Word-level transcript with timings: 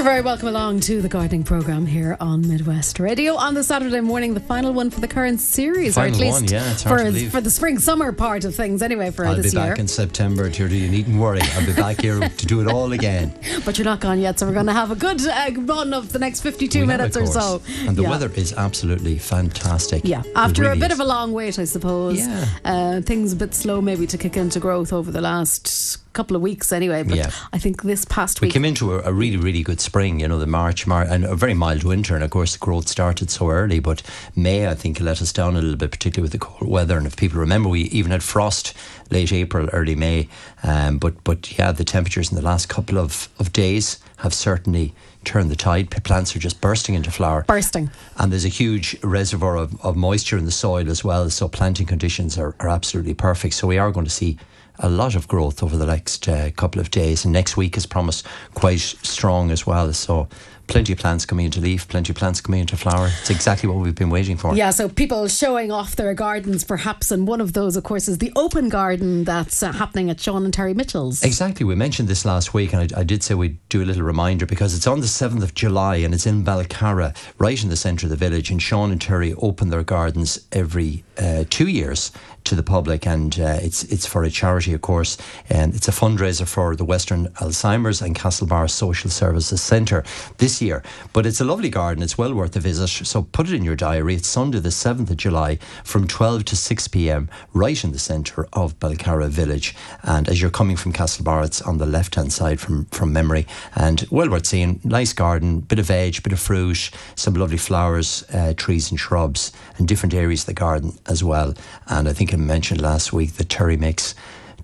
You're 0.00 0.08
very 0.08 0.22
welcome 0.22 0.48
along 0.48 0.80
to 0.80 1.02
the 1.02 1.10
gardening 1.10 1.44
program 1.44 1.84
here 1.84 2.16
on 2.20 2.48
Midwest 2.48 2.98
Radio 3.00 3.34
on 3.34 3.52
the 3.52 3.62
Saturday 3.62 4.00
morning, 4.00 4.32
the 4.32 4.40
final 4.40 4.72
one 4.72 4.88
for 4.88 4.98
the 4.98 5.06
current 5.06 5.40
series, 5.40 5.94
Final 5.94 6.12
or 6.12 6.14
at 6.14 6.18
least 6.18 6.40
one, 6.40 6.48
yeah, 6.48 6.74
for 6.76 7.28
for 7.28 7.42
the 7.42 7.50
spring 7.50 7.78
summer 7.78 8.10
part 8.10 8.46
of 8.46 8.54
things, 8.54 8.80
anyway, 8.80 9.10
for 9.10 9.26
I'll 9.26 9.36
this 9.36 9.52
be 9.52 9.58
back 9.58 9.78
in 9.78 9.86
September, 9.86 10.48
Deirdre. 10.48 10.78
You 10.78 10.88
needn't 10.88 11.20
worry. 11.20 11.42
I'll 11.42 11.66
be 11.66 11.74
back 11.74 12.00
here 12.00 12.18
to 12.18 12.46
do 12.46 12.62
it 12.62 12.66
all 12.66 12.94
again. 12.94 13.38
but 13.66 13.76
you're 13.76 13.84
not 13.84 14.00
gone 14.00 14.18
yet, 14.18 14.38
so 14.38 14.46
we're 14.46 14.54
going 14.54 14.64
to 14.64 14.72
have 14.72 14.90
a 14.90 14.96
good 14.96 15.20
uh, 15.26 15.50
run 15.58 15.92
of 15.92 16.14
the 16.14 16.18
next 16.18 16.40
52 16.40 16.80
We 16.80 16.86
minutes 16.86 17.14
or 17.18 17.26
so. 17.26 17.60
And 17.80 17.94
the 17.94 18.04
Yeah. 18.04 18.10
weather 18.10 18.32
is 18.34 18.54
absolutely 18.54 19.18
fantastic. 19.18 20.00
Yeah, 20.02 20.22
after 20.34 20.62
really 20.62 20.78
a 20.78 20.80
bit 20.80 20.92
is. 20.92 20.98
of 20.98 21.04
a 21.04 21.08
long 21.10 21.34
wait, 21.34 21.58
I 21.58 21.64
suppose. 21.64 22.20
Yeah. 22.20 22.46
Uh, 22.64 23.00
things 23.02 23.34
a 23.34 23.36
bit 23.36 23.54
slow 23.54 23.82
maybe 23.82 24.06
to 24.06 24.16
kick 24.16 24.38
into 24.38 24.60
growth 24.60 24.94
over 24.94 25.10
the 25.10 25.20
last 25.20 25.98
couple 26.12 26.36
of 26.36 26.42
weeks 26.42 26.72
anyway. 26.72 27.02
But 27.02 27.16
Yeah. 27.16 27.30
I 27.52 27.58
think 27.58 27.82
this 27.82 28.04
past 28.04 28.40
We 28.40 28.46
week. 28.46 28.52
came 28.54 28.64
into 28.64 28.94
a, 28.94 29.02
a 29.04 29.12
really, 29.12 29.36
really 29.36 29.62
good 29.62 29.80
spring, 29.80 30.20
you 30.20 30.28
know, 30.28 30.38
the 30.38 30.46
March, 30.46 30.86
Mar- 30.86 31.02
and 31.08 31.24
a 31.24 31.36
very 31.36 31.54
mild 31.54 31.84
winter. 31.84 32.14
And 32.14 32.24
of 32.24 32.30
course, 32.30 32.52
the 32.54 32.58
growth 32.58 32.88
started 32.88 33.30
so 33.30 33.50
early. 33.50 33.80
But 33.80 34.02
May, 34.34 34.68
I 34.68 34.74
think, 34.74 35.00
let 35.00 35.22
us 35.22 35.32
down 35.32 35.56
a 35.56 35.60
little 35.60 35.76
bit, 35.76 35.90
particularly 35.90 36.24
with 36.24 36.32
the 36.32 36.38
cold 36.38 36.70
weather. 36.70 36.96
And 36.98 37.06
if 37.06 37.16
people 37.16 37.38
remember, 37.40 37.68
we 37.68 37.82
even 37.82 38.10
had 38.12 38.22
frost 38.22 38.74
late 39.10 39.32
April, 39.32 39.68
early 39.72 39.94
May. 39.94 40.28
Um, 40.62 40.98
but, 40.98 41.22
but 41.24 41.56
yeah, 41.58 41.72
the 41.72 41.84
temperatures 41.84 42.30
in 42.30 42.36
the 42.36 42.42
last 42.42 42.68
couple 42.68 42.98
of, 42.98 43.28
of 43.38 43.52
days 43.52 43.98
have 44.18 44.34
certainly 44.34 44.92
turned 45.24 45.50
the 45.50 45.56
tide. 45.56 45.90
Plants 46.04 46.34
are 46.34 46.38
just 46.38 46.60
bursting 46.60 46.94
into 46.94 47.10
flower. 47.10 47.44
Bursting. 47.46 47.90
And 48.16 48.32
there's 48.32 48.44
a 48.46 48.48
huge 48.48 48.96
reservoir 49.02 49.56
of, 49.56 49.78
of 49.84 49.94
moisture 49.96 50.38
in 50.38 50.44
the 50.46 50.50
soil 50.50 50.88
as 50.90 51.04
well. 51.04 51.28
So 51.30 51.46
planting 51.48 51.86
conditions 51.86 52.38
are, 52.38 52.54
are 52.58 52.68
absolutely 52.68 53.14
perfect. 53.14 53.54
So 53.54 53.66
we 53.66 53.76
are 53.78 53.90
going 53.90 54.06
to 54.06 54.10
see 54.10 54.38
a 54.80 54.88
lot 54.88 55.14
of 55.14 55.28
growth 55.28 55.62
over 55.62 55.76
the 55.76 55.86
next 55.86 56.28
uh, 56.28 56.50
couple 56.56 56.80
of 56.80 56.90
days. 56.90 57.24
And 57.24 57.32
next 57.32 57.56
week 57.56 57.76
is 57.76 57.86
promised 57.86 58.26
quite 58.54 58.80
strong 58.80 59.50
as 59.50 59.66
well. 59.66 59.92
So 59.92 60.28
plenty 60.70 60.92
of 60.92 60.98
plants 60.98 61.26
coming 61.26 61.46
into 61.46 61.60
leaf, 61.60 61.88
plenty 61.88 62.12
of 62.12 62.16
plants 62.16 62.40
coming 62.40 62.60
into 62.60 62.76
flower. 62.76 63.10
It's 63.20 63.30
exactly 63.30 63.68
what 63.68 63.78
we've 63.78 63.94
been 63.94 64.08
waiting 64.10 64.36
for. 64.36 64.54
Yeah, 64.54 64.70
so 64.70 64.88
people 64.88 65.26
showing 65.28 65.70
off 65.72 65.96
their 65.96 66.14
gardens 66.14 66.64
perhaps, 66.64 67.10
and 67.10 67.26
one 67.26 67.40
of 67.40 67.52
those, 67.52 67.76
of 67.76 67.84
course, 67.84 68.08
is 68.08 68.18
the 68.18 68.32
open 68.36 68.68
garden 68.68 69.24
that's 69.24 69.62
uh, 69.62 69.72
happening 69.72 70.10
at 70.10 70.20
Sean 70.20 70.44
and 70.44 70.54
Terry 70.54 70.72
Mitchell's. 70.72 71.22
Exactly. 71.22 71.64
We 71.66 71.74
mentioned 71.74 72.08
this 72.08 72.24
last 72.24 72.54
week, 72.54 72.72
and 72.72 72.94
I, 72.94 73.00
I 73.00 73.04
did 73.04 73.22
say 73.22 73.34
we'd 73.34 73.58
do 73.68 73.82
a 73.82 73.84
little 73.84 74.04
reminder 74.04 74.46
because 74.46 74.74
it's 74.74 74.86
on 74.86 75.00
the 75.00 75.06
7th 75.06 75.42
of 75.42 75.54
July 75.54 75.96
and 75.96 76.14
it's 76.14 76.26
in 76.26 76.44
Balcarra, 76.44 77.16
right 77.38 77.62
in 77.62 77.68
the 77.68 77.76
centre 77.76 78.06
of 78.06 78.10
the 78.10 78.16
village. 78.16 78.50
And 78.50 78.62
Sean 78.62 78.92
and 78.92 79.00
Terry 79.00 79.34
open 79.34 79.70
their 79.70 79.82
gardens 79.82 80.46
every 80.52 81.04
uh, 81.18 81.44
two 81.50 81.68
years 81.68 82.12
to 82.50 82.56
the 82.56 82.62
public, 82.62 83.06
and 83.06 83.38
uh, 83.38 83.58
it's 83.62 83.84
it's 83.84 84.06
for 84.06 84.24
a 84.24 84.30
charity, 84.30 84.74
of 84.74 84.80
course, 84.80 85.16
and 85.48 85.74
it's 85.74 85.88
a 85.88 85.92
fundraiser 85.92 86.46
for 86.46 86.76
the 86.76 86.84
Western 86.84 87.28
Alzheimer's 87.40 88.02
and 88.02 88.14
Castlebar 88.14 88.68
Social 88.68 89.10
Services 89.10 89.62
Centre 89.62 90.04
this 90.38 90.60
year. 90.60 90.82
But 91.12 91.26
it's 91.26 91.40
a 91.40 91.44
lovely 91.44 91.70
garden; 91.70 92.02
it's 92.02 92.18
well 92.18 92.34
worth 92.34 92.56
a 92.56 92.60
visit. 92.60 93.06
So 93.06 93.22
put 93.22 93.48
it 93.48 93.54
in 93.54 93.64
your 93.64 93.76
diary. 93.76 94.14
It's 94.16 94.28
Sunday, 94.28 94.60
the 94.60 94.70
seventh 94.70 95.10
of 95.10 95.16
July, 95.16 95.58
from 95.84 96.06
twelve 96.06 96.44
to 96.46 96.56
six 96.56 96.88
p.m. 96.88 97.28
right 97.54 97.84
in 97.84 97.92
the 97.92 97.98
centre 97.98 98.48
of 98.52 98.78
Balcarra 98.80 99.28
Village. 99.28 99.74
And 100.02 100.28
as 100.28 100.40
you're 100.40 100.50
coming 100.50 100.76
from 100.76 100.92
Castlebar, 100.92 101.44
it's 101.44 101.62
on 101.62 101.78
the 101.78 101.86
left-hand 101.86 102.32
side 102.32 102.58
from 102.58 102.86
from 102.86 103.12
memory, 103.12 103.46
and 103.74 104.04
well 104.10 104.28
worth 104.28 104.46
seeing. 104.46 104.80
Nice 104.82 105.12
garden, 105.12 105.60
bit 105.60 105.78
of 105.78 105.86
veg, 105.86 106.22
bit 106.22 106.32
of 106.32 106.40
fruit, 106.40 106.90
some 107.14 107.34
lovely 107.34 107.58
flowers, 107.58 108.24
uh, 108.32 108.52
trees, 108.56 108.90
and 108.90 108.98
shrubs, 108.98 109.52
and 109.80 109.88
different 109.88 110.14
areas 110.14 110.42
of 110.42 110.46
the 110.46 110.54
garden 110.54 110.92
as 111.06 111.24
well. 111.24 111.54
And 111.88 112.08
I 112.08 112.12
think 112.12 112.32
I 112.32 112.36
mentioned 112.36 112.80
last 112.80 113.12
week 113.12 113.32
that 113.32 113.48
Terry 113.48 113.76
makes 113.76 114.14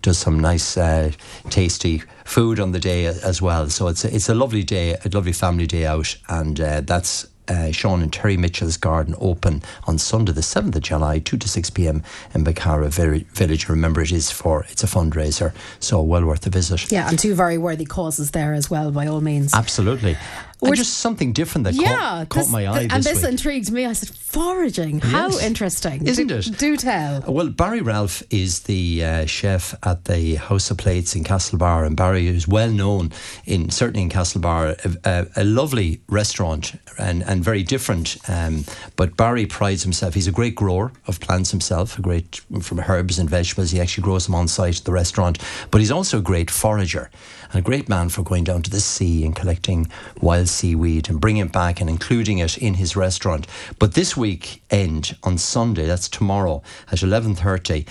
does 0.03 0.19
some 0.19 0.39
nice, 0.39 0.77
uh, 0.77 1.11
tasty 1.51 2.03
food 2.25 2.61
on 2.61 2.71
the 2.71 2.79
day 2.79 3.07
as 3.07 3.43
well. 3.43 3.69
So 3.71 3.89
it's 3.89 4.05
a, 4.05 4.15
it's 4.15 4.29
a 4.29 4.35
lovely 4.35 4.63
day, 4.63 4.95
a 5.05 5.09
lovely 5.09 5.33
family 5.33 5.67
day 5.67 5.87
out, 5.87 6.17
and 6.29 6.61
uh, 6.61 6.83
that's. 6.83 7.27
Uh, 7.49 7.71
Sean 7.71 8.03
and 8.03 8.13
Terry 8.13 8.37
Mitchell's 8.37 8.77
garden 8.77 9.15
open 9.21 9.63
on 9.87 9.99
Sunday, 9.99 10.33
the 10.33 10.43
seventh 10.43 10.75
of 10.75 10.83
July, 10.83 11.21
two 11.21 11.37
to 11.37 11.49
six 11.49 11.71
p.m. 11.71 12.03
in 12.35 12.43
Balcarra 12.43 12.89
Village. 12.89 13.69
Remember, 13.69 14.03
it 14.03 14.11
is 14.11 14.33
for 14.33 14.67
it's 14.69 14.83
a 14.83 14.89
fundraiser, 14.89 15.55
so 15.79 16.03
well 16.03 16.25
worth 16.25 16.45
a 16.49 16.51
visit. 16.51 16.91
Yeah, 16.91 17.09
and 17.09 17.17
two 17.17 17.37
very 17.37 17.57
worthy 17.57 17.85
causes 17.85 18.33
there 18.33 18.53
as 18.53 18.69
well, 18.69 18.91
by 18.91 19.07
all 19.07 19.21
means. 19.21 19.55
Absolutely. 19.55 20.17
We're- 20.61 20.77
just 20.77 20.95
something 20.99 21.33
different 21.33 21.65
that 21.65 21.75
yeah, 21.75 21.89
caught, 21.97 22.29
caught 22.31 22.41
this- 22.41 22.51
my 22.51 22.67
eye 22.67 22.83
this 22.85 22.93
and 22.93 23.05
this 23.05 23.17
week. 23.23 23.31
intrigued 23.33 23.71
me. 23.73 23.85
I 23.87 23.93
said, 23.93 24.09
foraging. 24.11 25.01
How 25.01 25.29
Yes. 25.29 25.43
interesting, 25.43 26.07
Isn't 26.07 26.27
do, 26.29 26.37
it? 26.37 26.59
Do 26.59 26.77
tell. 26.77 27.25
Well, 27.27 27.49
Barry 27.49 27.81
Ralph 27.81 28.23
is 28.31 28.61
the 28.61 29.05
uh, 29.05 29.27
chef 29.27 29.75
at 29.83 30.05
the 30.07 30.37
House 30.37 30.71
of 30.71 30.79
Plates 30.79 31.15
in 31.15 31.25
Castlebar, 31.25 31.87
and 31.87 31.97
Barry 31.97 32.27
is 32.29 32.47
well 32.49 32.71
known 32.71 33.13
in 33.45 33.71
certainly 33.71 34.03
in 34.03 34.09
Castlebar, 34.11 34.77
a, 35.05 35.11
a, 35.37 35.43
a 35.43 35.45
lovely 35.45 36.01
restaurant 36.09 36.73
and, 36.99 37.23
and 37.25 37.43
very 37.45 37.63
different. 37.63 38.17
Um, 38.29 38.65
but 38.97 39.17
Barry 39.17 39.47
prides 39.47 39.83
himself; 39.83 40.15
he's 40.15 40.27
a 40.27 40.33
great 40.33 40.55
grower 40.55 40.93
of 41.07 41.21
plants 41.21 41.51
himself, 41.51 41.99
a 41.99 42.03
great 42.03 42.41
from 42.63 42.81
herbs 42.81 43.19
and 43.19 43.29
vegetables. 43.29 43.71
He 43.73 43.81
actually 43.81 44.03
grows 44.05 44.27
them 44.27 44.35
on 44.35 44.49
site 44.49 44.79
at 44.79 44.85
the 44.85 44.93
restaurant, 44.93 45.39
but 45.71 45.81
he's 45.81 45.91
also 45.91 46.19
a 46.19 46.23
great 46.23 46.51
forager 46.51 47.11
and 47.53 47.61
a 47.61 47.63
great 47.63 47.89
man 47.89 48.09
for 48.09 48.23
going 48.23 48.45
down 48.45 48.63
to 48.63 48.71
the 48.71 48.81
sea 48.81 49.25
and 49.25 49.35
collecting 49.37 49.87
wild 50.21 50.46
seaweed 50.47 51.09
and 51.09 51.21
bringing 51.21 51.47
it 51.47 51.53
back 51.53 51.81
and 51.81 51.91
including 51.91 52.39
it 52.39 52.59
in 52.59 52.75
his 52.75 52.97
restaurant. 52.97 53.47
But 53.79 53.95
this 53.95 54.17
week 54.17 54.63
end 54.71 55.17
on 55.23 55.39
Sunday, 55.39 55.87
that's 55.87 56.09
tomorrow 56.09 56.63
at 56.91 57.03
eleven 57.03 57.35
thirty, 57.35 57.87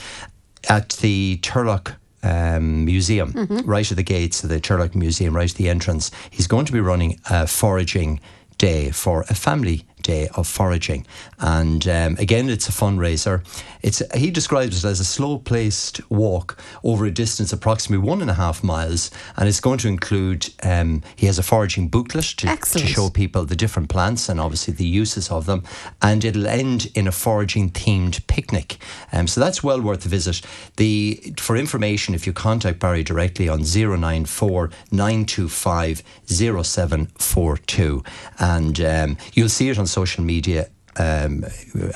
at 0.70 0.90
the 1.02 1.38
Turlough. 1.42 1.96
Um, 2.24 2.86
museum, 2.86 3.34
right 3.66 3.92
at 3.92 3.98
the 3.98 4.02
gates 4.02 4.44
of 4.44 4.50
the 4.50 4.60
Turlough 4.60 4.96
Museum, 4.96 5.36
right 5.36 5.48
at 5.48 5.58
the 5.58 5.70
entrance. 5.70 6.10
He's 6.32 6.48
going 6.48 6.66
to 6.66 6.74
be 6.74 6.80
running 6.80 7.20
a 7.30 7.46
foraging 7.46 8.20
day 8.58 8.90
for 8.90 9.26
a 9.30 9.36
family 9.36 9.86
day 10.02 10.30
of 10.36 10.48
foraging. 10.48 11.06
And 11.38 11.88
um, 11.88 12.16
again, 12.18 12.50
it's 12.50 12.68
a 12.68 12.72
fundraiser. 12.72 13.44
It's 13.86 14.02
He 14.16 14.32
describes 14.32 14.84
it 14.84 14.88
as 14.88 15.00
a 15.00 15.06
slow 15.06 15.38
placed 15.38 16.02
walk 16.10 16.58
over 16.84 17.06
a 17.06 17.12
distance 17.12 17.54
of 17.54 17.60
approximately 17.60 18.04
one 18.04 18.20
and 18.20 18.32
a 18.32 18.34
half 18.34 18.64
miles. 18.64 19.12
And 19.38 19.48
it's 19.48 19.60
going 19.60 19.78
to 19.80 19.88
include, 19.88 20.50
um, 20.64 21.04
he 21.16 21.28
has 21.28 21.38
a 21.38 21.44
foraging 21.44 21.90
booklet 21.90 22.26
to, 22.38 22.48
to 22.48 22.80
show 22.80 23.12
people 23.12 23.46
the 23.46 23.56
different 23.56 23.90
plants 23.90 24.28
and 24.28 24.40
obviously 24.40 24.74
the 24.74 24.88
uses 24.88 25.30
of 25.30 25.46
them. 25.46 25.64
And 26.02 26.26
it'll 26.26 26.48
end 26.48 26.88
in 26.96 27.06
a 27.06 27.12
foraging 27.12 27.70
themed 27.70 28.26
picnic. 28.26 28.78
Um, 29.12 29.28
so 29.28 29.40
that's 29.40 29.64
well 29.64 29.80
worth 29.80 30.04
a 30.08 30.10
visit. 30.10 30.42
The 30.78 31.22
For 31.38 31.56
information, 31.56 32.16
if 32.16 32.26
you 32.26 32.34
contact 32.34 32.80
Barry 32.80 33.04
directly 33.04 33.48
on 33.48 33.62
094 33.62 34.72
925 34.92 36.02
0742, 36.26 38.04
and 38.40 38.82
um, 38.82 39.18
you'll 39.34 39.48
see 39.50 39.70
it 39.70 39.78
on 39.78 39.86
social 39.86 40.24
media 40.24 40.70
um, 40.98 41.46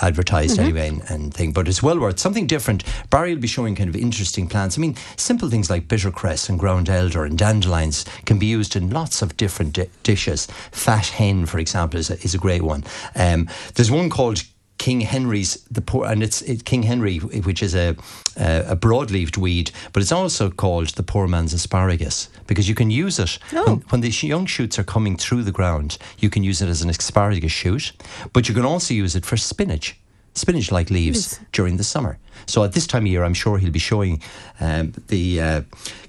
advertised 0.02 0.60
anyway 0.60 0.88
and, 0.88 1.02
and 1.10 1.34
thing, 1.34 1.52
but 1.52 1.68
it's 1.68 1.84
well 1.84 2.00
worth 2.00 2.20
something 2.20 2.48
different. 2.48 2.84
Barry 3.10 3.34
will 3.34 3.42
be 3.42 3.48
showing 3.48 3.76
kind 3.76 3.90
of 3.90 3.96
interesting 3.96 4.48
plants. 4.48 4.78
I 4.78 4.82
mean, 4.82 4.96
simple 5.18 5.50
things 5.50 5.70
like 5.70 5.88
bittercress 5.88 6.50
and 6.50 6.60
ground 6.60 6.90
elder 6.90 7.24
and 7.24 7.38
dandelions 7.38 8.06
can 8.26 8.40
be 8.40 8.46
used 8.46 8.76
in 8.76 8.90
lots 8.90 9.22
of 9.22 9.38
different 9.38 9.74
di- 9.74 9.90
dishes. 10.04 10.48
Fat 10.72 11.08
hen, 11.08 11.46
for 11.46 11.60
example, 11.60 12.00
is 12.00 12.10
a, 12.10 12.16
is 12.22 12.34
a 12.34 12.38
great 12.38 12.62
one. 12.62 12.84
Um, 13.16 13.50
there's 13.76 13.92
one 13.92 14.10
called 14.10 14.44
King 14.80 15.02
Henry's 15.02 15.64
the 15.70 15.82
poor, 15.82 16.06
and 16.06 16.24
it's 16.24 16.42
it, 16.42 16.64
King 16.66 16.84
Henry, 16.84 17.18
which 17.20 17.62
is 17.62 17.76
a 17.76 17.96
a, 18.38 18.72
a 18.72 18.76
broad-leaved 18.76 19.38
weed, 19.38 19.70
but 19.94 20.02
it's 20.02 20.12
also 20.12 20.50
called 20.50 20.88
the 20.96 21.04
poor 21.04 21.28
man's 21.28 21.54
asparagus 21.54 22.30
because 22.48 22.68
you 22.68 22.76
can 22.76 22.90
use 22.90 23.20
it 23.20 23.38
Oh. 23.54 23.66
when, 23.66 23.76
when 23.90 24.02
the 24.02 24.10
young 24.28 24.48
shoots 24.48 24.80
are 24.80 24.86
coming 24.86 25.18
through 25.18 25.44
the 25.44 25.52
ground. 25.52 25.98
You 26.18 26.30
can 26.30 26.44
use 26.44 26.62
it 26.64 26.70
as 26.70 26.82
an 26.82 26.90
asparagus 26.90 27.52
shoot, 27.52 27.92
but 28.34 28.48
you 28.50 28.56
can 28.56 28.66
also 28.66 28.94
use 28.94 29.16
it 29.16 29.26
for 29.26 29.38
spinach. 29.38 29.96
Spinach 30.34 30.72
like 30.72 30.90
leaves 30.90 31.40
during 31.52 31.78
the 31.78 31.84
summer. 31.84 32.18
So 32.46 32.64
at 32.64 32.74
this 32.74 32.88
time 32.88 33.04
of 33.04 33.08
year, 33.08 33.24
I'm 33.24 33.34
sure 33.34 33.58
he'll 33.58 33.72
be 33.72 33.80
showing 33.80 34.22
um, 34.60 34.94
the 35.08 35.42
uh, 35.42 35.62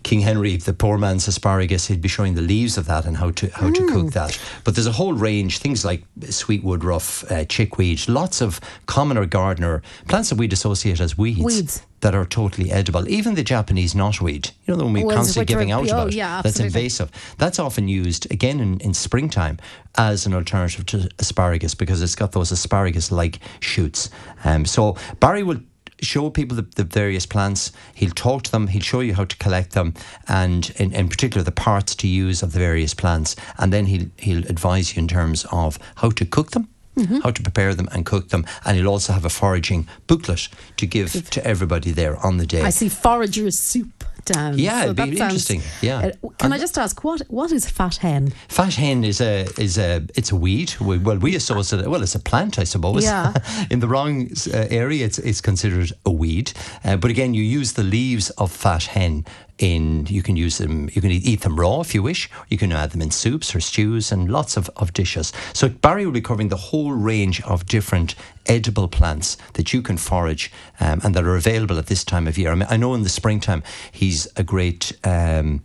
King 0.02 0.20
Henry, 0.20 0.56
the 0.56 0.72
poor 0.72 0.98
man's 0.98 1.28
asparagus. 1.28 1.86
He'll 1.86 1.98
be 1.98 2.08
showing 2.08 2.34
the 2.34 2.42
leaves 2.42 2.78
of 2.78 2.86
that 2.86 3.04
and 3.04 3.16
how 3.16 3.30
to 3.32 3.48
how 3.50 3.70
to 3.70 3.86
cook 3.88 4.12
that. 4.12 4.38
But 4.64 4.74
there's 4.74 4.86
a 4.86 4.92
whole 4.92 5.12
range 5.12 5.58
things 5.58 5.84
like 5.84 6.02
sweet 6.30 6.64
woodruff, 6.64 7.30
uh, 7.30 7.44
chickweed, 7.44 8.08
lots 8.08 8.40
of 8.40 8.60
commoner 8.86 9.26
gardener 9.26 9.82
plants 10.08 10.30
that 10.30 10.38
we'd 10.38 10.52
associate 10.52 11.00
as 11.00 11.18
weeds. 11.18 11.40
Weeds. 11.40 11.82
That 12.00 12.14
are 12.14 12.24
totally 12.24 12.72
edible. 12.72 13.06
Even 13.10 13.34
the 13.34 13.42
Japanese 13.42 13.92
knotweed, 13.92 14.52
you 14.64 14.72
know, 14.72 14.76
the 14.76 14.84
one 14.84 14.94
we're 14.94 15.14
constantly 15.14 15.44
giving 15.44 15.70
out 15.70 15.86
oh, 15.90 15.92
about. 15.92 16.12
yeah, 16.14 16.40
that's 16.40 16.58
invasive. 16.58 17.10
That's 17.36 17.58
often 17.58 17.88
used 17.88 18.30
again 18.32 18.58
in, 18.58 18.80
in 18.80 18.94
springtime 18.94 19.58
as 19.98 20.24
an 20.24 20.32
alternative 20.32 20.86
to 20.86 21.10
asparagus 21.18 21.74
because 21.74 22.00
it's 22.00 22.14
got 22.14 22.32
those 22.32 22.52
asparagus 22.52 23.12
like 23.12 23.40
shoots. 23.60 24.08
Um, 24.44 24.64
so 24.64 24.96
Barry 25.20 25.42
will 25.42 25.60
show 26.02 26.30
people 26.30 26.56
the, 26.56 26.66
the 26.76 26.84
various 26.84 27.26
plants. 27.26 27.72
He'll 27.94 28.10
talk 28.10 28.42
to 28.44 28.50
them. 28.50 28.68
He'll 28.68 28.82
show 28.82 29.00
you 29.00 29.14
how 29.14 29.24
to 29.24 29.36
collect 29.36 29.72
them, 29.72 29.94
and 30.28 30.70
in, 30.76 30.92
in 30.92 31.08
particular 31.08 31.42
the 31.44 31.52
parts 31.52 31.94
to 31.96 32.08
use 32.08 32.42
of 32.42 32.52
the 32.52 32.58
various 32.58 32.94
plants. 32.94 33.36
And 33.58 33.72
then 33.72 33.86
he'll 33.86 34.08
he'll 34.18 34.46
advise 34.46 34.94
you 34.94 35.00
in 35.02 35.08
terms 35.08 35.46
of 35.50 35.78
how 35.96 36.10
to 36.10 36.24
cook 36.24 36.50
them. 36.52 36.68
Mm-hmm. 36.96 37.20
How 37.20 37.30
to 37.30 37.42
prepare 37.42 37.72
them 37.74 37.88
and 37.92 38.04
cook 38.04 38.28
them, 38.30 38.44
and 38.64 38.76
he'll 38.76 38.88
also 38.88 39.12
have 39.12 39.24
a 39.24 39.30
foraging 39.30 39.88
booklet 40.08 40.48
to 40.76 40.86
give 40.86 41.30
to 41.30 41.46
everybody 41.46 41.92
there 41.92 42.16
on 42.16 42.36
the 42.38 42.44
day. 42.44 42.62
I 42.62 42.70
see 42.70 42.88
forager's 42.88 43.58
soup 43.60 44.04
down. 44.32 44.58
Yeah, 44.58 44.80
So 44.80 44.90
it'd 44.90 44.96
be 44.96 45.18
interesting. 45.18 45.62
Yeah. 45.82 46.10
Uh, 46.22 46.28
can 46.38 46.52
I 46.52 46.58
just 46.58 46.78
ask 46.78 47.02
what 47.04 47.20
what 47.28 47.52
is 47.52 47.68
fat 47.68 47.96
hen? 47.96 48.32
Fat 48.48 48.74
hen 48.74 49.04
is 49.04 49.20
a 49.20 49.46
is 49.58 49.78
a 49.78 50.02
it's 50.14 50.30
a 50.32 50.36
weed. 50.36 50.74
We, 50.80 50.98
well, 50.98 51.18
we 51.18 51.34
associate 51.36 51.82
it. 51.84 51.88
Well, 51.90 52.02
it's 52.02 52.14
a 52.14 52.20
plant, 52.20 52.58
I 52.58 52.64
suppose. 52.64 53.04
Yeah. 53.04 53.32
In 53.70 53.80
the 53.80 53.88
wrong 53.88 54.30
uh, 54.52 54.66
area, 54.82 55.04
it's 55.06 55.18
it's 55.18 55.40
considered 55.40 55.92
a 56.04 56.10
weed. 56.10 56.52
Uh, 56.84 56.96
but 56.96 57.10
again, 57.10 57.34
you 57.34 57.42
use 57.42 57.72
the 57.72 57.82
leaves 57.84 58.30
of 58.30 58.50
fat 58.52 58.84
hen. 58.84 59.24
In 59.60 60.06
you 60.06 60.22
can 60.22 60.36
use 60.36 60.56
them. 60.56 60.88
You 60.90 61.02
can 61.02 61.10
eat 61.10 61.42
them 61.42 61.60
raw 61.60 61.80
if 61.80 61.94
you 61.94 62.02
wish. 62.02 62.30
You 62.48 62.56
can 62.56 62.72
add 62.72 62.92
them 62.92 63.02
in 63.02 63.10
soups 63.10 63.54
or 63.54 63.60
stews 63.60 64.10
and 64.10 64.32
lots 64.32 64.56
of, 64.56 64.70
of 64.76 64.94
dishes. 64.94 65.34
So 65.52 65.68
Barry 65.68 66.06
will 66.06 66.14
be 66.14 66.22
covering 66.22 66.48
the 66.48 66.56
whole 66.56 66.92
range 66.92 67.42
of 67.42 67.66
different 67.66 68.14
edible 68.46 68.88
plants 68.88 69.36
that 69.52 69.74
you 69.74 69.82
can 69.82 69.98
forage 69.98 70.50
um, 70.80 71.02
and 71.04 71.14
that 71.14 71.24
are 71.24 71.36
available 71.36 71.78
at 71.78 71.88
this 71.88 72.04
time 72.04 72.26
of 72.26 72.38
year. 72.38 72.52
I, 72.52 72.54
mean, 72.54 72.68
I 72.70 72.78
know 72.78 72.94
in 72.94 73.02
the 73.02 73.10
springtime 73.10 73.62
he's 73.92 74.26
a 74.34 74.42
great. 74.42 74.92
Um, 75.04 75.62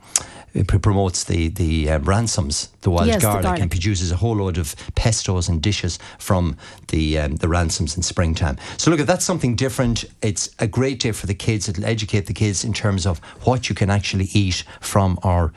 promotes 0.63 1.23
the 1.25 1.49
the 1.49 1.89
uh, 1.89 1.99
ramsons, 1.99 2.69
the 2.81 2.89
wild 2.89 3.07
Yes, 3.07 3.21
the 3.21 3.27
garlic, 3.27 3.43
garlic. 3.43 3.61
and 3.61 3.71
produces 3.71 4.11
a 4.11 4.15
whole 4.15 4.35
load 4.35 4.57
of 4.57 4.75
pestos 4.95 5.49
and 5.49 5.61
dishes 5.61 5.99
from 6.19 6.55
the 6.89 7.19
um, 7.19 7.35
the 7.37 7.47
ramsons 7.47 7.97
in 7.97 8.03
springtime. 8.03 8.57
So 8.77 8.91
look, 8.91 8.99
that's 9.01 9.25
something 9.25 9.55
different. 9.55 10.05
It's 10.21 10.49
a 10.59 10.67
great 10.67 10.99
day 10.99 11.11
for 11.11 11.27
the 11.27 11.35
kids. 11.35 11.67
It'll 11.69 11.85
educate 11.85 12.25
the 12.27 12.33
kids 12.33 12.63
in 12.63 12.73
terms 12.73 13.05
of 13.05 13.19
what 13.43 13.69
you 13.69 13.75
can 13.75 13.89
actually 13.89 14.29
eat 14.33 14.63
from 14.79 15.19
our 15.23 15.51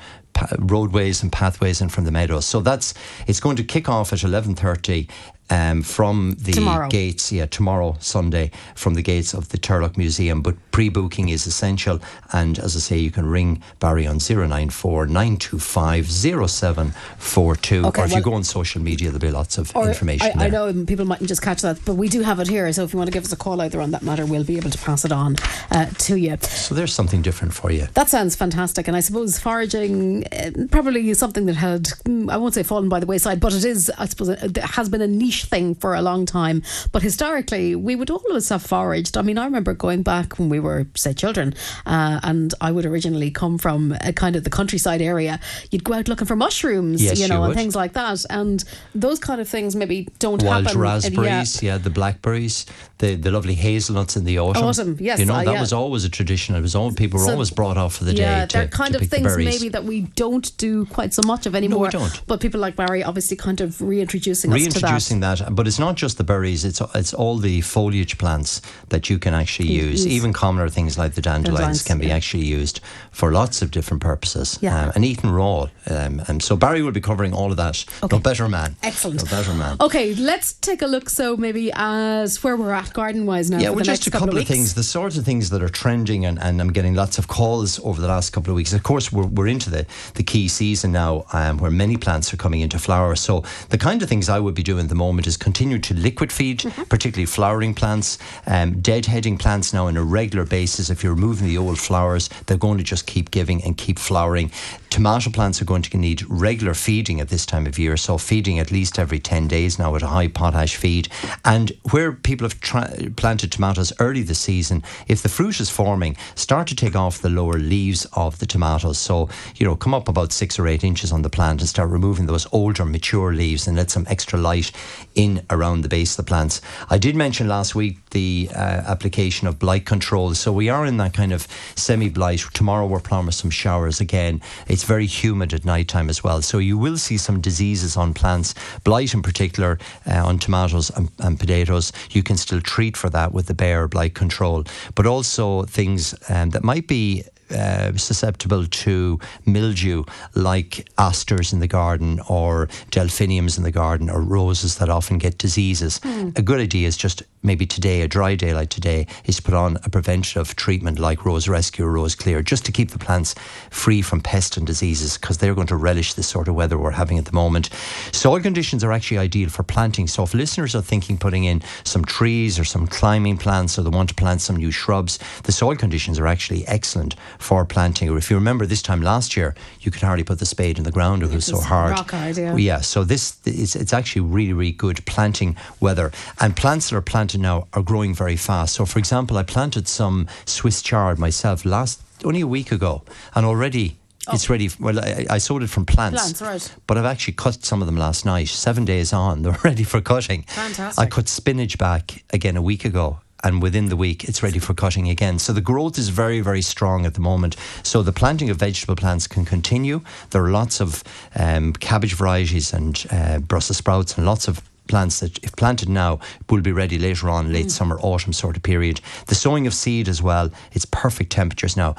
roadways 0.58 1.22
and 1.22 1.32
pathways 1.32 1.80
and 1.80 1.90
from 1.92 2.04
the 2.04 2.12
meadows. 2.12 2.46
So 2.46 2.60
that's 2.60 2.94
it's 3.26 3.40
going 3.40 3.56
to 3.56 3.64
kick 3.64 3.88
off 3.88 4.12
at 4.12 4.22
eleven 4.24 4.54
thirty. 4.54 5.08
Um, 5.50 5.82
from 5.82 6.36
the 6.38 6.52
Tomorrow. 6.52 6.88
gates, 6.90 7.32
yeah, 7.32 7.46
tomorrow, 7.46 7.96
Sunday, 8.00 8.50
from 8.74 8.92
the 8.94 9.02
gates 9.02 9.32
of 9.32 9.48
the 9.48 9.56
Turlough 9.56 9.96
Museum. 9.96 10.42
But 10.42 10.56
pre 10.72 10.90
booking 10.90 11.30
is 11.30 11.46
essential. 11.46 12.00
And 12.32 12.58
as 12.58 12.76
I 12.76 12.80
say, 12.80 12.98
you 12.98 13.10
can 13.10 13.24
ring 13.26 13.62
Barry 13.80 14.06
on 14.06 14.18
094 14.18 15.06
925 15.06 16.06
0742. 16.10 17.86
Okay, 17.86 18.02
or 18.02 18.04
if 18.04 18.10
well- 18.10 18.18
you 18.18 18.24
go 18.24 18.34
on 18.34 18.44
social 18.44 18.82
media, 18.82 19.08
there'll 19.10 19.20
be 19.20 19.30
lots 19.30 19.58
of 19.58 19.74
Or 19.74 19.88
information 19.88 20.38
I, 20.38 20.46
I 20.46 20.48
know 20.50 20.72
people 20.84 21.04
mightn't 21.04 21.28
just 21.28 21.42
catch 21.42 21.62
that, 21.62 21.78
but 21.84 21.94
we 21.94 22.08
do 22.08 22.22
have 22.22 22.40
it 22.40 22.48
here. 22.48 22.70
So 22.72 22.84
if 22.84 22.92
you 22.92 22.98
want 22.98 23.08
to 23.08 23.12
give 23.12 23.24
us 23.24 23.32
a 23.32 23.36
call 23.36 23.60
either 23.62 23.80
on 23.80 23.90
that 23.92 24.02
matter, 24.02 24.26
we'll 24.26 24.44
be 24.44 24.56
able 24.56 24.70
to 24.70 24.78
pass 24.78 25.04
it 25.04 25.12
on 25.12 25.36
uh, 25.70 25.86
to 25.86 26.16
you. 26.16 26.36
So 26.42 26.74
there's 26.74 26.92
something 26.92 27.22
different 27.22 27.54
for 27.54 27.70
you. 27.70 27.86
That 27.94 28.08
sounds 28.10 28.36
fantastic, 28.36 28.86
and 28.88 28.96
I 28.96 29.00
suppose 29.00 29.38
foraging 29.38 30.24
uh, 30.32 30.50
probably 30.70 31.08
is 31.08 31.18
something 31.18 31.46
that 31.46 31.56
had 31.56 31.84
mm, 32.04 32.30
I 32.30 32.36
won't 32.36 32.54
say 32.54 32.62
fallen 32.62 32.88
by 32.88 33.00
the 33.00 33.06
wayside, 33.06 33.40
but 33.40 33.54
it 33.54 33.64
is 33.64 33.90
I 33.98 34.06
suppose 34.06 34.28
it 34.28 34.56
has 34.58 34.88
been 34.88 35.00
a 35.00 35.06
niche 35.06 35.37
thing 35.44 35.74
for 35.74 35.94
a 35.94 36.02
long 36.02 36.26
time. 36.26 36.62
But 36.92 37.02
historically, 37.02 37.74
we 37.74 37.94
would 37.96 38.10
always 38.10 38.48
have 38.48 38.62
foraged. 38.62 39.16
I 39.16 39.22
mean, 39.22 39.38
I 39.38 39.44
remember 39.44 39.74
going 39.74 40.02
back 40.02 40.38
when 40.38 40.48
we 40.48 40.60
were 40.60 40.86
say 40.96 41.12
children, 41.12 41.54
uh, 41.86 42.20
and 42.22 42.52
I 42.60 42.72
would 42.72 42.84
originally 42.86 43.30
come 43.30 43.58
from 43.58 43.96
a 44.00 44.12
kind 44.12 44.36
of 44.36 44.44
the 44.44 44.50
countryside 44.50 45.02
area. 45.02 45.40
You'd 45.70 45.84
go 45.84 45.94
out 45.94 46.08
looking 46.08 46.26
for 46.26 46.36
mushrooms, 46.36 47.02
Yes, 47.02 47.20
you 47.20 47.28
know, 47.28 47.38
you 47.42 47.44
and 47.50 47.54
things 47.54 47.74
like 47.76 47.92
that, 47.94 48.24
and 48.30 48.62
those 48.94 49.18
kind 49.18 49.40
of 49.40 49.48
things 49.48 49.74
maybe 49.76 50.08
don't 50.18 50.42
Wild 50.42 50.64
happen. 50.66 50.78
yeah. 50.80 50.84
raspberries, 50.92 51.62
yeah. 51.62 51.78
the 51.78 51.90
blackberries, 51.90 52.66
the, 52.98 53.14
the 53.14 53.30
lovely 53.30 53.54
hazelnuts 53.54 54.16
in 54.16 54.24
the 54.24 54.38
autumn. 54.38 54.64
Autumn, 54.64 54.96
yes, 55.00 55.18
You 55.18 55.26
know, 55.26 55.34
uh, 55.34 55.44
that 55.44 55.52
yeah. 55.54 55.60
was 55.60 55.72
always 55.72 56.04
a 56.04 56.08
tradition. 56.08 56.54
It 56.54 56.60
was 56.60 56.74
all 56.74 56.92
people 56.92 57.18
were 57.20 57.26
So- 57.26 57.32
always 57.32 57.50
brought 57.50 57.76
off 57.76 57.96
for 57.96 58.04
the 58.04 58.14
yeah, 58.14 58.40
day 58.40 58.46
to, 58.46 58.56
they're 58.58 58.68
kind 58.68 58.94
to 58.94 59.00
of 59.00 59.08
things 59.08 59.26
berries. 59.26 59.44
maybe 59.60 59.68
that 59.70 59.84
we 59.84 60.02
don't 60.16 60.56
do 60.58 60.86
quite 60.86 61.12
so 61.14 61.22
much 61.24 61.46
of 61.46 61.54
anymore. 61.54 61.90
don't. 61.90 62.20
But 62.26 62.40
people 62.40 62.60
like 62.60 62.76
Barry 62.76 63.02
obviously 63.04 63.36
kind 63.36 63.60
of 63.60 63.80
reintroducing, 63.80 64.52
us 64.52 64.58
to 64.58 64.64
that. 64.68 64.74
Reintroducing 64.74 65.20
that. 65.36 65.54
but 65.54 65.66
it's 65.66 65.78
not 65.78 65.96
just 65.96 66.18
the 66.18 66.24
berries; 66.24 66.64
it's 66.64 66.80
it's 66.94 67.14
all 67.14 67.36
the 67.38 67.60
foliage 67.60 68.18
plants 68.18 68.60
that 68.88 69.08
you 69.10 69.18
can 69.18 69.34
actually 69.34 69.68
You 69.68 69.84
use. 69.86 70.04
use. 70.04 70.14
Even 70.14 70.32
commoner 70.32 70.68
things 70.68 70.96
like 70.98 71.14
the 71.14 71.22
dandelions 71.22 71.58
Dandelions, 71.58 71.82
can 71.82 71.98
be 71.98 72.06
yeah. 72.08 72.16
actually 72.16 72.44
used 72.44 72.80
for 73.10 73.32
lots 73.32 73.62
of 73.62 73.70
different 73.70 74.02
purposes. 74.02 74.58
Yeah. 74.60 74.84
um, 74.86 74.92
and 74.94 75.04
eaten 75.04 75.30
raw. 75.30 75.68
Um, 75.86 76.22
and 76.28 76.42
so 76.42 76.56
Barry 76.56 76.82
will 76.82 76.92
be 76.92 77.00
covering 77.00 77.32
all 77.32 77.50
of 77.50 77.56
that. 77.56 77.84
No 78.10 78.18
better 78.18 78.48
man. 78.48 78.76
Excellent. 78.82 79.24
No 79.24 79.30
better 79.30 79.54
man. 79.54 79.76
Okay, 79.80 80.14
let's 80.14 80.52
take 80.54 80.82
a 80.82 80.86
look. 80.86 81.08
So 81.10 81.36
maybe 81.36 81.70
as 81.74 82.42
where 82.44 82.56
we're 82.56 82.72
at 82.72 82.92
garden 82.92 83.26
wise 83.26 83.50
now. 83.50 83.58
Yeah, 83.58 83.70
well, 83.70 83.84
just 83.84 84.06
a 84.06 84.10
couple, 84.10 84.28
of 84.30 84.34
weeks. 84.34 84.50
things. 84.50 84.74
The 84.74 84.82
sorts 84.82 85.16
of 85.16 85.24
things 85.24 85.50
that 85.50 85.62
are 85.62 85.68
trending, 85.68 86.24
and, 86.26 86.38
and 86.40 86.60
I'm 86.60 86.72
getting 86.72 86.94
lots 86.94 87.18
of 87.18 87.28
calls 87.28 87.80
over 87.84 88.00
the 88.00 88.08
last 88.08 88.30
couple 88.32 88.50
of 88.50 88.56
weeks. 88.56 88.72
Of 88.72 88.82
course, 88.82 89.10
we're, 89.12 89.26
we're 89.26 89.48
into 89.48 89.70
the, 89.70 89.86
the 90.14 90.22
key 90.22 90.48
season 90.48 90.92
now 90.92 91.24
um, 91.32 91.58
where 91.58 91.70
many 91.70 91.96
plants 91.96 92.32
are 92.32 92.36
coming 92.36 92.60
into 92.60 92.78
flower. 92.78 93.16
So, 93.16 93.42
the 93.70 93.78
kind 93.78 94.02
of 94.02 94.08
things 94.08 94.28
I 94.28 94.38
would 94.38 94.54
be 94.54 94.62
doing 94.62 94.84
at 94.84 94.88
the 94.88 94.94
moment 94.94 95.17
is 95.26 95.36
continue 95.36 95.78
to 95.80 95.94
liquid 95.94 96.32
feed, 96.32 96.58
Mm-hmm. 96.58 96.82
particularly 96.84 97.26
flowering 97.26 97.72
plants, 97.74 98.18
um, 98.46 98.76
deadheading 98.82 99.38
plants 99.38 99.72
now 99.72 99.86
on 99.86 99.96
a 99.96 100.02
regular 100.02 100.44
basis. 100.44 100.90
If 100.90 101.02
you're 101.04 101.14
removing 101.14 101.46
the 101.46 101.58
old 101.58 101.78
flowers, 101.78 102.28
they're 102.46 102.56
going 102.56 102.78
to 102.78 102.84
just 102.84 103.06
keep 103.06 103.30
giving 103.30 103.62
and 103.62 103.76
keep 103.76 103.98
flowering. 103.98 104.50
Tomato 104.90 105.30
plants 105.30 105.60
are 105.60 105.66
going 105.66 105.82
to 105.82 105.96
need 105.96 106.22
regular 106.28 106.74
feeding 106.74 107.20
at 107.20 107.28
this 107.28 107.44
time 107.46 107.66
of 107.66 107.78
year, 107.78 107.96
so 107.96 108.18
feeding 108.18 108.58
at 108.58 108.70
least 108.72 108.98
every 108.98 109.18
10 109.18 109.46
days 109.48 109.78
now 109.78 109.92
with 109.92 110.02
a 110.02 110.06
high 110.08 110.28
potash 110.28 110.76
feed. 110.76 111.08
And 111.44 111.72
where 111.90 112.12
people 112.12 112.46
have 112.48 112.58
tra- 112.60 112.90
planted 113.16 113.52
tomatoes 113.52 113.92
early 114.00 114.22
this 114.22 114.38
season, 114.40 114.82
if 115.06 115.22
the 115.22 115.28
fruit 115.28 115.60
is 115.60 115.70
forming, 115.70 116.16
start 116.34 116.66
to 116.68 116.74
take 116.74 116.96
off 116.96 117.18
the 117.18 117.28
lower 117.30 117.58
leaves 117.58 118.06
of 118.14 118.38
the 118.38 118.46
tomatoes. 118.46 118.98
So, 118.98 119.28
you 119.56 119.66
know, 119.66 119.76
come 119.76 119.94
up 119.94 120.08
about 120.08 120.32
six 120.32 120.58
or 120.58 120.66
eight 120.66 120.82
inches 120.84 121.12
on 121.12 121.22
the 121.22 121.30
plant 121.30 121.60
and 121.60 121.68
start 121.68 121.90
removing 121.90 122.26
those 122.26 122.46
older, 122.52 122.84
mature 122.84 123.32
leaves 123.34 123.66
and 123.68 123.76
let 123.76 123.90
some 123.90 124.06
extra 124.08 124.38
light 124.38 124.72
in 125.18 125.44
around 125.50 125.82
the 125.82 125.88
base 125.88 126.12
of 126.12 126.24
the 126.24 126.28
plants. 126.28 126.60
I 126.88 126.96
did 126.96 127.16
mention 127.16 127.48
last 127.48 127.74
week 127.74 127.98
the 128.10 128.48
uh, 128.54 128.58
application 128.86 129.48
of 129.48 129.58
blight 129.58 129.84
control. 129.84 130.32
So 130.34 130.52
we 130.52 130.68
are 130.68 130.86
in 130.86 130.96
that 130.98 131.12
kind 131.12 131.32
of 131.32 131.48
semi 131.74 132.08
blight. 132.08 132.44
Tomorrow 132.54 132.86
we're 132.86 133.00
promised 133.00 133.40
some 133.40 133.50
showers 133.50 134.00
again. 134.00 134.40
It's 134.68 134.84
very 134.84 135.06
humid 135.06 135.52
at 135.52 135.64
night 135.64 135.88
time 135.88 136.08
as 136.08 136.22
well. 136.22 136.40
So 136.40 136.58
you 136.58 136.78
will 136.78 136.96
see 136.96 137.18
some 137.18 137.40
diseases 137.40 137.96
on 137.96 138.14
plants, 138.14 138.54
blight 138.84 139.12
in 139.12 139.22
particular 139.22 139.80
uh, 140.06 140.24
on 140.24 140.38
tomatoes 140.38 140.88
and, 140.90 141.10
and 141.18 141.38
potatoes. 141.38 141.92
You 142.10 142.22
can 142.22 142.36
still 142.36 142.60
treat 142.60 142.96
for 142.96 143.10
that 143.10 143.32
with 143.32 143.46
the 143.46 143.54
Bayer 143.54 143.88
blight 143.88 144.14
control, 144.14 144.64
but 144.94 145.04
also 145.04 145.64
things 145.64 146.14
um, 146.28 146.50
that 146.50 146.62
might 146.62 146.86
be 146.86 147.24
uh, 147.50 147.96
susceptible 147.96 148.66
to 148.66 149.18
mildew, 149.46 150.04
like 150.34 150.88
asters 150.98 151.52
in 151.52 151.60
the 151.60 151.68
garden 151.68 152.20
or 152.28 152.68
delphiniums 152.90 153.56
in 153.56 153.64
the 153.64 153.70
garden 153.70 154.10
or 154.10 154.20
roses 154.20 154.78
that 154.78 154.88
often 154.88 155.18
get 155.18 155.38
diseases. 155.38 156.00
A 156.36 156.42
good 156.42 156.60
idea 156.60 156.86
is 156.86 156.96
just 156.96 157.22
maybe 157.42 157.66
today, 157.66 158.02
a 158.02 158.08
dry 158.08 158.34
day 158.34 158.54
like 158.54 158.68
today, 158.68 159.06
is 159.24 159.36
to 159.36 159.42
put 159.42 159.54
on 159.54 159.76
a 159.84 159.90
preventative 159.90 160.56
treatment 160.56 160.98
like 160.98 161.24
Rose 161.24 161.48
Rescue 161.48 161.84
or 161.84 161.92
Rose 161.92 162.14
Clear, 162.14 162.42
just 162.42 162.64
to 162.66 162.72
keep 162.72 162.90
the 162.90 162.98
plants 162.98 163.34
free 163.70 164.02
from 164.02 164.20
pest 164.20 164.56
and 164.56 164.66
diseases 164.66 165.18
because 165.18 165.38
they're 165.38 165.54
going 165.54 165.66
to 165.68 165.76
relish 165.76 166.14
this 166.14 166.28
sort 166.28 166.48
of 166.48 166.54
weather 166.54 166.78
we're 166.78 166.90
having 166.90 167.18
at 167.18 167.24
the 167.24 167.32
moment. 167.32 167.70
Soil 168.12 168.40
conditions 168.40 168.82
are 168.82 168.92
actually 168.92 169.18
ideal 169.18 169.48
for 169.48 169.62
planting. 169.62 170.06
So 170.06 170.22
if 170.22 170.34
listeners 170.34 170.74
are 170.74 170.82
thinking 170.82 171.18
putting 171.18 171.44
in 171.44 171.62
some 171.84 172.04
trees 172.04 172.58
or 172.58 172.64
some 172.64 172.86
climbing 172.86 173.38
plants 173.38 173.78
or 173.78 173.82
they 173.82 173.90
want 173.90 174.08
to 174.08 174.14
plant 174.14 174.40
some 174.40 174.56
new 174.56 174.70
shrubs, 174.70 175.18
the 175.44 175.52
soil 175.52 175.76
conditions 175.76 176.18
are 176.18 176.26
actually 176.26 176.66
excellent 176.66 177.14
for 177.38 177.64
planting. 177.64 178.08
Or 178.08 178.18
if 178.18 178.30
you 178.30 178.36
remember 178.36 178.66
this 178.66 178.82
time 178.82 179.02
last 179.02 179.36
year, 179.36 179.54
you 179.80 179.90
could 179.90 180.02
hardly 180.02 180.24
put 180.24 180.38
the 180.38 180.46
spade 180.46 180.78
in 180.78 180.84
the 180.84 180.92
ground. 180.92 181.22
It 181.22 181.30
was 181.30 181.46
so 181.46 181.56
was 181.56 181.64
hard. 181.64 181.92
rock 181.92 182.10
hard, 182.10 182.36
yeah. 182.36 182.56
Yeah, 182.56 182.80
so 182.80 183.04
this 183.04 183.38
it's, 183.44 183.76
it's 183.76 183.92
actually 183.92 184.22
really, 184.22 184.52
really 184.52 184.72
good 184.72 185.04
planting 185.06 185.56
weather. 185.80 186.10
And 186.40 186.56
plants 186.56 186.90
that 186.90 186.96
are 186.96 187.02
planted 187.02 187.27
now 187.36 187.68
are 187.74 187.82
growing 187.82 188.14
very 188.14 188.36
fast. 188.36 188.76
So, 188.76 188.86
for 188.86 188.98
example, 188.98 189.36
I 189.36 189.42
planted 189.42 189.86
some 189.86 190.28
Swiss 190.46 190.80
chard 190.80 191.18
myself 191.18 191.66
last 191.66 192.00
only 192.24 192.40
a 192.40 192.46
week 192.46 192.72
ago, 192.72 193.02
and 193.34 193.44
already. 193.44 193.96
It's 194.30 194.50
ready. 194.50 194.68
Well, 194.78 195.00
I, 195.00 195.24
I 195.30 195.38
sowed 195.38 195.62
it 195.62 195.70
from 195.70 195.86
plants. 195.86 196.20
Plants, 196.38 196.42
right. 196.42 196.76
But 196.86 196.98
I've 196.98 197.06
actually 197.06 197.32
cut 197.32 197.64
some 197.64 197.80
of 197.80 197.86
them 197.86 197.96
last 197.96 198.26
night. 198.26 198.48
Seven 198.48 198.84
days 198.84 199.12
on, 199.14 199.40
they're 199.42 199.56
ready 199.64 199.84
for 199.84 200.02
cutting. 200.02 200.42
Fantastic. 200.42 201.02
I 201.02 201.08
cut 201.08 201.28
spinach 201.28 201.78
back 201.78 202.24
again 202.30 202.56
a 202.56 202.62
week 202.62 202.84
ago. 202.84 203.20
And 203.44 203.62
within 203.62 203.88
the 203.88 203.96
week, 203.96 204.24
it's 204.24 204.42
ready 204.42 204.58
for 204.58 204.74
cutting 204.74 205.08
again. 205.08 205.38
So 205.38 205.52
the 205.52 205.60
growth 205.60 205.96
is 205.96 206.08
very, 206.08 206.40
very 206.40 206.60
strong 206.60 207.06
at 207.06 207.14
the 207.14 207.20
moment. 207.20 207.56
So 207.84 208.02
the 208.02 208.12
planting 208.12 208.50
of 208.50 208.56
vegetable 208.56 208.96
plants 208.96 209.28
can 209.28 209.44
continue. 209.44 210.00
There 210.30 210.44
are 210.44 210.50
lots 210.50 210.80
of 210.80 211.04
um, 211.36 211.72
cabbage 211.72 212.14
varieties 212.14 212.72
and 212.72 213.06
uh, 213.10 213.38
Brussels 213.38 213.78
sprouts 213.78 214.18
and 214.18 214.26
lots 214.26 214.48
of 214.48 214.60
plants 214.88 215.20
that, 215.20 215.38
if 215.44 215.54
planted 215.56 215.88
now, 215.88 216.18
will 216.50 216.62
be 216.62 216.72
ready 216.72 216.98
later 216.98 217.30
on, 217.30 217.52
late 217.52 217.66
mm. 217.66 217.70
summer, 217.70 217.98
autumn 218.00 218.32
sort 218.32 218.56
of 218.56 218.62
period. 218.62 219.00
The 219.26 219.34
sowing 219.34 219.66
of 219.66 219.74
seed 219.74 220.08
as 220.08 220.22
well, 220.22 220.50
it's 220.72 220.84
perfect 220.86 221.30
temperatures 221.30 221.76
now. 221.76 221.94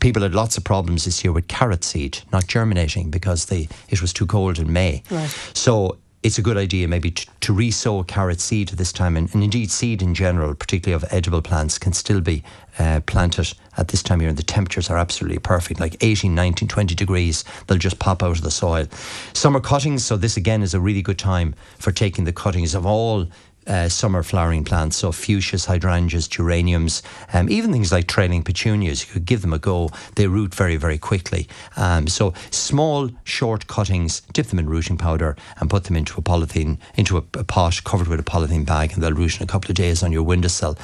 People 0.00 0.22
had 0.22 0.34
lots 0.34 0.56
of 0.56 0.64
problems 0.64 1.04
this 1.04 1.24
year 1.24 1.32
with 1.32 1.48
carrot 1.48 1.84
seed 1.84 2.18
not 2.32 2.46
germinating 2.46 3.10
because 3.10 3.46
they, 3.46 3.68
it 3.88 4.00
was 4.00 4.12
too 4.12 4.26
cold 4.26 4.58
in 4.58 4.72
May. 4.72 5.02
Right. 5.10 5.28
So 5.54 5.98
it's 6.24 6.38
a 6.38 6.42
good 6.42 6.56
idea 6.56 6.88
maybe 6.88 7.10
to, 7.10 7.26
to 7.40 7.52
re-sow 7.52 8.02
carrot 8.02 8.40
seed 8.40 8.70
this 8.70 8.92
time, 8.92 9.14
and, 9.14 9.32
and 9.34 9.44
indeed 9.44 9.70
seed 9.70 10.00
in 10.00 10.14
general, 10.14 10.54
particularly 10.54 10.94
of 10.94 11.12
edible 11.12 11.42
plants, 11.42 11.78
can 11.78 11.92
still 11.92 12.22
be 12.22 12.42
uh, 12.78 13.00
planted 13.06 13.52
at 13.76 13.88
this 13.88 14.02
time 14.02 14.18
of 14.18 14.22
year. 14.22 14.30
And 14.30 14.38
the 14.38 14.42
temperatures 14.42 14.88
are 14.88 14.96
absolutely 14.96 15.38
perfect, 15.38 15.80
like 15.80 16.02
18, 16.02 16.34
19, 16.34 16.66
20 16.66 16.94
degrees. 16.94 17.44
They'll 17.66 17.76
just 17.76 17.98
pop 17.98 18.22
out 18.22 18.38
of 18.38 18.42
the 18.42 18.50
soil. 18.50 18.86
Summer 19.34 19.60
cuttings. 19.60 20.02
So 20.02 20.16
this 20.16 20.38
again 20.38 20.62
is 20.62 20.72
a 20.72 20.80
really 20.80 21.02
good 21.02 21.18
time 21.18 21.54
for 21.78 21.92
taking 21.92 22.24
the 22.24 22.32
cuttings 22.32 22.74
of 22.74 22.86
all 22.86 23.28
uh, 23.66 23.88
summer 23.88 24.22
flowering 24.22 24.64
plants, 24.64 24.96
so 24.96 25.10
fuchsias, 25.10 25.66
hydrangeas, 25.66 26.28
geraniums, 26.28 27.02
um, 27.32 27.48
even 27.48 27.72
things 27.72 27.92
like 27.92 28.06
trailing 28.06 28.42
petunias. 28.42 29.06
You 29.06 29.12
could 29.12 29.24
give 29.24 29.42
them 29.42 29.52
a 29.52 29.58
go. 29.58 29.90
They 30.16 30.26
root 30.26 30.54
very, 30.54 30.76
very 30.76 30.98
quickly. 30.98 31.48
Um, 31.76 32.06
so 32.06 32.34
small, 32.50 33.10
short 33.24 33.66
cuttings, 33.66 34.20
dip 34.32 34.46
them 34.46 34.58
in 34.58 34.68
rooting 34.68 34.98
powder 34.98 35.36
and 35.60 35.70
put 35.70 35.84
them 35.84 35.96
into 35.96 36.18
a 36.18 36.22
polythene, 36.22 36.78
into 36.96 37.16
a, 37.16 37.24
a 37.34 37.44
pot 37.44 37.82
covered 37.84 38.08
with 38.08 38.20
a 38.20 38.24
polythene 38.24 38.66
bag, 38.66 38.92
and 38.92 39.02
they'll 39.02 39.12
root 39.12 39.36
in 39.38 39.44
a 39.44 39.46
couple 39.46 39.70
of 39.70 39.76
days 39.76 40.02
on 40.02 40.12
your 40.12 40.22
windowsill. 40.22 40.76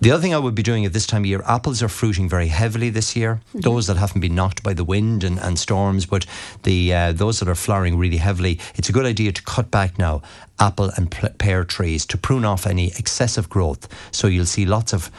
The 0.00 0.12
other 0.12 0.22
thing 0.22 0.32
I 0.32 0.38
would 0.38 0.54
be 0.54 0.62
doing 0.62 0.86
at 0.86 0.94
this 0.94 1.06
time 1.06 1.22
of 1.22 1.26
year, 1.26 1.42
apples 1.46 1.82
are 1.82 1.88
fruiting 1.88 2.26
very 2.26 2.48
heavily 2.48 2.88
this 2.88 3.14
year. 3.14 3.42
Mm-hmm. 3.50 3.60
Those 3.60 3.86
that 3.86 3.98
haven't 3.98 4.22
been 4.22 4.34
knocked 4.34 4.62
by 4.62 4.72
the 4.72 4.82
wind 4.82 5.24
and, 5.24 5.38
and 5.38 5.58
storms, 5.58 6.06
but 6.06 6.24
the 6.62 6.94
uh, 6.94 7.12
those 7.12 7.38
that 7.40 7.48
are 7.50 7.54
flowering 7.54 7.98
really 7.98 8.16
heavily, 8.16 8.58
it's 8.76 8.88
a 8.88 8.92
good 8.92 9.04
idea 9.04 9.30
to 9.30 9.42
cut 9.42 9.70
back 9.70 9.98
now 9.98 10.22
apple 10.58 10.90
and 10.96 11.10
pear 11.38 11.64
trees 11.64 12.06
to 12.06 12.18
prune 12.18 12.46
off 12.46 12.66
any 12.66 12.88
excessive 12.98 13.48
growth. 13.50 13.88
So 14.10 14.26
you'll 14.26 14.46
see 14.46 14.64
lots 14.64 14.94
of 14.94 15.10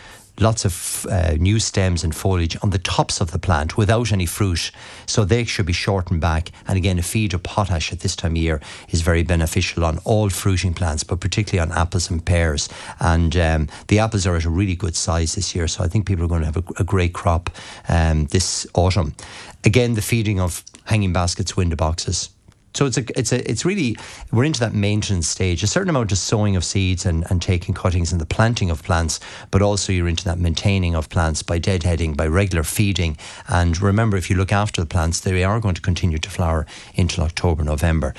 lots 0.41 0.65
of 0.65 1.05
uh, 1.09 1.35
new 1.39 1.59
stems 1.59 2.03
and 2.03 2.15
foliage 2.15 2.57
on 2.61 2.71
the 2.71 2.79
tops 2.79 3.21
of 3.21 3.31
the 3.31 3.39
plant 3.39 3.77
without 3.77 4.11
any 4.11 4.25
fruit. 4.25 4.71
So 5.05 5.23
they 5.23 5.45
should 5.45 5.65
be 5.65 5.73
shortened 5.73 6.19
back. 6.19 6.51
And 6.67 6.77
again, 6.77 6.99
a 6.99 7.03
feed 7.03 7.33
of 7.33 7.43
potash 7.43 7.93
at 7.93 7.99
this 7.99 8.15
time 8.15 8.31
of 8.31 8.37
year 8.37 8.61
is 8.89 9.01
very 9.01 9.23
beneficial 9.23 9.85
on 9.85 9.99
all 9.99 10.29
fruiting 10.29 10.73
plants, 10.73 11.03
but 11.03 11.19
particularly 11.19 11.71
on 11.71 11.77
apples 11.77 12.09
and 12.09 12.25
pears. 12.25 12.67
And 12.99 13.35
um, 13.37 13.67
the 13.87 13.99
apples 13.99 14.25
are 14.25 14.35
at 14.35 14.45
a 14.45 14.49
really 14.49 14.75
good 14.75 14.95
size 14.95 15.35
this 15.35 15.55
year. 15.55 15.67
So 15.67 15.83
I 15.83 15.87
think 15.87 16.05
people 16.05 16.25
are 16.25 16.29
going 16.29 16.41
to 16.41 16.47
have 16.47 16.57
a, 16.57 16.63
a 16.79 16.83
great 16.83 17.13
crop 17.13 17.49
um, 17.87 18.25
this 18.25 18.67
autumn. 18.73 19.15
Again, 19.63 19.93
the 19.93 20.01
feeding 20.01 20.39
of 20.39 20.63
hanging 20.85 21.13
baskets, 21.13 21.55
window 21.55 21.75
boxes 21.75 22.29
so 22.73 22.85
it's 22.85 22.97
a, 22.97 23.03
it's 23.17 23.31
a, 23.31 23.49
it's 23.49 23.65
really 23.65 23.97
we're 24.31 24.45
into 24.45 24.59
that 24.61 24.73
maintenance 24.73 25.27
stage. 25.27 25.63
A 25.63 25.67
certain 25.67 25.89
amount 25.89 26.11
of 26.11 26.17
sowing 26.17 26.55
of 26.55 26.63
seeds 26.63 27.05
and, 27.05 27.25
and 27.29 27.41
taking 27.41 27.73
cuttings 27.73 28.11
and 28.11 28.21
the 28.21 28.25
planting 28.25 28.69
of 28.69 28.83
plants, 28.83 29.19
but 29.51 29.61
also 29.61 29.91
you're 29.91 30.07
into 30.07 30.23
that 30.25 30.39
maintaining 30.39 30.95
of 30.95 31.09
plants 31.09 31.43
by 31.43 31.59
deadheading, 31.59 32.15
by 32.15 32.27
regular 32.27 32.63
feeding. 32.63 33.17
And 33.47 33.79
remember, 33.81 34.17
if 34.17 34.29
you 34.29 34.35
look 34.35 34.51
after 34.51 34.81
the 34.81 34.87
plants, 34.87 35.19
they 35.19 35.43
are 35.43 35.59
going 35.59 35.75
to 35.75 35.81
continue 35.81 36.17
to 36.19 36.29
flower 36.29 36.65
until 36.97 37.23
October, 37.23 37.63
November. 37.63 38.13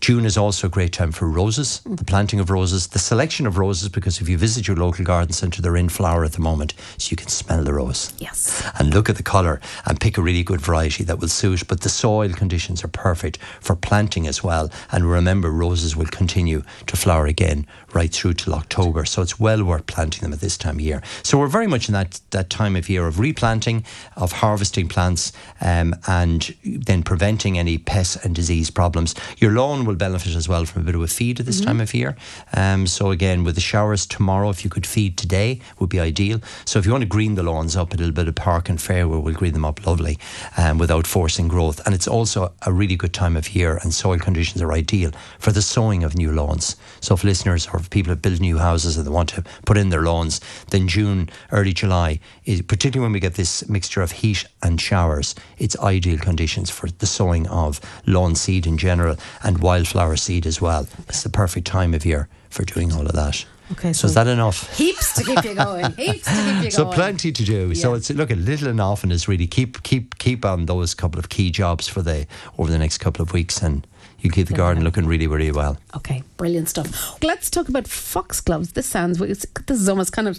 June 0.00 0.24
is 0.24 0.38
also 0.38 0.68
a 0.68 0.70
great 0.70 0.92
time 0.92 1.10
for 1.10 1.28
roses, 1.28 1.80
the 1.84 2.04
planting 2.04 2.38
of 2.38 2.50
roses, 2.50 2.86
the 2.88 2.98
selection 2.98 3.46
of 3.46 3.58
roses, 3.58 3.88
because 3.88 4.20
if 4.20 4.28
you 4.28 4.38
visit 4.38 4.68
your 4.68 4.76
local 4.76 5.04
garden 5.04 5.32
centre, 5.32 5.60
they're 5.60 5.76
in 5.76 5.88
flower 5.88 6.24
at 6.24 6.32
the 6.32 6.40
moment, 6.40 6.74
so 6.98 7.10
you 7.10 7.16
can 7.16 7.28
smell 7.28 7.64
the 7.64 7.74
rose. 7.74 8.12
Yes. 8.18 8.64
And 8.78 8.94
look 8.94 9.08
at 9.08 9.16
the 9.16 9.22
colour 9.22 9.60
and 9.86 10.00
pick 10.00 10.16
a 10.16 10.22
really 10.22 10.44
good 10.44 10.60
variety 10.60 11.02
that 11.04 11.18
will 11.18 11.28
suit. 11.28 11.66
But 11.66 11.80
the 11.80 11.88
soil 11.88 12.32
conditions 12.32 12.84
are 12.84 12.88
perfect 12.88 13.38
for 13.60 13.74
planting 13.74 14.26
as 14.26 14.44
well. 14.44 14.70
And 14.92 15.10
remember, 15.10 15.50
roses 15.50 15.96
will 15.96 16.06
continue 16.06 16.62
to 16.86 16.96
flower 16.96 17.26
again 17.26 17.66
right 17.94 18.12
through 18.12 18.34
till 18.34 18.54
October. 18.54 19.04
So 19.04 19.22
it's 19.22 19.40
well 19.40 19.64
worth 19.64 19.86
planting 19.86 20.22
them 20.22 20.32
at 20.32 20.40
this 20.40 20.56
time 20.56 20.76
of 20.76 20.80
year. 20.80 21.02
So 21.22 21.38
we're 21.38 21.46
very 21.46 21.66
much 21.66 21.88
in 21.88 21.94
that, 21.94 22.20
that 22.30 22.50
time 22.50 22.76
of 22.76 22.88
year 22.88 23.06
of 23.06 23.18
replanting, 23.18 23.84
of 24.16 24.32
harvesting 24.32 24.88
plants, 24.88 25.32
um, 25.60 25.94
and 26.06 26.54
then 26.64 27.02
preventing 27.02 27.58
any 27.58 27.78
pest 27.78 28.24
and 28.24 28.34
disease 28.34 28.70
problems. 28.70 29.14
Your 29.38 29.52
lawn 29.52 29.84
will 29.84 29.94
benefit 29.94 30.34
as 30.34 30.48
well 30.48 30.64
from 30.64 30.82
a 30.82 30.84
bit 30.84 30.94
of 30.94 31.02
a 31.02 31.06
feed 31.06 31.40
at 31.40 31.46
this 31.46 31.60
mm-hmm. 31.60 31.66
time 31.66 31.80
of 31.80 31.94
year. 31.94 32.16
Um, 32.54 32.86
so 32.86 33.10
again, 33.10 33.44
with 33.44 33.54
the 33.54 33.60
showers 33.60 34.06
tomorrow, 34.06 34.50
if 34.50 34.64
you 34.64 34.70
could 34.70 34.86
feed 34.86 35.16
today, 35.16 35.60
would 35.78 35.90
be 35.90 36.00
ideal. 36.00 36.40
So 36.64 36.78
if 36.78 36.86
you 36.86 36.92
want 36.92 37.02
to 37.02 37.08
green 37.08 37.34
the 37.34 37.42
lawns 37.42 37.76
up, 37.76 37.94
a 37.94 37.96
little 37.96 38.12
bit 38.12 38.28
of 38.28 38.34
park 38.34 38.68
and 38.68 38.80
fair, 38.80 39.08
we'll 39.08 39.32
green 39.34 39.52
them 39.52 39.64
up 39.64 39.86
lovely 39.86 40.18
um, 40.56 40.78
without 40.78 41.06
forcing 41.06 41.48
growth. 41.48 41.84
And 41.86 41.94
it's 41.94 42.08
also 42.08 42.52
a 42.62 42.72
really 42.72 42.96
good 42.96 43.14
time 43.14 43.36
of 43.36 43.54
year, 43.54 43.78
and 43.82 43.94
soil 43.94 44.18
conditions 44.18 44.62
are 44.62 44.72
ideal 44.72 45.12
for 45.38 45.52
the 45.52 45.62
sowing 45.62 46.04
of 46.04 46.16
new 46.16 46.32
lawns. 46.32 46.76
So 47.00 47.14
if 47.14 47.24
listeners 47.24 47.66
or 47.78 47.80
if 47.80 47.90
people 47.90 48.10
have 48.10 48.22
built 48.22 48.40
new 48.40 48.58
houses 48.58 48.96
and 48.96 49.06
they 49.06 49.10
want 49.10 49.28
to 49.30 49.44
put 49.64 49.76
in 49.76 49.90
their 49.90 50.02
lawns, 50.02 50.40
then 50.70 50.88
June, 50.88 51.30
early 51.52 51.72
July, 51.72 52.18
is, 52.44 52.62
particularly 52.62 53.06
when 53.06 53.12
we 53.12 53.20
get 53.20 53.34
this 53.34 53.68
mixture 53.68 54.02
of 54.02 54.12
heat 54.12 54.44
and 54.62 54.80
showers, 54.80 55.34
it's 55.58 55.78
ideal 55.78 56.18
conditions 56.18 56.70
for 56.70 56.90
the 56.90 57.06
sowing 57.06 57.46
of 57.48 57.80
lawn 58.06 58.34
seed 58.34 58.66
in 58.66 58.76
general 58.76 59.16
and 59.42 59.58
wildflower 59.58 60.16
seed 60.16 60.46
as 60.46 60.60
well. 60.60 60.88
It's 61.08 61.22
the 61.22 61.30
perfect 61.30 61.66
time 61.66 61.94
of 61.94 62.04
year 62.04 62.28
for 62.50 62.64
doing 62.64 62.92
all 62.92 63.06
of 63.06 63.12
that. 63.12 63.44
Okay, 63.72 63.92
so, 63.92 64.00
so, 64.00 64.06
is 64.08 64.14
that 64.14 64.26
enough? 64.26 64.74
Heaps 64.76 65.14
to 65.14 65.24
keep 65.24 65.44
you 65.44 65.54
going. 65.66 65.92
heaps 65.92 66.24
to 66.24 66.32
keep 66.32 66.64
you 66.64 66.70
so 66.70 66.84
going. 66.84 66.92
So 66.92 66.96
plenty 66.96 67.32
to 67.32 67.44
do. 67.44 67.68
Yeah. 67.68 67.74
So 67.74 67.94
it's 67.94 68.10
look 68.10 68.30
a 68.30 68.34
little 68.34 68.68
enough 68.68 69.04
and 69.04 69.12
often 69.12 69.12
is 69.12 69.28
really 69.28 69.46
keep 69.46 69.82
keep 69.82 70.16
keep 70.18 70.44
on 70.44 70.64
those 70.64 70.94
couple 70.94 71.18
of 71.18 71.28
key 71.28 71.50
jobs 71.50 71.86
for 71.86 72.00
the 72.00 72.26
over 72.56 72.70
the 72.70 72.78
next 72.78 72.98
couple 72.98 73.22
of 73.22 73.34
weeks 73.34 73.62
and 73.62 73.86
you 74.20 74.30
keep 74.30 74.48
the 74.48 74.54
garden 74.54 74.82
looking 74.82 75.06
really, 75.06 75.26
really 75.26 75.52
well. 75.52 75.76
Okay, 75.96 76.22
brilliant 76.38 76.70
stuff. 76.70 77.22
Let's 77.22 77.50
talk 77.50 77.68
about 77.68 77.86
foxgloves. 77.86 78.72
This 78.72 78.86
sounds 78.86 79.18
this 79.18 79.44
is 79.68 79.88
almost 79.88 80.12
kind 80.12 80.28
of 80.28 80.38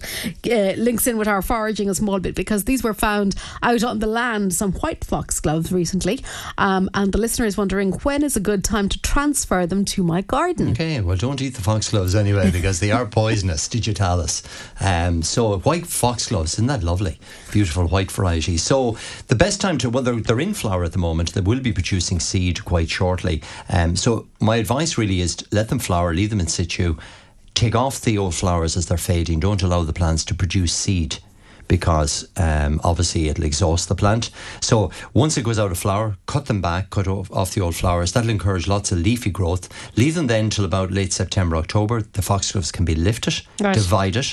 uh, 0.49 0.73
links 0.77 1.05
in 1.05 1.17
with 1.17 1.27
our 1.27 1.43
foraging 1.43 1.89
a 1.89 1.93
small 1.93 2.19
bit 2.19 2.33
because 2.33 2.63
these 2.63 2.83
were 2.83 2.95
found 2.95 3.35
out 3.61 3.83
on 3.83 3.99
the 3.99 4.07
land, 4.07 4.53
some 4.55 4.71
white 4.73 5.03
foxgloves 5.03 5.71
recently, 5.71 6.23
um, 6.57 6.89
and 6.95 7.11
the 7.11 7.19
listener 7.19 7.45
is 7.45 7.57
wondering 7.57 7.91
when 8.03 8.23
is 8.23 8.35
a 8.35 8.39
good 8.39 8.63
time 8.63 8.89
to 8.89 8.99
transfer 9.01 9.67
them 9.67 9.85
to 9.85 10.01
my 10.01 10.21
garden. 10.21 10.71
Okay, 10.71 10.99
well, 11.01 11.17
don't 11.17 11.41
eat 11.41 11.53
the 11.55 11.61
foxgloves 11.61 12.15
anyway 12.15 12.49
because 12.59 12.79
they 12.79 12.91
are 12.91 13.05
poisonous, 13.05 13.67
digitalis. 13.67 14.41
Um, 14.79 15.21
so 15.21 15.59
white 15.59 15.85
foxgloves, 15.85 16.53
isn't 16.53 16.67
that 16.67 16.83
lovely? 16.83 17.19
Beautiful 17.51 17.87
white 17.87 18.11
variety. 18.11 18.57
So 18.57 18.97
the 19.27 19.35
best 19.35 19.61
time 19.61 19.77
to 19.79 19.89
well, 19.89 20.03
they're, 20.03 20.15
they're 20.15 20.39
in 20.39 20.53
flower 20.53 20.83
at 20.83 20.93
the 20.93 20.97
moment. 20.97 21.33
They 21.33 21.41
will 21.41 21.59
be 21.59 21.73
producing 21.73 22.19
seed 22.19 22.63
quite 22.63 22.89
shortly. 22.89 23.43
Um, 23.69 23.95
so 23.95 24.27
my 24.39 24.55
advice 24.55 24.97
really 24.97 25.19
is 25.19 25.37
let 25.51 25.69
them 25.69 25.79
flower, 25.89 26.13
leave 26.13 26.29
them 26.29 26.39
in 26.39 26.45
situ, 26.45 26.95
take 27.55 27.73
off 27.73 27.99
the 28.01 28.15
old 28.15 28.35
flowers 28.35 28.77
as 28.77 28.85
they're 28.85 28.95
fading. 29.11 29.39
Don't 29.39 29.63
allow 29.63 29.81
the 29.81 29.91
plants 29.91 30.23
to 30.25 30.35
produce 30.35 30.71
seed 30.71 31.17
because 31.67 32.29
um, 32.37 32.79
obviously 32.83 33.27
it'll 33.27 33.43
exhaust 33.43 33.89
the 33.89 33.95
plant. 33.95 34.29
So 34.61 34.91
once 35.15 35.35
it 35.35 35.43
goes 35.43 35.57
out 35.57 35.71
of 35.71 35.79
flower, 35.79 36.15
cut 36.27 36.45
them 36.45 36.61
back, 36.61 36.91
cut 36.91 37.07
off, 37.07 37.31
off, 37.31 37.55
the 37.55 37.61
old 37.61 37.75
flowers. 37.75 38.11
That'll 38.11 38.29
encourage 38.29 38.67
lots 38.67 38.91
of 38.91 38.99
leafy 38.99 39.31
growth. 39.31 39.67
Leave 39.97 40.13
them 40.13 40.27
then 40.27 40.51
till 40.51 40.63
about 40.63 40.91
late 40.91 41.11
September, 41.11 41.55
October. 41.55 42.03
The 42.03 42.21
foxgloves 42.21 42.71
can 42.71 42.85
be 42.85 42.93
lifted, 42.93 43.41
right. 43.59 43.73
divided. 43.73 44.27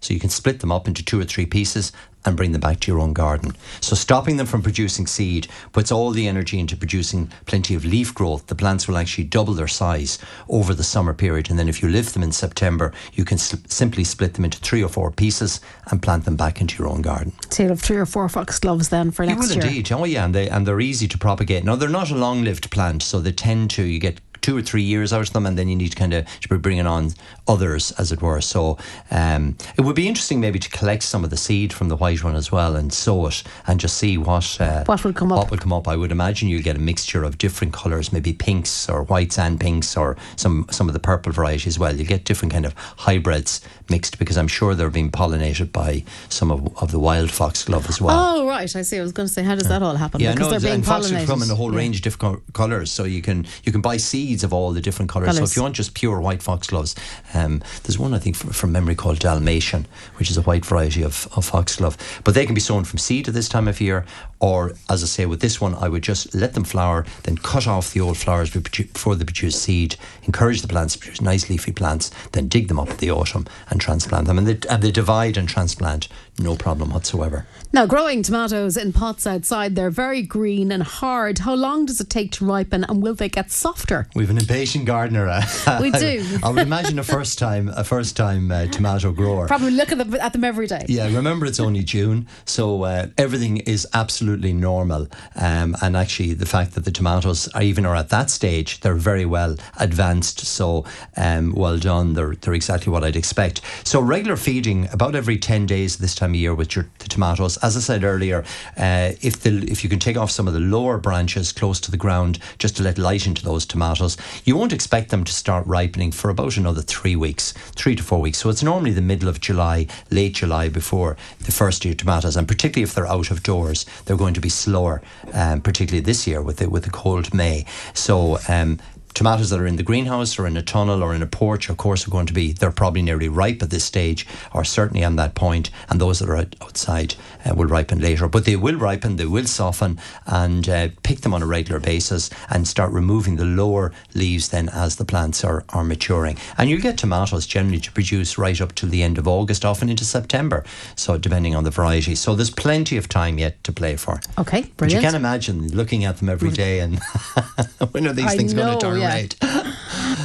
So 0.00 0.14
you 0.14 0.20
can 0.20 0.30
split 0.30 0.60
them 0.60 0.72
up 0.72 0.88
into 0.88 1.04
two 1.04 1.20
or 1.20 1.24
three 1.24 1.46
pieces 1.46 1.92
and 2.24 2.36
bring 2.36 2.52
them 2.52 2.60
back 2.60 2.80
to 2.80 2.90
your 2.90 3.00
own 3.00 3.12
garden. 3.12 3.56
So 3.80 3.96
stopping 3.96 4.36
them 4.36 4.46
from 4.46 4.62
producing 4.62 5.06
seed 5.06 5.48
puts 5.72 5.90
all 5.90 6.10
the 6.10 6.28
energy 6.28 6.58
into 6.58 6.76
producing 6.76 7.30
plenty 7.46 7.74
of 7.74 7.84
leaf 7.84 8.14
growth. 8.14 8.46
The 8.46 8.54
plants 8.54 8.86
will 8.86 8.98
actually 8.98 9.24
double 9.24 9.54
their 9.54 9.68
size 9.68 10.18
over 10.48 10.74
the 10.74 10.82
summer 10.82 11.14
period. 11.14 11.48
And 11.50 11.58
then 11.58 11.68
if 11.68 11.82
you 11.82 11.88
lift 11.88 12.12
them 12.12 12.22
in 12.22 12.32
September, 12.32 12.92
you 13.14 13.24
can 13.24 13.38
sl- 13.38 13.56
simply 13.68 14.04
split 14.04 14.34
them 14.34 14.44
into 14.44 14.58
three 14.58 14.82
or 14.82 14.88
four 14.88 15.10
pieces 15.10 15.60
and 15.90 16.02
plant 16.02 16.24
them 16.24 16.36
back 16.36 16.60
into 16.60 16.82
your 16.82 16.92
own 16.92 17.02
garden. 17.02 17.32
So 17.50 17.62
you'll 17.62 17.72
have 17.72 17.80
three 17.80 17.96
or 17.96 18.06
four 18.06 18.28
foxgloves 18.28 18.90
then 18.90 19.10
for 19.10 19.24
you 19.24 19.30
next 19.30 19.54
year. 19.54 19.56
You 19.56 19.60
will 19.60 19.68
indeed. 19.68 19.92
Oh 19.92 20.04
yeah, 20.04 20.24
and 20.24 20.34
they 20.34 20.48
and 20.48 20.66
they're 20.66 20.80
easy 20.80 21.08
to 21.08 21.18
propagate. 21.18 21.64
Now 21.64 21.76
they're 21.76 21.88
not 21.88 22.10
a 22.10 22.14
long-lived 22.16 22.70
plant, 22.70 23.02
so 23.02 23.20
they 23.20 23.32
tend 23.32 23.70
to 23.70 23.82
you 23.82 23.98
get 23.98 24.20
two 24.40 24.56
or 24.56 24.62
three 24.62 24.82
years 24.82 25.12
out 25.12 25.28
of 25.28 25.32
them, 25.32 25.46
and 25.46 25.58
then 25.58 25.68
you 25.68 25.76
need 25.76 25.90
to 25.92 25.96
kind 25.96 26.14
of 26.14 26.26
to 26.40 26.48
be 26.48 26.56
bringing 26.56 26.86
on 26.86 27.12
others, 27.46 27.92
as 27.92 28.12
it 28.12 28.22
were. 28.22 28.40
So 28.40 28.78
um, 29.10 29.56
it 29.76 29.82
would 29.82 29.96
be 29.96 30.08
interesting 30.08 30.40
maybe 30.40 30.58
to 30.58 30.70
collect 30.70 31.02
some 31.02 31.24
of 31.24 31.30
the 31.30 31.36
seed 31.36 31.72
from 31.72 31.88
the 31.88 31.96
white 31.96 32.22
one 32.24 32.36
as 32.36 32.52
well 32.52 32.76
and 32.76 32.92
sow 32.92 33.26
it 33.26 33.42
and 33.66 33.80
just 33.80 33.96
see 33.96 34.16
what 34.18 34.60
uh, 34.60 34.84
what 34.84 35.04
will 35.04 35.12
come 35.12 35.32
up. 35.32 35.38
What 35.38 35.50
will 35.50 35.58
come 35.58 35.72
up? 35.72 35.88
I 35.88 35.96
would 35.96 36.12
imagine 36.12 36.48
you'll 36.48 36.62
get 36.62 36.76
a 36.76 36.80
mixture 36.80 37.24
of 37.24 37.38
different 37.38 37.72
colours, 37.72 38.12
maybe 38.12 38.32
pinks 38.32 38.88
or 38.88 39.04
whites 39.04 39.38
and 39.38 39.58
pinks, 39.60 39.96
or 39.96 40.16
some 40.36 40.66
some 40.70 40.88
of 40.88 40.94
the 40.94 41.00
purple 41.00 41.32
variety 41.32 41.68
as 41.68 41.78
well. 41.78 41.94
You 41.94 42.04
get 42.04 42.24
different 42.24 42.52
kind 42.52 42.66
of 42.66 42.74
hybrids 42.76 43.60
mixed 43.88 44.18
because 44.18 44.36
I'm 44.38 44.48
sure 44.48 44.74
they're 44.74 44.90
being 44.90 45.10
pollinated 45.10 45.72
by 45.72 46.04
some 46.28 46.50
of, 46.50 46.82
of 46.82 46.92
the 46.92 46.98
wild 46.98 47.30
foxglove 47.30 47.88
as 47.88 48.00
well. 48.00 48.38
Oh 48.38 48.46
right, 48.46 48.74
I 48.74 48.82
see. 48.82 48.98
I 48.98 49.02
was 49.02 49.12
going 49.12 49.28
to 49.28 49.32
say, 49.32 49.42
how 49.42 49.54
does 49.54 49.68
that 49.68 49.82
all 49.82 49.96
happen? 49.96 50.20
Yeah, 50.20 50.32
because 50.32 50.50
no, 50.50 50.58
they're 50.58 50.70
being 50.72 50.84
pollinated. 50.84 51.26
come 51.26 51.42
in 51.42 51.50
a 51.50 51.54
whole 51.54 51.72
yeah. 51.72 51.78
range 51.78 51.96
of 51.96 52.02
different 52.02 52.52
colours, 52.52 52.90
so 52.90 53.04
you 53.04 53.22
can 53.22 53.46
you 53.64 53.72
can 53.72 53.80
buy 53.80 53.96
of 54.44 54.52
all 54.52 54.72
the 54.72 54.80
different 54.80 55.10
colours. 55.10 55.36
So 55.36 55.42
if 55.42 55.56
you 55.56 55.62
want 55.62 55.76
just 55.76 55.94
pure 55.94 56.20
white 56.20 56.42
foxgloves, 56.42 56.94
um, 57.34 57.62
there's 57.82 57.98
one 57.98 58.14
I 58.14 58.18
think 58.18 58.36
from, 58.36 58.50
from 58.50 58.72
memory 58.72 58.94
called 58.94 59.18
Dalmatian, 59.18 59.86
which 60.16 60.30
is 60.30 60.36
a 60.36 60.42
white 60.42 60.64
variety 60.64 61.02
of, 61.02 61.28
of 61.36 61.44
foxglove. 61.44 61.96
But 62.24 62.34
they 62.34 62.46
can 62.46 62.54
be 62.54 62.60
sown 62.60 62.84
from 62.84 62.98
seed 62.98 63.28
at 63.28 63.34
this 63.34 63.48
time 63.48 63.68
of 63.68 63.80
year, 63.80 64.04
or 64.40 64.72
as 64.88 65.02
I 65.02 65.06
say 65.06 65.26
with 65.26 65.40
this 65.40 65.60
one, 65.60 65.74
I 65.74 65.88
would 65.88 66.02
just 66.02 66.34
let 66.34 66.54
them 66.54 66.64
flower, 66.64 67.04
then 67.24 67.36
cut 67.36 67.66
off 67.66 67.92
the 67.92 68.00
old 68.00 68.16
flowers 68.16 68.50
before 68.50 69.14
they 69.14 69.24
produce 69.24 69.60
seed, 69.60 69.96
encourage 70.24 70.62
the 70.62 70.68
plants 70.68 70.94
to 70.94 70.98
produce 70.98 71.20
nice 71.20 71.50
leafy 71.50 71.72
plants, 71.72 72.10
then 72.32 72.48
dig 72.48 72.68
them 72.68 72.80
up 72.80 72.90
in 72.90 72.96
the 72.96 73.10
autumn 73.10 73.46
and 73.68 73.80
transplant 73.80 74.26
them. 74.26 74.38
And 74.38 74.46
they, 74.46 74.68
and 74.68 74.82
they 74.82 74.90
divide 74.90 75.36
and 75.36 75.48
transplant 75.48 76.08
no 76.40 76.56
problem 76.56 76.90
whatsoever. 76.90 77.46
Now, 77.72 77.86
growing 77.86 78.24
tomatoes 78.24 78.76
in 78.76 78.92
pots 78.92 79.28
outside, 79.28 79.76
they're 79.76 79.90
very 79.90 80.22
green 80.22 80.72
and 80.72 80.82
hard. 80.82 81.38
How 81.38 81.54
long 81.54 81.86
does 81.86 82.00
it 82.00 82.10
take 82.10 82.32
to 82.32 82.44
ripen 82.44 82.82
and 82.82 83.00
will 83.00 83.14
they 83.14 83.28
get 83.28 83.52
softer? 83.52 84.08
We've 84.14 84.28
an 84.28 84.38
impatient 84.38 84.86
gardener. 84.86 85.20
We 85.80 85.90
do. 85.90 86.38
I 86.42 86.50
would 86.50 86.66
imagine 86.66 86.98
a 86.98 87.04
first 87.04 87.38
time 87.38 87.68
a 87.68 87.84
first 87.84 88.16
time 88.16 88.50
uh, 88.50 88.66
tomato 88.66 89.12
grower. 89.12 89.46
Probably 89.46 89.70
look 89.70 89.92
at 89.92 89.98
them, 89.98 90.14
at 90.14 90.32
them 90.32 90.44
every 90.44 90.66
day. 90.66 90.84
Yeah, 90.88 91.06
remember 91.06 91.46
it's 91.46 91.60
only 91.60 91.82
June, 91.82 92.26
so 92.44 92.82
uh, 92.82 93.06
everything 93.16 93.58
is 93.58 93.86
absolutely 93.94 94.52
normal. 94.52 95.06
Um, 95.36 95.76
and 95.80 95.96
actually, 95.96 96.34
the 96.34 96.46
fact 96.46 96.74
that 96.74 96.84
the 96.84 96.90
tomatoes 96.90 97.48
are 97.48 97.62
even 97.62 97.86
are 97.86 97.94
at 97.96 98.08
that 98.10 98.30
stage, 98.30 98.80
they're 98.80 98.94
very 98.94 99.24
well 99.24 99.56
advanced. 99.78 100.40
So 100.40 100.84
um, 101.16 101.52
well 101.52 101.78
done. 101.78 102.14
They're 102.14 102.34
they're 102.34 102.54
exactly 102.54 102.92
what 102.92 103.04
I'd 103.04 103.16
expect. 103.16 103.60
So 103.84 104.00
regular 104.00 104.36
feeding 104.36 104.88
about 104.92 105.14
every 105.14 105.38
ten 105.38 105.66
days 105.66 105.96
this 105.98 106.14
time 106.14 106.29
of 106.30 106.36
year 106.36 106.54
with 106.54 106.74
your 106.74 106.86
the 106.98 107.08
tomatoes. 107.08 107.56
As 107.58 107.76
I 107.76 107.80
said 107.80 108.04
earlier, 108.04 108.44
uh, 108.76 109.12
if 109.20 109.40
the 109.40 109.64
if 109.70 109.82
you 109.84 109.90
can 109.90 109.98
take 109.98 110.16
off 110.16 110.30
some 110.30 110.48
of 110.48 110.54
the 110.54 110.60
lower 110.60 110.98
branches 110.98 111.52
close 111.52 111.80
to 111.80 111.90
the 111.90 111.96
ground 111.96 112.38
just 112.58 112.76
to 112.76 112.82
let 112.82 112.98
light 112.98 113.26
into 113.26 113.44
those 113.44 113.66
tomatoes, 113.66 114.16
you 114.44 114.56
won't 114.56 114.72
expect 114.72 115.10
them 115.10 115.24
to 115.24 115.32
start 115.32 115.66
ripening 115.66 116.12
for 116.12 116.30
about 116.30 116.56
another 116.56 116.82
three 116.82 117.16
weeks, 117.16 117.52
three 117.76 117.96
to 117.96 118.02
four 118.02 118.20
weeks. 118.20 118.38
So 118.38 118.50
it's 118.50 118.62
normally 118.62 118.92
the 118.92 119.00
middle 119.00 119.28
of 119.28 119.40
July, 119.40 119.86
late 120.10 120.34
July 120.34 120.68
before 120.68 121.16
the 121.40 121.52
first 121.52 121.84
year 121.84 121.94
tomatoes, 121.94 122.36
and 122.36 122.48
particularly 122.48 122.82
if 122.82 122.94
they're 122.94 123.06
out 123.06 123.30
of 123.30 123.42
doors, 123.42 123.86
they're 124.04 124.16
going 124.16 124.34
to 124.34 124.40
be 124.40 124.48
slower, 124.48 125.02
um, 125.32 125.60
particularly 125.60 126.04
this 126.04 126.26
year 126.26 126.42
with 126.42 126.58
the 126.58 126.68
with 126.68 126.84
the 126.84 126.90
cold 126.90 127.32
May. 127.34 127.64
So 127.94 128.38
um, 128.48 128.78
tomatoes 129.14 129.50
that 129.50 129.60
are 129.60 129.66
in 129.66 129.76
the 129.76 129.82
greenhouse 129.82 130.38
or 130.38 130.46
in 130.46 130.56
a 130.56 130.62
tunnel 130.62 131.02
or 131.02 131.14
in 131.14 131.22
a 131.22 131.26
porch, 131.26 131.68
of 131.68 131.76
course, 131.76 132.06
are 132.06 132.10
going 132.10 132.26
to 132.26 132.32
be, 132.32 132.52
they're 132.52 132.70
probably 132.70 133.02
nearly 133.02 133.28
ripe 133.28 133.62
at 133.62 133.70
this 133.70 133.84
stage 133.84 134.26
or 134.54 134.64
certainly 134.64 135.04
on 135.04 135.16
that 135.16 135.34
point. 135.34 135.40
point, 135.50 135.70
and 135.88 136.00
those 136.00 136.18
that 136.18 136.28
are 136.28 136.36
outside 136.60 137.14
uh, 137.44 137.54
will 137.54 137.66
ripen 137.66 137.98
later. 137.98 138.28
But 138.28 138.44
they 138.44 138.56
will 138.56 138.76
ripen, 138.76 139.16
they 139.16 139.24
will 139.24 139.46
soften, 139.46 139.98
and 140.26 140.68
uh, 140.68 140.88
pick 141.02 141.22
them 141.22 141.32
on 141.34 141.42
a 141.42 141.46
regular 141.46 141.80
basis 141.80 142.28
and 142.50 142.68
start 142.68 142.92
removing 142.92 143.36
the 143.36 143.44
lower 143.46 143.90
leaves 144.14 144.50
then 144.50 144.68
as 144.68 144.96
the 144.96 145.04
plants 145.06 145.42
are, 145.44 145.64
are 145.70 145.82
maturing. 145.82 146.36
And 146.58 146.68
you'll 146.68 146.82
get 146.82 146.98
tomatoes 146.98 147.46
generally 147.46 147.80
to 147.80 147.90
produce 147.92 148.36
right 148.38 148.60
up 148.60 148.74
to 148.74 148.86
the 148.86 149.02
end 149.02 149.16
of 149.18 149.26
August, 149.26 149.64
often 149.64 149.88
into 149.88 150.04
September, 150.04 150.62
so 150.94 151.16
depending 151.18 151.56
on 151.56 151.64
the 151.64 151.70
variety. 151.70 152.14
So 152.14 152.34
there's 152.34 152.50
plenty 152.50 152.98
of 152.98 153.08
time 153.08 153.38
yet 153.38 153.64
to 153.64 153.72
play 153.72 153.96
for. 153.96 154.20
Okay, 154.38 154.60
But 154.76 154.90
you 154.90 155.00
brilliant. 155.00 155.04
can 155.06 155.14
imagine 155.14 155.68
looking 155.74 156.04
at 156.04 156.18
them 156.18 156.28
every 156.28 156.50
day 156.50 156.80
and 156.80 156.98
when 157.92 158.06
are 158.06 158.12
these 158.12 158.26
I 158.26 158.36
things 158.36 158.52
going 158.52 158.78
to 158.78 158.78
turn 158.78 158.99
yeah. 159.00 159.14
red? 159.14 159.34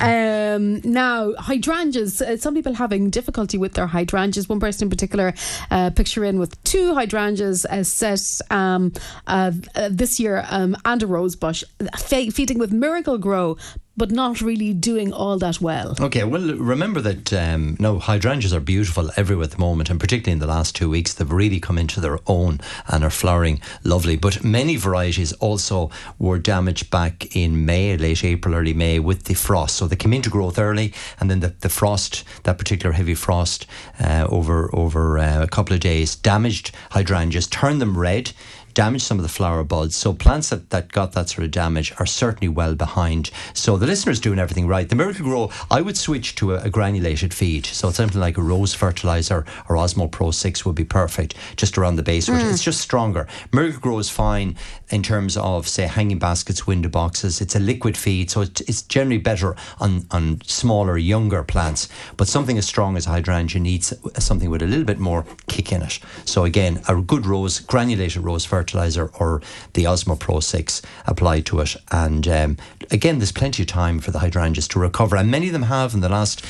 Um, 0.01 0.81
now, 0.83 1.33
hydrangeas. 1.37 2.21
Uh, 2.21 2.37
some 2.37 2.53
people 2.53 2.73
having 2.73 3.09
difficulty 3.09 3.57
with 3.57 3.73
their 3.73 3.87
hydrangeas. 3.87 4.49
One 4.49 4.59
person 4.59 4.85
in 4.85 4.89
particular, 4.89 5.33
uh, 5.71 5.89
picture 5.91 6.23
in 6.25 6.37
with 6.39 6.61
two 6.63 6.93
hydrangeas 6.93 7.65
uh, 7.65 7.83
set 7.83 8.21
um, 8.51 8.91
uh, 9.27 9.51
uh, 9.75 9.89
this 9.91 10.19
year 10.19 10.45
um, 10.49 10.75
and 10.85 11.01
a 11.03 11.07
rose 11.07 11.35
bush, 11.35 11.63
fe- 11.97 12.29
feeding 12.29 12.57
with 12.57 12.71
Miracle-Gro, 12.71 13.57
but 13.97 14.11
not 14.11 14.41
really 14.41 14.73
doing 14.73 15.13
all 15.13 15.37
that 15.37 15.61
well. 15.61 15.95
Okay, 15.99 16.23
well, 16.23 16.55
remember 16.55 17.01
that 17.01 17.33
um, 17.33 17.77
no 17.79 17.99
hydrangeas 17.99 18.53
are 18.53 18.59
beautiful 18.59 19.09
everywhere 19.15 19.45
at 19.45 19.51
the 19.51 19.57
moment, 19.57 19.89
and 19.89 19.99
particularly 19.99 20.33
in 20.33 20.39
the 20.39 20.47
last 20.47 20.75
two 20.75 20.89
weeks, 20.89 21.13
they've 21.13 21.31
really 21.31 21.59
come 21.59 21.77
into 21.77 21.99
their 22.01 22.19
own 22.27 22.59
and 22.87 23.03
are 23.03 23.09
flowering 23.09 23.61
lovely. 23.83 24.17
But 24.17 24.43
many 24.43 24.75
varieties 24.75 25.33
also 25.33 25.89
were 26.19 26.39
damaged 26.39 26.89
back 26.89 27.35
in 27.35 27.65
May, 27.65 27.95
late 27.97 28.23
April, 28.23 28.55
early 28.55 28.73
May, 28.73 28.99
with 28.99 29.23
the 29.23 29.33
frost. 29.33 29.75
So 29.75 29.87
they 29.87 29.95
came 29.95 30.13
into 30.13 30.29
growth 30.29 30.59
early, 30.59 30.93
and 31.19 31.29
then 31.29 31.39
the, 31.39 31.49
the 31.59 31.69
frost, 31.69 32.23
that 32.43 32.57
particular 32.57 32.93
heavy 32.93 33.15
frost 33.15 33.65
uh, 33.99 34.27
over 34.29 34.69
over 34.75 35.17
uh, 35.19 35.43
a 35.43 35.47
couple 35.47 35.73
of 35.73 35.79
days, 35.79 36.15
damaged 36.15 36.71
hydrangeas, 36.91 37.47
turned 37.47 37.81
them 37.81 37.97
red. 37.97 38.31
Damaged 38.75 39.05
some 39.05 39.17
of 39.17 39.23
the 39.23 39.29
flower 39.29 39.63
buds. 39.63 39.95
So 39.95 40.13
plants 40.13 40.49
that, 40.49 40.69
that 40.71 40.91
got 40.91 41.13
that 41.13 41.29
sort 41.29 41.45
of 41.45 41.51
damage 41.51 41.93
are 41.97 42.05
certainly 42.05 42.49
well 42.49 42.75
behind. 42.75 43.31
So 43.53 43.77
the 43.77 43.87
listener's 43.87 44.19
doing 44.19 44.37
everything 44.37 44.67
right. 44.67 44.89
The 44.89 44.97
Miracle-Gro, 44.97 45.49
I 45.71 45.79
would 45.79 45.95
switch 45.95 46.35
to 46.35 46.55
a, 46.55 46.63
a 46.63 46.69
granulated 46.69 47.33
feed. 47.33 47.65
So 47.65 47.89
something 47.91 48.19
like 48.19 48.37
a 48.37 48.41
rose 48.41 48.73
fertilizer 48.73 49.45
or 49.69 49.77
Osmo 49.77 50.11
Pro 50.11 50.31
6 50.31 50.65
would 50.65 50.75
be 50.75 50.83
perfect 50.83 51.35
just 51.55 51.77
around 51.77 51.95
the 51.95 52.03
base. 52.03 52.27
it. 52.27 52.33
Hmm. 52.33 52.49
It's 52.49 52.61
just 52.61 52.81
stronger. 52.81 53.27
Miracle-Gro 53.53 53.97
is 53.99 54.09
fine 54.09 54.57
in 54.89 55.01
terms 55.01 55.37
of, 55.37 55.69
say, 55.69 55.87
hanging 55.87 56.19
baskets, 56.19 56.67
window 56.67 56.89
boxes. 56.89 57.39
It's 57.39 57.55
a 57.55 57.59
liquid 57.61 57.95
feed, 57.95 58.29
so 58.29 58.41
it, 58.41 58.59
it's 58.67 58.81
generally 58.81 59.19
better 59.19 59.55
on, 59.79 60.05
on 60.11 60.41
smaller, 60.41 60.97
younger 60.97 61.43
plants. 61.43 61.87
But 62.17 62.27
something 62.27 62.57
as 62.57 62.65
strong 62.65 62.97
as 62.97 63.07
a 63.07 63.11
hydrangea 63.11 63.61
needs 63.61 63.93
something 64.19 64.49
with 64.49 64.61
a 64.61 64.67
little 64.67 64.83
bit 64.83 64.99
more 64.99 65.25
kick 65.47 65.71
in 65.71 65.81
it. 65.81 65.99
So 66.25 66.43
again, 66.43 66.81
a 66.89 66.99
good 66.99 67.25
rose, 67.25 67.61
granulated 67.61 68.21
rose 68.21 68.43
fertilizer 68.43 68.64
or 68.73 69.41
the 69.73 69.83
Osmo 69.83 70.19
Pro 70.19 70.39
6 70.39 70.81
applied 71.05 71.45
to 71.47 71.59
it. 71.59 71.75
And 71.91 72.27
um, 72.27 72.57
again, 72.91 73.19
there's 73.19 73.31
plenty 73.31 73.63
of 73.63 73.67
time 73.67 73.99
for 73.99 74.11
the 74.11 74.19
hydrangeas 74.19 74.67
to 74.69 74.79
recover. 74.79 75.15
And 75.17 75.29
many 75.29 75.47
of 75.47 75.53
them 75.53 75.63
have 75.63 75.93
in 75.93 76.01
the 76.01 76.09
last 76.09 76.43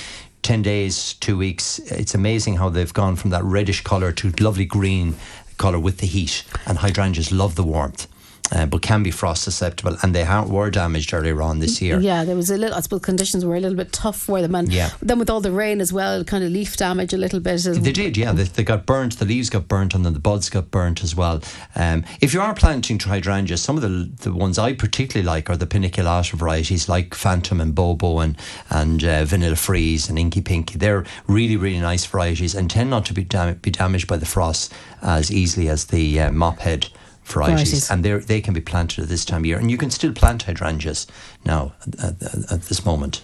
10 0.44 0.62
days, 0.62 1.16
two 1.16 1.38
weeks. 1.38 1.80
It's 1.80 2.14
amazing 2.14 2.58
how 2.58 2.70
they've 2.70 2.94
gone 2.94 3.16
from 3.16 3.32
that 3.32 3.44
reddish 3.44 3.82
colour 3.82 4.12
to 4.14 4.32
lovely 4.40 4.66
green 4.66 5.16
colour 5.58 5.80
with 5.80 5.98
the 5.98 6.08
heat. 6.08 6.44
And 6.66 6.78
hydrangeas 6.78 7.32
love 7.32 7.56
the 7.56 7.64
warmth. 7.64 8.08
Uh, 8.52 8.64
but 8.64 8.80
can 8.84 9.02
be 9.02 9.10
frost 9.10 9.42
susceptible, 9.42 9.98
and 10.04 10.14
they 10.14 10.24
ha- 10.24 10.46
were 10.46 10.70
damaged 10.70 11.12
earlier 11.16 11.42
on 11.42 11.58
this 11.58 11.82
year. 11.82 12.00
Yeah, 12.00 12.24
there 12.24 12.36
was 12.36 12.52
a 12.52 12.58
little. 12.58 12.78
I 12.78 12.82
suppose 12.82 13.02
conditions 13.02 13.44
were 13.44 13.56
a 13.56 13.60
little 13.60 13.76
bit 13.76 13.92
tough 13.92 14.18
for 14.20 14.40
them, 14.40 14.54
and 14.54 14.72
Yeah. 14.72 14.92
then 15.02 15.18
with 15.18 15.32
all 15.32 15.42
the 15.42 15.52
rain 15.52 15.82
as 15.82 15.92
well, 15.92 16.24
kind 16.24 16.44
of 16.44 16.52
leaf 16.52 16.78
damage 16.78 17.12
a 17.12 17.18
little 17.18 17.40
bit. 17.40 17.64
They 17.64 17.92
did, 17.92 18.16
yeah. 18.18 18.34
They, 18.34 18.44
they 18.44 18.64
got 18.64 18.86
burnt. 18.86 19.18
The 19.18 19.26
leaves 19.26 19.50
got 19.50 19.68
burnt, 19.68 19.96
and 19.96 20.06
then 20.06 20.14
the 20.14 20.20
buds 20.20 20.52
got 20.52 20.70
burnt 20.70 21.04
as 21.04 21.16
well. 21.16 21.42
Um, 21.76 22.04
if 22.22 22.36
you 22.36 22.40
are 22.42 22.54
planting 22.54 23.00
hydrangeas, 23.00 23.64
some 23.64 23.78
of 23.78 23.82
the 23.82 24.12
the 24.22 24.32
ones 24.32 24.60
I 24.60 24.74
particularly 24.74 25.26
like 25.26 25.50
are 25.50 25.58
the 25.58 25.66
paniculata 25.68 26.34
varieties, 26.34 26.88
like 26.88 27.16
Phantom 27.16 27.60
and 27.60 27.74
Bobo 27.74 28.20
and 28.20 28.38
and 28.70 29.04
uh, 29.04 29.26
Vanilla 29.26 29.56
Freeze 29.56 30.08
and 30.08 30.20
Inky 30.20 30.42
Pinky. 30.42 30.78
They're 30.78 31.04
really 31.26 31.58
really 31.58 31.80
nice 31.80 32.06
varieties 32.06 32.54
and 32.54 32.70
tend 32.70 32.92
not 32.92 33.06
to 33.08 33.14
be 33.14 33.24
dam- 33.24 33.56
be 33.56 33.72
damaged 33.72 34.08
by 34.08 34.18
the 34.18 34.28
frost 34.28 34.72
as 35.02 35.32
easily 35.32 35.68
as 35.68 35.86
the 35.86 36.20
uh, 36.22 36.30
mophead. 36.30 36.90
Varieties, 37.26 37.72
Varieties. 37.72 37.92
and 37.92 38.06
they 38.06 38.14
they 38.18 38.42
can 38.42 38.54
be 38.54 38.62
planted 38.62 39.02
at 39.04 39.10
this 39.10 39.26
time 39.26 39.42
of 39.42 39.46
year, 39.48 39.58
and 39.58 39.72
you 39.72 39.78
can 39.78 39.90
still 39.90 40.14
plant 40.14 40.44
hydrangeas 40.44 41.08
now 41.46 41.74
at, 41.82 42.22
at, 42.22 42.52
at 42.52 42.62
this 42.64 42.86
moment. 42.86 43.22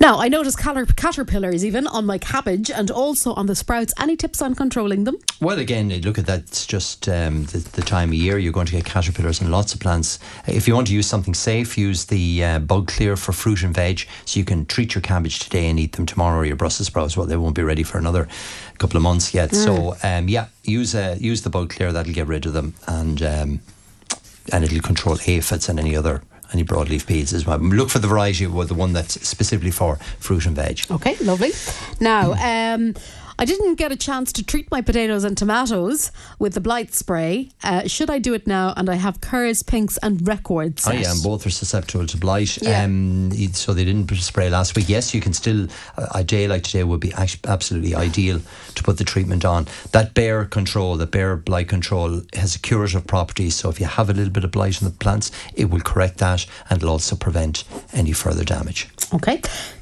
Now, 0.00 0.18
I 0.18 0.28
noticed 0.28 0.58
caterpillars 0.58 1.64
even 1.64 1.86
on 1.86 2.06
my 2.06 2.18
cabbage 2.18 2.70
and 2.70 2.90
also 2.90 3.34
on 3.34 3.46
the 3.46 3.54
sprouts. 3.54 3.92
Any 3.98 4.16
tips 4.16 4.42
on 4.42 4.54
controlling 4.54 5.04
them? 5.04 5.18
Well, 5.40 5.58
again, 5.58 5.88
look 6.02 6.18
at 6.18 6.26
that. 6.26 6.40
It's 6.40 6.66
just 6.66 7.08
um, 7.08 7.44
the, 7.44 7.58
the 7.58 7.82
time 7.82 8.10
of 8.10 8.14
year 8.14 8.38
you're 8.38 8.52
going 8.52 8.66
to 8.66 8.72
get 8.72 8.84
caterpillars 8.84 9.40
in 9.40 9.50
lots 9.50 9.74
of 9.74 9.80
plants. 9.80 10.18
If 10.46 10.66
you 10.66 10.74
want 10.74 10.88
to 10.88 10.94
use 10.94 11.06
something 11.06 11.34
safe, 11.34 11.78
use 11.78 12.06
the 12.06 12.44
uh, 12.44 12.58
bug 12.58 12.88
clear 12.88 13.16
for 13.16 13.32
fruit 13.32 13.62
and 13.62 13.74
veg, 13.74 14.06
so 14.24 14.38
you 14.38 14.44
can 14.44 14.66
treat 14.66 14.94
your 14.94 15.02
cabbage 15.02 15.38
today 15.38 15.68
and 15.68 15.78
eat 15.78 15.92
them 15.92 16.06
tomorrow, 16.06 16.40
or 16.40 16.44
your 16.44 16.56
Brussels 16.56 16.88
sprouts. 16.88 17.16
Well, 17.16 17.26
they 17.26 17.36
won't 17.36 17.54
be 17.56 17.62
ready 17.62 17.82
for 17.82 17.98
another 17.98 18.28
couple 18.78 18.96
of 18.96 19.02
months 19.02 19.34
yet. 19.34 19.54
So, 19.54 19.96
um, 20.02 20.28
yeah, 20.28 20.46
use 20.64 20.94
uh, 20.94 21.16
use 21.20 21.42
the 21.42 21.50
bug 21.50 21.70
clear. 21.70 21.92
That'll 21.92 22.12
get 22.12 22.26
rid 22.26 22.46
of 22.46 22.52
them, 22.52 22.74
and 22.86 23.22
um, 23.22 23.60
and 24.52 24.64
it'll 24.64 24.80
control 24.80 25.18
aphids 25.26 25.68
and 25.68 25.78
any 25.78 25.94
other 25.94 26.22
any 26.52 26.64
broadleaf 26.64 27.06
peas 27.06 27.32
as 27.32 27.46
well. 27.46 27.58
Look 27.58 27.90
for 27.90 27.98
the 27.98 28.08
variety, 28.08 28.46
well, 28.46 28.66
the 28.66 28.74
one 28.74 28.92
that's 28.92 29.26
specifically 29.26 29.70
for 29.70 29.96
fruit 30.18 30.46
and 30.46 30.56
veg. 30.56 30.80
Okay, 30.90 31.16
lovely. 31.18 31.52
Now, 32.00 32.32
um, 32.74 32.94
I 33.40 33.46
didn't 33.46 33.76
get 33.76 33.90
a 33.90 33.96
chance 33.96 34.32
to 34.34 34.44
treat 34.44 34.70
my 34.70 34.82
potatoes 34.82 35.24
and 35.24 35.36
tomatoes 35.36 36.12
with 36.38 36.52
the 36.52 36.60
blight 36.60 36.92
spray. 36.94 37.48
Uh, 37.64 37.88
should 37.88 38.10
I 38.10 38.18
do 38.18 38.34
it 38.34 38.46
now? 38.46 38.74
And 38.76 38.90
I 38.90 38.96
have 38.96 39.22
Kerr's, 39.22 39.62
Pinks, 39.62 39.96
and 40.02 40.28
Records. 40.28 40.86
Oh 40.86 40.92
yeah, 40.92 41.10
and 41.10 41.22
both 41.22 41.46
are 41.46 41.50
susceptible 41.50 42.06
to 42.06 42.16
blight. 42.18 42.60
Yeah. 42.60 42.84
Um, 42.84 43.32
so 43.54 43.72
they 43.72 43.84
didn't 43.84 44.14
spray 44.16 44.50
last 44.50 44.76
week. 44.76 44.90
Yes, 44.90 45.14
you 45.14 45.20
can 45.20 45.32
still. 45.32 45.66
A 45.96 46.20
a 46.20 46.24
day 46.24 46.46
like 46.46 46.64
today 46.64 46.84
would 46.84 47.00
be 47.00 47.14
absolutely 47.14 47.94
ideal 47.94 48.42
to 48.74 48.82
put 48.82 48.98
the 48.98 49.04
treatment 49.04 49.44
on. 49.44 49.66
That 49.92 50.12
Bayer 50.12 50.44
control, 50.44 50.96
the 50.96 51.06
Bayer 51.06 51.36
blight 51.36 51.68
control, 51.68 52.20
has 52.34 52.54
a 52.54 52.58
curative 52.58 53.06
property. 53.06 53.48
So 53.48 53.70
if 53.70 53.80
you 53.80 53.86
have 53.86 54.10
a 54.10 54.12
little 54.12 54.32
bit 54.32 54.44
of 54.44 54.50
blight 54.50 54.82
in 54.82 54.86
the 54.86 54.92
plants, 54.92 55.32
it 55.54 55.70
will 55.70 55.80
correct 55.80 56.18
that 56.18 56.44
and 56.68 56.76
it'll 56.76 56.90
also 56.90 57.16
prevent 57.16 57.64
any 57.94 58.12
further 58.12 58.44
damage. 58.44 58.88
Okay. 59.14 59.40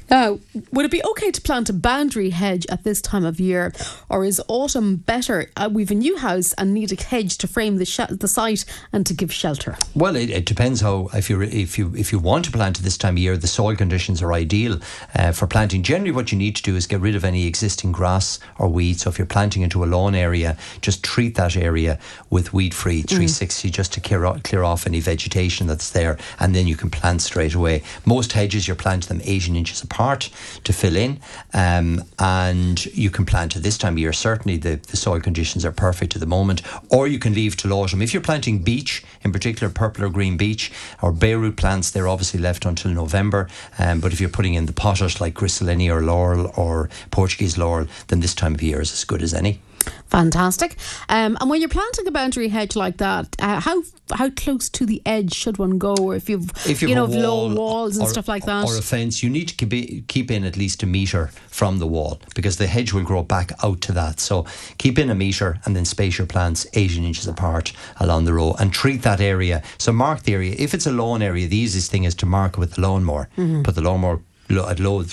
Now, 0.09 0.39
would 0.71 0.85
it 0.85 0.91
be 0.91 1.03
okay 1.03 1.29
to 1.29 1.41
plant 1.41 1.69
a 1.69 1.73
boundary 1.73 2.31
hedge 2.31 2.65
at 2.67 2.83
this 2.83 3.01
time 3.01 3.25
of 3.25 3.39
year, 3.39 3.71
or 4.09 4.25
is 4.25 4.41
autumn 4.47 4.95
better? 4.95 5.51
Uh, 5.55 5.69
we've 5.71 5.91
a 5.91 5.95
new 5.95 6.17
house 6.17 6.51
and 6.53 6.73
need 6.73 6.91
a 6.91 7.01
hedge 7.01 7.37
to 7.37 7.47
frame 7.47 7.77
the 7.77 7.85
sh- 7.85 8.09
the 8.09 8.27
site 8.27 8.65
and 8.91 9.05
to 9.05 9.13
give 9.13 9.31
shelter. 9.31 9.77
Well, 9.93 10.15
it, 10.15 10.31
it 10.31 10.45
depends 10.45 10.81
how 10.81 11.09
if 11.13 11.29
you 11.29 11.41
if 11.41 11.77
you 11.77 11.93
if 11.95 12.11
you 12.11 12.17
want 12.17 12.45
to 12.45 12.51
plant 12.51 12.79
at 12.79 12.83
this 12.83 12.97
time 12.97 13.15
of 13.15 13.19
year, 13.19 13.37
the 13.37 13.47
soil 13.47 13.75
conditions 13.75 14.21
are 14.21 14.33
ideal 14.33 14.79
uh, 15.13 15.31
for 15.31 15.45
planting. 15.45 15.83
Generally, 15.83 16.11
what 16.11 16.31
you 16.31 16.37
need 16.37 16.55
to 16.55 16.63
do 16.63 16.75
is 16.75 16.87
get 16.87 17.01
rid 17.01 17.15
of 17.15 17.23
any 17.23 17.45
existing 17.45 17.91
grass 17.91 18.39
or 18.57 18.67
weeds. 18.67 19.03
So 19.03 19.11
if 19.11 19.19
you're 19.19 19.27
planting 19.27 19.61
into 19.61 19.83
a 19.83 19.85
lawn 19.85 20.15
area, 20.15 20.57
just 20.81 21.03
treat 21.03 21.35
that 21.35 21.55
area 21.55 21.99
with 22.31 22.51
weed 22.51 22.73
free 22.73 23.03
360 23.03 23.69
just 23.69 23.93
to 23.93 24.01
clear 24.01 24.25
off, 24.25 24.41
clear 24.41 24.63
off 24.63 24.87
any 24.87 24.99
vegetation 24.99 25.67
that's 25.67 25.91
there, 25.91 26.17
and 26.39 26.55
then 26.55 26.65
you 26.65 26.75
can 26.75 26.89
plant 26.89 27.21
straight 27.21 27.53
away. 27.53 27.83
Most 28.05 28.33
hedges 28.33 28.67
you're 28.67 28.75
planting 28.75 29.19
them 29.19 29.21
18 29.23 29.55
inches 29.55 29.83
apart 29.83 29.98
part 29.99 30.29
to 30.63 30.71
fill 30.71 30.95
in. 30.95 31.19
Um, 31.53 32.05
and 32.17 32.85
you 32.85 33.09
can 33.09 33.25
plant 33.25 33.57
at 33.57 33.63
this 33.63 33.77
time 33.77 33.93
of 33.95 33.99
year. 33.99 34.13
Certainly, 34.13 34.57
the, 34.59 34.75
the 34.77 34.95
soil 34.95 35.19
conditions 35.19 35.65
are 35.65 35.73
perfect 35.73 36.15
at 36.15 36.21
the 36.21 36.25
moment. 36.37 36.61
Or 36.89 37.05
you 37.05 37.19
can 37.19 37.33
leave 37.33 37.57
till 37.57 37.73
autumn. 37.73 38.01
If 38.01 38.13
you're 38.13 38.29
planting 38.31 38.59
beech, 38.59 39.03
in 39.25 39.33
particular 39.33 39.71
purple 39.71 40.05
or 40.05 40.09
green 40.09 40.37
beech, 40.37 40.71
or 41.01 41.11
bare 41.11 41.37
root 41.37 41.57
plants, 41.57 41.91
they're 41.91 42.07
obviously 42.07 42.39
left 42.39 42.65
until 42.65 42.91
November. 42.91 43.49
Um, 43.77 43.99
but 43.99 44.13
if 44.13 44.21
you're 44.21 44.29
putting 44.29 44.53
in 44.53 44.67
the 44.67 44.73
potters 44.73 45.19
like 45.19 45.33
Griselinia 45.33 45.93
or 45.93 46.01
laurel 46.01 46.53
or 46.55 46.89
Portuguese 47.11 47.57
laurel, 47.57 47.87
then 48.07 48.21
this 48.21 48.33
time 48.33 48.55
of 48.55 48.61
year 48.61 48.79
is 48.79 48.93
as 48.93 49.03
good 49.03 49.21
as 49.21 49.33
any. 49.33 49.59
Fantastic. 50.07 50.75
Um, 51.07 51.37
and 51.39 51.49
when 51.49 51.61
you're 51.61 51.69
planting 51.69 52.07
a 52.07 52.11
boundary 52.11 52.47
hedge 52.49 52.75
like 52.75 52.97
that, 52.97 53.35
uh, 53.39 53.59
how 53.59 53.83
how 54.11 54.29
close 54.31 54.69
to 54.69 54.85
the 54.85 55.01
edge 55.05 55.33
should 55.33 55.57
one 55.57 55.77
go? 55.77 55.95
Or 55.95 56.15
if 56.15 56.29
you've 56.29 56.49
if 56.67 56.81
you, 56.81 56.89
you 56.89 56.95
know 56.95 57.05
wall 57.05 57.49
low 57.49 57.55
walls 57.55 57.97
and 57.97 58.07
or, 58.07 58.09
stuff 58.09 58.27
like 58.27 58.45
that, 58.45 58.65
or 58.65 58.77
a 58.77 58.81
fence, 58.81 59.21
you 59.21 59.29
need 59.29 59.49
to 59.49 59.55
keep, 59.55 60.07
keep 60.07 60.31
in 60.31 60.43
at 60.43 60.57
least 60.57 60.81
a 60.83 60.87
metre 60.87 61.27
from 61.47 61.79
the 61.79 61.87
wall 61.87 62.19
because 62.35 62.57
the 62.57 62.67
hedge 62.67 62.93
will 62.93 63.03
grow 63.03 63.23
back 63.23 63.51
out 63.63 63.81
to 63.81 63.91
that. 63.93 64.19
So 64.19 64.45
keep 64.77 64.97
in 64.97 65.09
a 65.09 65.15
metre 65.15 65.59
and 65.65 65.75
then 65.75 65.85
space 65.85 66.17
your 66.17 66.27
plants 66.27 66.65
18 66.73 67.03
inches 67.03 67.27
apart 67.27 67.73
along 67.99 68.25
the 68.25 68.33
row 68.33 68.55
and 68.59 68.73
treat 68.73 69.03
that 69.03 69.21
area. 69.21 69.61
So 69.77 69.91
mark 69.91 70.23
the 70.23 70.33
area. 70.33 70.55
If 70.57 70.73
it's 70.73 70.87
a 70.87 70.91
lawn 70.91 71.21
area, 71.21 71.47
the 71.47 71.57
easiest 71.57 71.91
thing 71.91 72.05
is 72.05 72.15
to 72.15 72.25
mark 72.25 72.53
it 72.53 72.59
with 72.59 72.73
the 72.73 72.81
lawnmower. 72.81 73.29
Mm-hmm. 73.37 73.63
Put 73.63 73.75
the 73.75 73.81
lawnmower 73.81 74.21
at 74.49 74.79
low, 74.79 75.03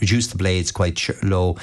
reduce 0.00 0.26
the 0.28 0.36
blades 0.36 0.72
quite 0.72 1.08
low, 1.22 1.56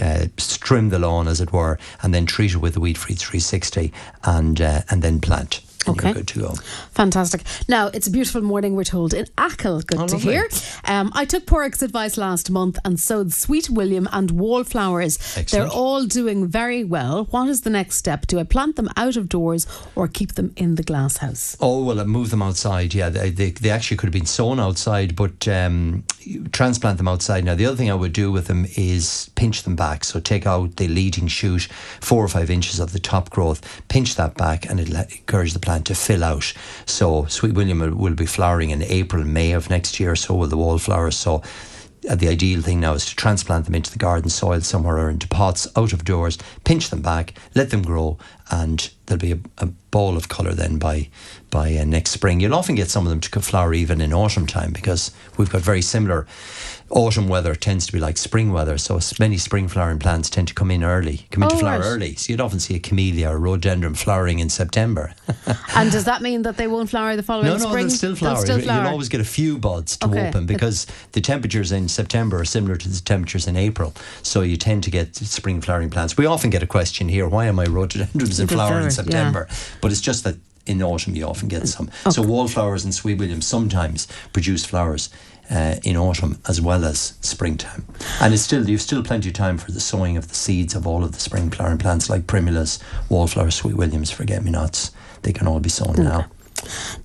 uh, 0.00 0.26
trim 0.36 0.88
the 0.88 0.98
lawn, 0.98 1.28
as 1.28 1.40
it 1.40 1.52
were, 1.52 1.78
and 2.02 2.14
then 2.14 2.26
treat 2.26 2.52
it 2.52 2.58
with 2.58 2.74
the 2.74 2.80
Weed 2.80 2.98
Free 2.98 3.14
360 3.14 3.92
and, 4.24 4.60
uh, 4.60 4.82
and 4.90 5.02
then 5.02 5.20
plant. 5.20 5.60
Okay. 5.88 6.12
good 6.12 6.28
to 6.28 6.40
go. 6.40 6.54
Fantastic. 6.92 7.42
Now, 7.68 7.88
it's 7.88 8.06
a 8.06 8.10
beautiful 8.10 8.42
morning, 8.42 8.74
we're 8.74 8.84
told, 8.84 9.14
in 9.14 9.26
Achill. 9.38 9.80
Good 9.82 9.98
Oh, 10.00 10.06
to 10.06 10.14
lovely. 10.14 10.32
hear. 10.32 10.48
Um, 10.84 11.10
I 11.14 11.24
took 11.24 11.46
Porrick's 11.46 11.82
advice 11.82 12.16
last 12.16 12.50
month 12.50 12.78
and 12.84 12.98
sowed 12.98 13.32
Sweet 13.32 13.70
William 13.70 14.08
and 14.12 14.30
wallflowers. 14.32 15.16
Excellent. 15.36 15.50
They're 15.50 15.68
all 15.68 16.04
doing 16.06 16.46
very 16.48 16.84
well. 16.84 17.24
What 17.30 17.48
is 17.48 17.62
the 17.62 17.70
next 17.70 17.96
step? 17.98 18.26
Do 18.26 18.38
I 18.38 18.44
plant 18.44 18.76
them 18.76 18.88
out 18.96 19.16
of 19.16 19.28
doors 19.28 19.66
or 19.94 20.08
keep 20.08 20.32
them 20.34 20.52
in 20.56 20.74
the 20.76 20.82
glass 20.82 21.18
house? 21.18 21.56
Oh 21.60 21.84
well, 21.84 22.00
I 22.00 22.04
move 22.04 22.30
them 22.30 22.42
outside. 22.42 22.94
Yeah, 22.94 23.08
they, 23.10 23.30
they, 23.30 23.50
they 23.50 23.70
actually 23.70 23.96
could 23.96 24.06
have 24.06 24.12
been 24.12 24.26
sown 24.26 24.58
outside, 24.60 25.14
but 25.16 25.46
um, 25.48 26.04
transplant 26.52 26.98
them 26.98 27.08
outside. 27.08 27.44
Now, 27.44 27.54
the 27.54 27.66
other 27.66 27.76
thing 27.76 27.90
I 27.90 27.94
would 27.94 28.12
do 28.12 28.32
with 28.32 28.46
them 28.46 28.66
is 28.76 29.30
pinch 29.34 29.62
them 29.62 29.76
back. 29.76 30.04
So 30.04 30.20
take 30.20 30.46
out 30.46 30.76
the 30.76 30.88
leading 30.88 31.26
shoot, 31.28 31.64
four 32.00 32.24
or 32.24 32.28
five 32.28 32.50
inches 32.50 32.80
of 32.80 32.92
the 32.92 32.98
top 32.98 33.30
growth, 33.30 33.60
pinch 33.88 34.14
that 34.16 34.34
back, 34.36 34.68
and 34.68 34.80
it'll 34.80 34.96
encourage 34.96 35.52
the 35.52 35.58
plant 35.60 35.75
to 35.84 35.94
fill 35.94 36.24
out. 36.24 36.52
So 36.86 37.26
Sweet 37.26 37.54
William 37.54 37.80
will, 37.80 37.94
will 37.94 38.14
be 38.14 38.26
flowering 38.26 38.70
in 38.70 38.82
April, 38.82 39.24
May 39.24 39.52
of 39.52 39.70
next 39.70 40.00
year. 40.00 40.16
So 40.16 40.34
will 40.34 40.46
the 40.48 40.56
wallflowers. 40.56 41.16
So 41.16 41.42
uh, 42.08 42.14
the 42.14 42.28
ideal 42.28 42.62
thing 42.62 42.80
now 42.80 42.94
is 42.94 43.06
to 43.06 43.16
transplant 43.16 43.64
them 43.64 43.74
into 43.74 43.90
the 43.90 43.98
garden 43.98 44.30
soil 44.30 44.60
somewhere 44.60 44.98
or 44.98 45.10
into 45.10 45.28
pots 45.28 45.66
out 45.76 45.92
of 45.92 46.04
doors, 46.04 46.38
pinch 46.64 46.90
them 46.90 47.02
back, 47.02 47.34
let 47.54 47.70
them 47.70 47.82
grow, 47.82 48.18
and 48.50 48.90
there'll 49.06 49.20
be 49.20 49.32
a, 49.32 49.38
a 49.58 49.66
ball 49.90 50.16
of 50.16 50.28
colour 50.28 50.52
then 50.52 50.78
by 50.78 51.08
by 51.50 51.76
uh, 51.76 51.84
next 51.84 52.10
spring. 52.10 52.40
You'll 52.40 52.54
often 52.54 52.74
get 52.74 52.90
some 52.90 53.06
of 53.06 53.10
them 53.10 53.20
to 53.20 53.40
flower 53.40 53.74
even 53.74 54.00
in 54.00 54.12
autumn 54.12 54.46
time 54.46 54.72
because 54.72 55.10
we've 55.36 55.50
got 55.50 55.62
very 55.62 55.82
similar. 55.82 56.26
Autumn 56.88 57.26
weather 57.26 57.56
tends 57.56 57.84
to 57.86 57.92
be 57.92 57.98
like 57.98 58.16
spring 58.16 58.52
weather, 58.52 58.78
so 58.78 59.00
many 59.18 59.36
spring 59.36 59.66
flowering 59.66 59.98
plants 59.98 60.30
tend 60.30 60.46
to 60.46 60.54
come 60.54 60.70
in 60.70 60.84
early, 60.84 61.26
come 61.32 61.42
into 61.42 61.56
Oh, 61.56 61.58
flower 61.58 61.80
right. 61.80 61.86
early. 61.86 62.14
So 62.14 62.32
you'd 62.32 62.40
often 62.40 62.60
see 62.60 62.76
a 62.76 62.78
camellia 62.78 63.28
or 63.28 63.38
rhododendron 63.38 63.94
flowering 63.94 64.38
in 64.38 64.48
September. 64.48 65.12
and 65.74 65.90
does 65.90 66.04
that 66.04 66.22
mean 66.22 66.42
that 66.42 66.56
they 66.56 66.68
won't 66.68 66.88
flower 66.88 67.16
the 67.16 67.24
following 67.24 67.46
No, 67.46 67.56
no, 67.56 67.68
spring? 67.68 67.88
they'll 67.88 67.96
still 67.96 68.14
flower. 68.14 68.36
still 68.36 68.58
You'll 68.58 68.66
flower. 68.66 68.86
always 68.86 69.08
get 69.08 69.20
a 69.20 69.24
few 69.24 69.58
buds 69.58 69.96
to 69.96 70.06
Okay. 70.06 70.28
open 70.28 70.46
because 70.46 70.86
the 71.10 71.20
temperatures 71.20 71.72
in 71.72 71.88
September 71.88 72.38
are 72.38 72.44
similar 72.44 72.76
to 72.76 72.88
the 72.88 73.00
temperatures 73.00 73.48
in 73.48 73.56
April. 73.56 73.92
So 74.22 74.42
you 74.42 74.56
tend 74.56 74.84
to 74.84 74.90
get 74.90 75.16
spring 75.16 75.60
flowering 75.60 75.90
plants. 75.90 76.16
We 76.16 76.26
often 76.26 76.50
get 76.50 76.62
a 76.62 76.68
question 76.68 77.08
here 77.08 77.26
why 77.28 77.48
are 77.48 77.52
my 77.52 77.64
rhododendrons 77.66 78.38
in 78.38 78.46
flower 78.46 78.68
in 78.68 78.72
flower, 78.74 78.82
yeah. 78.82 78.88
September? 78.90 79.48
But 79.80 79.90
it's 79.90 80.00
just 80.00 80.22
that 80.22 80.36
in 80.66 80.82
autumn 80.82 81.14
you 81.14 81.24
often 81.24 81.48
get 81.48 81.62
mm. 81.62 81.68
some. 81.68 82.12
So 82.12 82.22
wallflowers 82.22 82.84
and 82.84 82.94
sweet 82.94 83.18
williams 83.18 83.46
sometimes 83.46 84.08
produce 84.32 84.64
flowers. 84.64 85.10
Uh, 85.48 85.76
in 85.84 85.96
autumn 85.96 86.40
as 86.48 86.60
well 86.60 86.84
as 86.84 87.16
springtime, 87.20 87.84
and 88.20 88.34
it's 88.34 88.42
still 88.42 88.68
you've 88.68 88.82
still 88.82 89.02
plenty 89.04 89.28
of 89.28 89.34
time 89.34 89.56
for 89.56 89.70
the 89.70 89.78
sowing 89.78 90.16
of 90.16 90.26
the 90.26 90.34
seeds 90.34 90.74
of 90.74 90.88
all 90.88 91.04
of 91.04 91.12
the 91.12 91.20
spring 91.20 91.50
flowering 91.50 91.78
plants 91.78 92.10
like 92.10 92.26
primulas, 92.26 92.80
wallflowers, 93.08 93.54
sweet 93.54 93.76
williams, 93.76 94.10
forget 94.10 94.42
me 94.42 94.50
nots. 94.50 94.90
They 95.22 95.32
can 95.32 95.46
all 95.46 95.60
be 95.60 95.68
sown 95.68 95.94
now. 95.98 96.26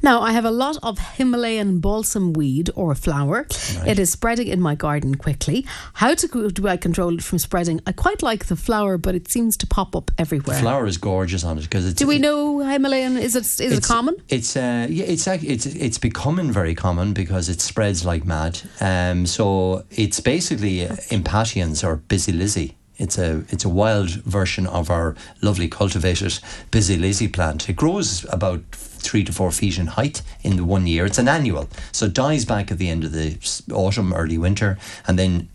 Now, 0.01 0.21
I 0.21 0.31
have 0.31 0.45
a 0.45 0.51
lot 0.51 0.77
of 0.83 0.99
Himalayan 0.99 1.79
balsam 1.79 2.33
weed 2.33 2.69
or 2.75 2.95
flower. 2.95 3.47
It 3.85 3.99
is 3.99 4.11
spreading 4.11 4.47
in 4.47 4.61
my 4.61 4.75
garden 4.75 5.15
quickly. 5.15 5.65
How 5.93 6.15
to, 6.15 6.51
do 6.51 6.67
I 6.67 6.77
control 6.77 7.13
it 7.15 7.23
from 7.23 7.39
spreading? 7.39 7.81
I 7.85 7.91
quite 7.91 8.21
like 8.23 8.45
the 8.45 8.55
flower, 8.55 8.97
but 8.97 9.15
it 9.15 9.29
seems 9.29 9.57
to 9.57 9.67
pop 9.67 9.95
up 9.95 10.11
everywhere. 10.17 10.55
The 10.55 10.61
flower 10.61 10.85
is 10.85 10.97
gorgeous 10.97 11.43
on 11.43 11.57
it 11.57 11.63
because 11.63 11.85
it's. 11.85 11.99
do 11.99 12.07
we 12.07 12.19
know 12.19 12.59
Himalayan? 12.59 13.17
Is 13.17 13.35
it 13.35 13.45
is 13.45 13.77
it 13.77 13.83
common? 13.83 14.15
It's 14.29 14.55
uh, 14.55 14.87
yeah, 14.89 15.05
it's 15.05 15.27
it's 15.27 15.65
it's 15.65 15.97
becoming 15.97 16.51
very 16.51 16.75
common 16.75 17.13
because 17.13 17.49
it 17.49 17.61
spreads 17.61 18.05
like 18.05 18.25
mad. 18.25 18.61
Um, 18.79 19.25
so 19.25 19.85
it's 19.91 20.19
basically 20.19 20.87
uh, 20.87 20.95
impatiens 21.09 21.83
or 21.83 21.97
busy 21.97 22.31
lizzie. 22.31 22.77
It's 23.01 23.17
a 23.17 23.43
it's 23.49 23.65
a 23.65 23.69
wild 23.69 24.09
version 24.09 24.67
of 24.67 24.91
our 24.91 25.15
lovely 25.41 25.67
cultivated 25.67 26.39
busy 26.69 26.97
lizzie 26.97 27.27
plant. 27.27 27.67
It 27.67 27.75
grows 27.75 28.25
about 28.29 28.61
three 28.71 29.23
to 29.23 29.33
four 29.33 29.51
feet 29.51 29.79
in 29.79 29.87
height 29.87 30.21
in 30.43 30.55
the 30.55 30.63
one 30.63 30.85
year. 30.85 31.07
It's 31.07 31.17
an 31.17 31.27
annual, 31.27 31.67
so 31.91 32.05
it 32.05 32.13
dies 32.13 32.45
back 32.45 32.71
at 32.71 32.77
the 32.77 32.89
end 32.89 33.03
of 33.03 33.11
the 33.11 33.37
autumn, 33.73 34.13
early 34.13 34.37
winter, 34.37 34.77
and 35.07 35.17
then 35.17 35.49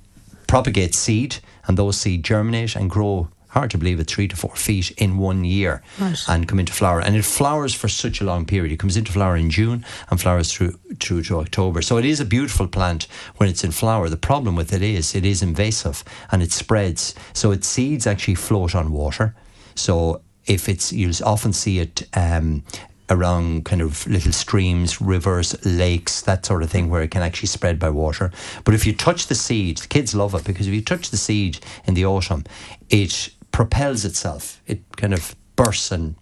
propagates 0.48 0.98
seed, 0.98 1.36
and 1.68 1.78
those 1.78 1.96
seed 1.96 2.24
germinate 2.24 2.74
and 2.74 2.90
grow. 2.90 3.28
Hard 3.56 3.70
to 3.70 3.78
believe 3.78 3.98
it, 3.98 4.06
three 4.06 4.28
to 4.28 4.36
four 4.36 4.54
feet 4.54 4.90
in 4.98 5.16
one 5.16 5.42
year, 5.42 5.82
Right. 5.98 6.18
and 6.28 6.46
come 6.46 6.60
into 6.60 6.74
flower. 6.74 7.00
And 7.00 7.16
it 7.16 7.24
flowers 7.24 7.72
for 7.74 7.88
such 7.88 8.20
a 8.20 8.24
long 8.24 8.44
period. 8.44 8.70
It 8.70 8.78
comes 8.78 8.98
into 8.98 9.12
flower 9.12 9.34
in 9.34 9.48
June 9.48 9.82
and 10.10 10.20
flowers 10.20 10.52
through 10.52 10.78
through 11.00 11.22
to 11.22 11.38
October. 11.40 11.80
So 11.80 11.96
it 11.96 12.04
is 12.04 12.20
a 12.20 12.26
beautiful 12.26 12.68
plant 12.68 13.06
when 13.38 13.48
it's 13.48 13.64
in 13.64 13.70
flower. 13.70 14.10
The 14.10 14.18
problem 14.18 14.56
with 14.56 14.74
it 14.74 14.82
is 14.82 15.14
it 15.14 15.24
is 15.24 15.42
invasive 15.42 16.04
and 16.30 16.42
it 16.42 16.52
spreads. 16.52 17.14
So 17.32 17.50
its 17.50 17.66
seeds 17.66 18.06
actually 18.06 18.34
float 18.34 18.74
on 18.74 18.92
water. 18.92 19.34
So 19.74 20.20
if 20.44 20.68
it's 20.68 20.92
you'll 20.92 21.14
often 21.24 21.54
see 21.54 21.78
it. 21.78 22.06
Um, 22.12 22.62
around 23.08 23.64
kind 23.64 23.80
of 23.80 24.04
little 24.08 24.32
streams, 24.32 25.00
rivers, 25.00 25.54
lakes, 25.64 26.22
that 26.22 26.44
sort 26.44 26.60
of 26.64 26.68
thing, 26.68 26.90
where 26.90 27.02
it 27.02 27.10
can 27.12 27.22
actually 27.22 27.46
spread 27.46 27.78
by 27.78 27.88
water. 27.88 28.32
But 28.64 28.74
if 28.74 28.84
you 28.84 28.92
touch 28.92 29.28
the 29.28 29.34
seed, 29.36 29.78
the 29.78 29.86
kids 29.86 30.12
love 30.12 30.34
it 30.34 30.42
because 30.42 30.66
if 30.66 30.74
you 30.74 30.82
touch 30.82 31.10
the 31.10 31.16
seed 31.16 31.60
in 31.84 31.94
the 31.94 32.04
autumn, 32.04 32.42
it 32.90 33.30
propels 33.56 34.04
itself. 34.04 34.60
It 34.66 34.82
kind 34.98 35.14
of 35.14 35.34
bursts 35.56 35.90
and 35.90 36.14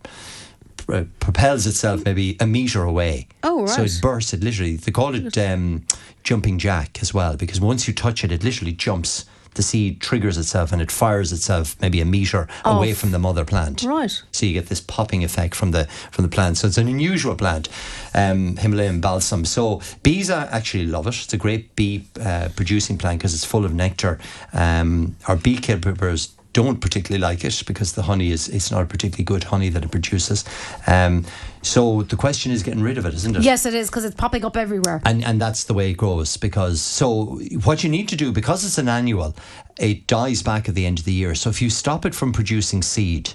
uh, 0.88 1.02
propels 1.18 1.66
itself 1.66 2.04
maybe 2.04 2.36
a 2.38 2.46
meter 2.46 2.84
away. 2.84 3.26
Oh, 3.42 3.62
right. 3.62 3.68
So 3.68 3.82
it 3.82 3.98
bursts. 4.00 4.32
It 4.32 4.44
literally, 4.44 4.76
they 4.76 4.92
call 4.92 5.16
it 5.16 5.36
um, 5.36 5.84
jumping 6.22 6.60
jack 6.60 7.00
as 7.02 7.12
well 7.12 7.36
because 7.36 7.60
once 7.60 7.88
you 7.88 7.92
touch 7.92 8.22
it, 8.22 8.30
it 8.30 8.44
literally 8.44 8.70
jumps. 8.70 9.24
The 9.54 9.62
seed 9.62 10.00
triggers 10.00 10.36
itself 10.36 10.72
and 10.72 10.82
it 10.82 10.90
fires 10.90 11.32
itself 11.32 11.76
maybe 11.80 12.00
a 12.00 12.04
meter 12.04 12.48
away 12.64 12.92
from 12.92 13.12
the 13.12 13.20
mother 13.20 13.44
plant. 13.44 13.84
Right. 13.84 14.22
So 14.32 14.46
you 14.46 14.52
get 14.52 14.66
this 14.66 14.80
popping 14.80 15.22
effect 15.22 15.54
from 15.54 15.70
the 15.70 15.84
from 16.10 16.24
the 16.24 16.28
plant. 16.28 16.56
So 16.58 16.66
it's 16.66 16.76
an 16.76 16.88
unusual 16.88 17.36
plant, 17.36 17.68
um, 18.14 18.56
Himalayan 18.56 19.00
balsam. 19.00 19.44
So 19.44 19.80
bees 20.02 20.28
actually 20.28 20.86
love 20.86 21.06
it. 21.06 21.14
It's 21.14 21.32
a 21.32 21.36
great 21.36 21.76
bee 21.76 22.04
uh, 22.20 22.48
producing 22.56 22.98
plant 22.98 23.20
because 23.20 23.32
it's 23.32 23.44
full 23.44 23.64
of 23.64 23.72
nectar. 23.72 24.18
Um, 24.52 25.14
our 25.28 25.36
beekeepers 25.36 26.33
don't 26.54 26.80
particularly 26.80 27.20
like 27.20 27.44
it 27.44 27.62
because 27.66 27.92
the 27.92 28.02
honey 28.02 28.30
is 28.30 28.48
it's 28.48 28.70
not 28.70 28.80
a 28.80 28.86
particularly 28.86 29.24
good 29.24 29.44
honey 29.44 29.68
that 29.68 29.84
it 29.84 29.90
produces. 29.90 30.44
Um, 30.86 31.26
so 31.60 32.02
the 32.02 32.16
question 32.16 32.52
is 32.52 32.62
getting 32.62 32.82
rid 32.82 32.96
of 32.96 33.04
it, 33.04 33.12
isn't 33.12 33.36
it? 33.36 33.42
Yes, 33.42 33.66
it 33.66 33.74
is 33.74 33.90
because 33.90 34.04
it's 34.04 34.14
popping 34.14 34.44
up 34.44 34.56
everywhere. 34.56 35.02
And 35.04 35.22
and 35.24 35.40
that's 35.40 35.64
the 35.64 35.74
way 35.74 35.90
it 35.90 35.94
grows 35.94 36.36
because 36.38 36.80
so 36.80 37.40
what 37.64 37.84
you 37.84 37.90
need 37.90 38.08
to 38.08 38.16
do 38.16 38.32
because 38.32 38.64
it's 38.64 38.78
an 38.78 38.88
annual, 38.88 39.34
it 39.78 40.06
dies 40.06 40.42
back 40.42 40.68
at 40.68 40.74
the 40.74 40.86
end 40.86 41.00
of 41.00 41.04
the 41.04 41.12
year. 41.12 41.34
So 41.34 41.50
if 41.50 41.60
you 41.60 41.68
stop 41.68 42.06
it 42.06 42.14
from 42.14 42.32
producing 42.32 42.82
seed, 42.82 43.34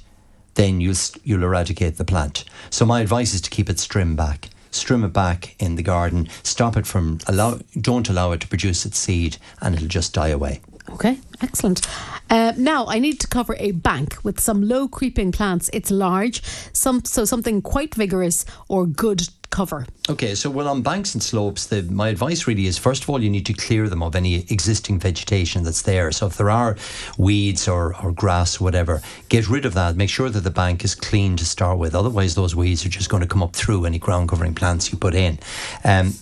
then 0.56 0.80
you'll 0.80 0.96
you'll 1.24 1.44
eradicate 1.44 1.98
the 1.98 2.06
plant. 2.06 2.46
So 2.70 2.86
my 2.86 3.02
advice 3.02 3.34
is 3.34 3.42
to 3.42 3.50
keep 3.50 3.70
it 3.70 3.78
strim 3.78 4.16
back. 4.16 4.50
Strim 4.72 5.04
it 5.04 5.12
back 5.14 5.56
in 5.60 5.76
the 5.76 5.84
garden. 5.84 6.30
Stop 6.44 6.78
it 6.78 6.86
from 6.88 7.20
allow. 7.28 7.60
Don't 7.82 8.08
allow 8.08 8.32
it 8.32 8.40
to 8.42 8.48
produce 8.48 8.86
its 8.86 8.98
seed, 8.98 9.38
and 9.62 9.76
it'll 9.76 9.88
just 9.88 10.14
die 10.14 10.30
away. 10.30 10.62
Okay, 10.94 11.20
excellent. 11.42 11.88
Uh, 12.30 12.54
now 12.58 12.86
I 12.88 13.00
need 13.00 13.20
to 13.22 13.28
cover 13.28 13.56
a 13.60 13.72
bank 13.72 14.18
with 14.24 14.40
some 14.40 14.62
low 14.62 14.88
creeping 14.88 15.32
plants. 15.32 15.70
It's 15.74 15.90
large, 15.90 16.44
some 16.74 17.04
so 17.06 17.26
something 17.26 17.62
quite 17.62 17.96
vigorous 17.96 18.46
or 18.68 18.86
good 18.86 19.28
cover. 19.50 19.86
Okay, 20.10 20.36
so 20.36 20.50
well 20.50 20.68
on 20.68 20.82
banks 20.82 21.16
and 21.16 21.24
slopes, 21.24 21.68
the, 21.68 21.82
my 21.84 22.10
advice 22.10 22.48
really 22.48 22.68
is 22.68 22.78
first 22.78 23.04
of 23.04 23.10
all 23.10 23.22
you 23.22 23.30
need 23.30 23.46
to 23.48 23.54
clear 23.54 23.90
them 23.90 24.04
of 24.04 24.16
any 24.16 24.36
existing 24.50 25.00
vegetation 25.00 25.64
that's 25.64 25.82
there. 25.82 26.12
So 26.12 26.28
if 26.28 26.38
there 26.38 26.50
are 26.52 26.78
weeds 27.18 27.68
or, 27.68 27.96
or 28.04 28.12
grass, 28.12 28.60
whatever, 28.60 29.02
get 29.30 29.50
rid 29.50 29.66
of 29.66 29.74
that. 29.74 29.96
Make 29.96 30.10
sure 30.10 30.30
that 30.30 30.42
the 30.42 30.52
bank 30.52 30.84
is 30.84 30.94
clean 30.96 31.36
to 31.38 31.46
start 31.46 31.80
with. 31.80 31.96
Otherwise, 31.96 32.36
those 32.36 32.56
weeds 32.56 32.86
are 32.86 32.90
just 32.90 33.10
going 33.10 33.22
to 33.22 33.28
come 33.28 33.42
up 33.42 33.54
through 33.54 33.86
any 33.86 34.00
ground 34.00 34.30
covering 34.30 34.54
plants 34.54 34.92
you 34.92 34.98
put 34.98 35.16
in. 35.16 35.40
Um, 35.84 36.14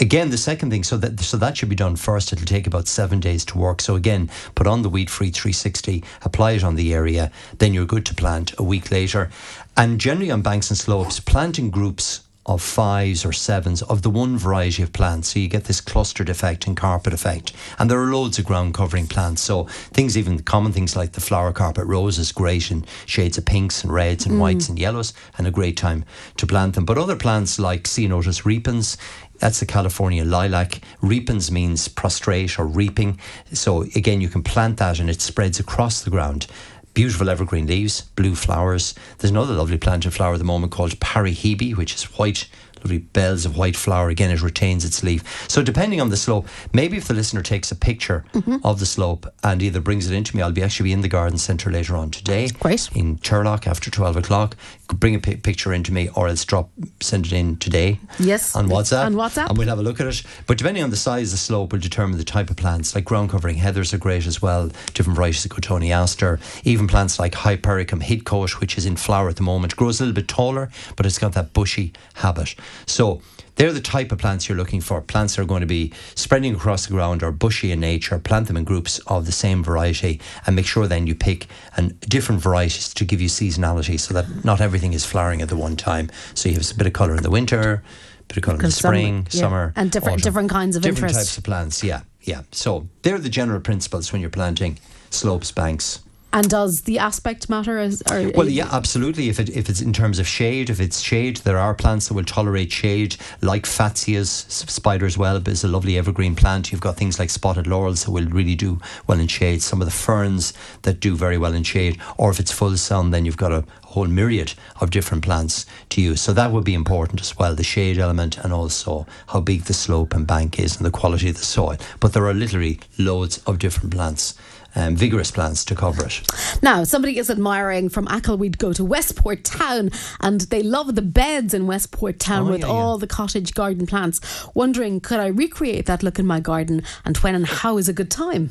again, 0.00 0.30
the 0.30 0.38
second 0.38 0.70
thing, 0.70 0.84
so 0.84 0.96
that 0.98 1.20
so 1.20 1.36
that 1.36 1.56
should 1.56 1.68
be 1.68 1.76
done 1.76 1.96
first. 1.96 2.32
It'll 2.32 2.46
take 2.46 2.66
about 2.66 2.88
seven 2.88 3.20
days 3.20 3.44
to 3.46 3.58
work. 3.58 3.80
So 3.80 3.96
again, 3.96 4.30
put 4.54 4.66
on 4.66 4.82
the 4.82 4.88
Weed 4.88 5.10
Free 5.10 5.30
360, 5.30 6.04
apply 6.22 6.52
it 6.52 6.64
on 6.64 6.74
the 6.74 6.92
area, 6.94 7.30
then 7.58 7.74
you're 7.74 7.86
good 7.86 8.06
to 8.06 8.14
plant 8.14 8.52
a 8.58 8.62
week 8.62 8.90
later. 8.90 9.30
And 9.76 10.00
generally 10.00 10.30
on 10.30 10.42
banks 10.42 10.70
and 10.70 10.78
slopes, 10.78 11.20
planting 11.20 11.70
groups 11.70 12.22
of 12.44 12.60
fives 12.60 13.24
or 13.24 13.32
sevens 13.32 13.82
of 13.82 14.02
the 14.02 14.10
one 14.10 14.36
variety 14.36 14.82
of 14.82 14.92
plants. 14.92 15.28
So 15.28 15.38
you 15.38 15.48
get 15.48 15.64
this 15.64 15.80
clustered 15.80 16.28
effect 16.28 16.66
and 16.66 16.76
carpet 16.76 17.12
effect. 17.12 17.52
And 17.78 17.88
there 17.88 18.00
are 18.00 18.12
loads 18.12 18.38
of 18.38 18.44
ground 18.44 18.74
covering 18.74 19.06
plants. 19.06 19.42
So 19.42 19.64
things, 19.64 20.18
even 20.18 20.40
common 20.40 20.72
things 20.72 20.96
like 20.96 21.12
the 21.12 21.20
flower 21.20 21.52
carpet 21.52 21.86
roses, 21.86 22.32
great 22.32 22.70
in 22.70 22.84
shades 23.06 23.38
of 23.38 23.44
pinks 23.44 23.84
and 23.84 23.92
reds 23.92 24.26
and 24.26 24.36
mm. 24.36 24.40
whites 24.40 24.68
and 24.68 24.78
yellows, 24.78 25.14
and 25.38 25.46
a 25.46 25.52
great 25.52 25.76
time 25.76 26.04
to 26.38 26.46
plant 26.46 26.74
them. 26.74 26.84
But 26.84 26.98
other 26.98 27.16
plants 27.16 27.60
like 27.60 27.84
Ceanothus 27.84 28.44
repens, 28.44 28.96
that's 29.42 29.58
the 29.58 29.66
California 29.66 30.24
lilac. 30.24 30.80
Repens 31.00 31.50
means 31.50 31.88
prostrate 31.88 32.60
or 32.60 32.64
reaping. 32.64 33.18
So 33.52 33.82
again, 33.96 34.20
you 34.20 34.28
can 34.28 34.44
plant 34.44 34.76
that 34.76 35.00
and 35.00 35.10
it 35.10 35.20
spreads 35.20 35.58
across 35.58 36.00
the 36.00 36.10
ground 36.10 36.46
beautiful 36.94 37.28
evergreen 37.28 37.66
leaves, 37.66 38.02
blue 38.02 38.36
flowers. 38.36 38.94
There's 39.18 39.30
another 39.30 39.54
lovely 39.54 39.78
planted 39.78 40.12
flower 40.12 40.34
at 40.34 40.38
the 40.38 40.44
moment 40.44 40.72
called 40.72 40.92
Parahebe, 41.00 41.74
which 41.74 41.94
is 41.94 42.04
white 42.18 42.48
lovely 42.82 42.98
bells 42.98 43.44
of 43.44 43.56
white 43.56 43.76
flower. 43.76 44.08
Again, 44.08 44.30
it 44.30 44.42
retains 44.42 44.84
its 44.84 45.02
leaf. 45.02 45.48
So 45.48 45.62
depending 45.62 46.00
on 46.00 46.10
the 46.10 46.16
slope, 46.16 46.48
maybe 46.72 46.96
if 46.96 47.08
the 47.08 47.14
listener 47.14 47.42
takes 47.42 47.70
a 47.70 47.76
picture 47.76 48.24
mm-hmm. 48.32 48.56
of 48.64 48.80
the 48.80 48.86
slope 48.86 49.26
and 49.42 49.62
either 49.62 49.80
brings 49.80 50.10
it 50.10 50.14
into 50.14 50.36
me, 50.36 50.42
I'll 50.42 50.52
be 50.52 50.62
actually 50.62 50.92
in 50.92 51.00
the 51.00 51.08
garden 51.08 51.38
centre 51.38 51.70
later 51.70 51.96
on 51.96 52.10
today. 52.10 52.48
Great. 52.48 52.88
In 52.94 53.18
Turlough 53.18 53.66
after 53.66 53.90
12 53.90 54.16
o'clock. 54.16 54.56
Bring 54.94 55.14
a 55.14 55.18
p- 55.18 55.36
picture 55.36 55.72
into 55.72 55.92
me 55.92 56.08
or 56.14 56.28
else 56.28 56.44
drop, 56.44 56.70
send 57.00 57.26
it 57.26 57.32
in 57.32 57.56
today. 57.56 57.98
Yes. 58.18 58.54
On 58.54 58.68
WhatsApp. 58.68 59.06
On 59.06 59.14
WhatsApp. 59.14 59.48
And 59.48 59.58
we'll 59.58 59.68
have 59.68 59.78
a 59.78 59.82
look 59.82 60.00
at 60.00 60.06
it. 60.06 60.22
But 60.46 60.58
depending 60.58 60.82
on 60.82 60.90
the 60.90 60.96
size 60.96 61.28
of 61.28 61.32
the 61.32 61.36
slope 61.38 61.72
will 61.72 61.78
determine 61.80 62.18
the 62.18 62.24
type 62.24 62.50
of 62.50 62.56
plants. 62.56 62.94
Like 62.94 63.04
ground 63.04 63.30
covering 63.30 63.56
heathers 63.56 63.92
are 63.92 63.98
great 63.98 64.26
as 64.26 64.42
well. 64.42 64.70
Different 64.94 65.16
varieties 65.16 65.44
of 65.44 65.50
Cotoneaster. 65.50 66.40
Even 66.64 66.86
plants 66.86 67.18
like 67.18 67.34
Hypericum 67.34 68.00
Hidcote, 68.00 68.60
which 68.60 68.76
is 68.78 68.86
in 68.86 68.96
flower 68.96 69.28
at 69.28 69.36
the 69.36 69.42
moment, 69.42 69.76
grows 69.76 70.00
a 70.00 70.04
little 70.04 70.14
bit 70.14 70.28
taller, 70.28 70.70
but 70.96 71.06
it's 71.06 71.18
got 71.18 71.32
that 71.32 71.52
bushy 71.52 71.92
habit. 72.14 72.54
So 72.86 73.22
they're 73.56 73.72
the 73.72 73.80
type 73.80 74.12
of 74.12 74.18
plants 74.18 74.48
you're 74.48 74.56
looking 74.56 74.80
for. 74.80 75.00
Plants 75.00 75.36
that 75.36 75.42
are 75.42 75.46
going 75.46 75.60
to 75.60 75.66
be 75.66 75.92
spreading 76.14 76.54
across 76.54 76.86
the 76.86 76.92
ground 76.92 77.22
or 77.22 77.30
bushy 77.32 77.70
in 77.72 77.80
nature. 77.80 78.18
Plant 78.18 78.48
them 78.48 78.56
in 78.56 78.64
groups 78.64 78.98
of 79.06 79.26
the 79.26 79.32
same 79.32 79.62
variety 79.62 80.20
and 80.46 80.56
make 80.56 80.66
sure 80.66 80.86
then 80.86 81.06
you 81.06 81.14
pick 81.14 81.46
and 81.76 81.98
different 82.00 82.40
varieties 82.40 82.92
to 82.94 83.04
give 83.04 83.20
you 83.20 83.28
seasonality 83.28 83.98
so 83.98 84.14
that 84.14 84.44
not 84.44 84.60
everything 84.60 84.92
is 84.92 85.04
flowering 85.04 85.42
at 85.42 85.48
the 85.48 85.56
one 85.56 85.76
time. 85.76 86.10
So 86.34 86.48
you 86.48 86.54
have 86.56 86.70
a 86.70 86.74
bit 86.74 86.86
of 86.86 86.92
colour 86.92 87.14
in 87.16 87.22
the 87.22 87.30
winter, 87.30 87.82
a 88.20 88.22
bit 88.24 88.36
of 88.38 88.42
colour 88.42 88.56
in 88.56 88.64
the 88.64 88.70
spring, 88.70 89.26
yeah. 89.30 89.40
summer. 89.40 89.72
And 89.76 89.90
different 89.90 90.14
autumn. 90.14 90.22
different 90.22 90.50
kinds 90.50 90.76
of 90.76 90.82
different 90.82 91.10
interest. 91.10 91.30
types 91.30 91.38
of 91.38 91.44
plants, 91.44 91.84
yeah. 91.84 92.02
Yeah. 92.22 92.42
So 92.52 92.88
they're 93.02 93.18
the 93.18 93.28
general 93.28 93.60
principles 93.60 94.12
when 94.12 94.20
you're 94.20 94.30
planting 94.30 94.78
slopes, 95.10 95.52
banks, 95.52 96.00
and 96.32 96.48
does 96.48 96.82
the 96.82 96.98
aspect 96.98 97.48
matter? 97.48 97.78
As, 97.78 98.02
or, 98.10 98.30
well, 98.34 98.48
yeah, 98.48 98.68
absolutely. 98.72 99.28
If 99.28 99.38
it 99.38 99.50
if 99.50 99.68
it's 99.68 99.80
in 99.80 99.92
terms 99.92 100.18
of 100.18 100.26
shade, 100.26 100.70
if 100.70 100.80
it's 100.80 101.00
shade, 101.00 101.38
there 101.38 101.58
are 101.58 101.74
plants 101.74 102.08
that 102.08 102.14
will 102.14 102.24
tolerate 102.24 102.72
shade, 102.72 103.16
like 103.40 103.64
Fatsias, 103.64 104.46
spider's 104.70 105.18
web 105.18 105.48
is 105.48 105.64
a 105.64 105.68
lovely 105.68 105.98
evergreen 105.98 106.34
plant. 106.34 106.72
You've 106.72 106.80
got 106.80 106.96
things 106.96 107.18
like 107.18 107.30
spotted 107.30 107.66
laurels 107.66 108.04
that 108.04 108.10
will 108.10 108.26
really 108.26 108.54
do 108.54 108.80
well 109.06 109.20
in 109.20 109.28
shade. 109.28 109.62
Some 109.62 109.80
of 109.80 109.86
the 109.86 109.92
ferns 109.92 110.52
that 110.82 111.00
do 111.00 111.16
very 111.16 111.38
well 111.38 111.54
in 111.54 111.62
shade. 111.62 112.00
Or 112.16 112.30
if 112.30 112.40
it's 112.40 112.52
full 112.52 112.76
sun, 112.76 113.10
then 113.10 113.24
you've 113.24 113.36
got 113.36 113.52
a 113.52 113.64
whole 113.92 114.06
myriad 114.06 114.54
of 114.80 114.90
different 114.90 115.22
plants 115.22 115.66
to 115.90 116.00
use. 116.00 116.20
So 116.20 116.32
that 116.32 116.50
would 116.50 116.64
be 116.64 116.74
important 116.74 117.20
as 117.20 117.36
well, 117.36 117.54
the 117.54 117.62
shade 117.62 117.98
element 117.98 118.38
and 118.38 118.52
also 118.52 119.06
how 119.28 119.40
big 119.40 119.64
the 119.64 119.74
slope 119.74 120.14
and 120.14 120.26
bank 120.26 120.58
is 120.58 120.76
and 120.76 120.86
the 120.86 120.90
quality 120.90 121.28
of 121.28 121.36
the 121.36 121.44
soil. 121.44 121.76
But 122.00 122.14
there 122.14 122.26
are 122.26 122.34
literally 122.34 122.80
loads 122.98 123.38
of 123.46 123.58
different 123.58 123.92
plants 123.92 124.34
um, 124.74 124.96
vigorous 124.96 125.30
plans 125.30 125.64
to 125.66 125.74
cover 125.74 126.04
it. 126.04 126.22
Now, 126.62 126.84
somebody 126.84 127.18
is 127.18 127.30
admiring 127.30 127.88
from 127.88 128.06
Achill, 128.08 128.38
we'd 128.38 128.58
go 128.58 128.72
to 128.72 128.84
Westport 128.84 129.44
Town 129.44 129.90
and 130.20 130.42
they 130.42 130.62
love 130.62 130.94
the 130.94 131.02
beds 131.02 131.54
in 131.54 131.66
Westport 131.66 132.18
Town 132.18 132.48
oh, 132.48 132.52
with 132.52 132.60
yeah, 132.60 132.68
all 132.68 132.96
yeah. 132.96 133.00
the 133.00 133.06
cottage 133.06 133.54
garden 133.54 133.86
plants. 133.86 134.20
Wondering, 134.54 135.00
could 135.00 135.20
I 135.20 135.26
recreate 135.26 135.86
that 135.86 136.02
look 136.02 136.18
in 136.18 136.26
my 136.26 136.40
garden 136.40 136.82
and 137.04 137.16
when 137.18 137.34
and 137.34 137.46
how 137.46 137.78
is 137.78 137.88
a 137.88 137.92
good 137.92 138.10
time? 138.10 138.50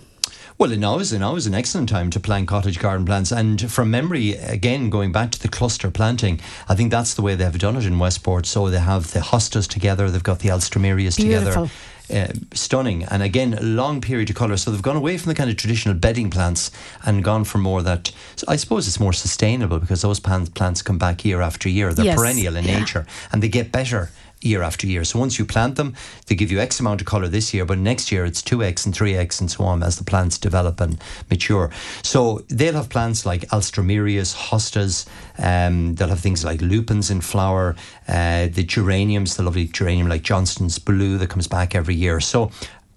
Well, 0.57 0.69
now 0.69 0.99
is 0.99 1.11
now 1.11 1.35
is 1.35 1.47
an 1.47 1.55
excellent 1.55 1.89
time 1.89 2.11
to 2.11 2.19
plant 2.19 2.47
cottage 2.47 2.77
garden 2.77 3.03
plants. 3.03 3.31
And 3.31 3.71
from 3.71 3.89
memory, 3.89 4.33
again 4.33 4.91
going 4.91 5.11
back 5.11 5.31
to 5.31 5.41
the 5.41 5.47
cluster 5.47 5.89
planting, 5.89 6.39
I 6.69 6.75
think 6.75 6.91
that's 6.91 7.15
the 7.15 7.23
way 7.23 7.33
they 7.33 7.45
have 7.45 7.57
done 7.57 7.77
it 7.77 7.85
in 7.85 7.97
Westport. 7.97 8.45
So 8.45 8.69
they 8.69 8.79
have 8.79 9.11
the 9.11 9.21
hostas 9.21 9.67
together, 9.67 10.11
they've 10.11 10.21
got 10.21 10.39
the 10.39 10.49
Alstroemerias 10.49 11.15
together 11.15 11.67
uh, 12.11 12.33
stunning. 12.53 13.03
And 13.05 13.23
again, 13.23 13.53
a 13.53 13.61
long 13.61 14.01
period 14.01 14.29
of 14.29 14.35
colour. 14.35 14.57
So 14.57 14.71
they've 14.71 14.81
gone 14.81 14.97
away 14.97 15.17
from 15.17 15.29
the 15.29 15.35
kind 15.35 15.49
of 15.49 15.57
traditional 15.57 15.95
bedding 15.95 16.29
plants 16.29 16.71
and 17.03 17.23
gone 17.23 17.43
for 17.43 17.57
more 17.57 17.81
that. 17.83 18.11
So 18.35 18.45
I 18.47 18.55
suppose 18.55 18.87
it's 18.87 18.99
more 18.99 19.13
sustainable 19.13 19.79
because 19.79 20.01
those 20.01 20.19
plants 20.19 20.81
come 20.81 20.97
back 20.97 21.25
year 21.25 21.41
after 21.41 21.69
year. 21.69 21.93
They're 21.93 22.05
yes. 22.05 22.19
perennial 22.19 22.55
in 22.55 22.65
yeah. 22.65 22.79
nature 22.79 23.05
and 23.31 23.41
they 23.41 23.49
get 23.49 23.71
better 23.71 24.09
year 24.41 24.61
after 24.63 24.87
year. 24.87 25.03
So 25.03 25.19
once 25.19 25.39
you 25.39 25.45
plant 25.45 25.75
them, 25.75 25.95
they 26.27 26.35
give 26.35 26.51
you 26.51 26.59
X 26.59 26.79
amount 26.79 27.01
of 27.01 27.07
colour 27.07 27.27
this 27.27 27.53
year, 27.53 27.65
but 27.65 27.77
next 27.77 28.11
year 28.11 28.25
it's 28.25 28.41
2X 28.41 28.85
and 28.85 28.93
3X 28.93 29.39
and 29.39 29.49
so 29.51 29.63
on 29.63 29.83
as 29.83 29.97
the 29.97 30.03
plants 30.03 30.37
develop 30.37 30.81
and 30.81 31.01
mature. 31.29 31.71
So 32.03 32.43
they'll 32.49 32.73
have 32.73 32.89
plants 32.89 33.25
like 33.25 33.47
Alströmerias, 33.49 34.35
hostas, 34.35 35.07
um, 35.37 35.95
they'll 35.95 36.09
have 36.09 36.19
things 36.19 36.43
like 36.43 36.61
lupins 36.61 37.11
in 37.11 37.21
flower, 37.21 37.75
uh, 38.07 38.47
the 38.47 38.63
geraniums, 38.63 39.37
the 39.37 39.43
lovely 39.43 39.67
geranium 39.67 40.07
like 40.07 40.23
Johnson's 40.23 40.79
Blue 40.79 41.17
that 41.17 41.29
comes 41.29 41.47
back 41.47 41.75
every 41.75 41.95
year. 41.95 42.19
So 42.19 42.51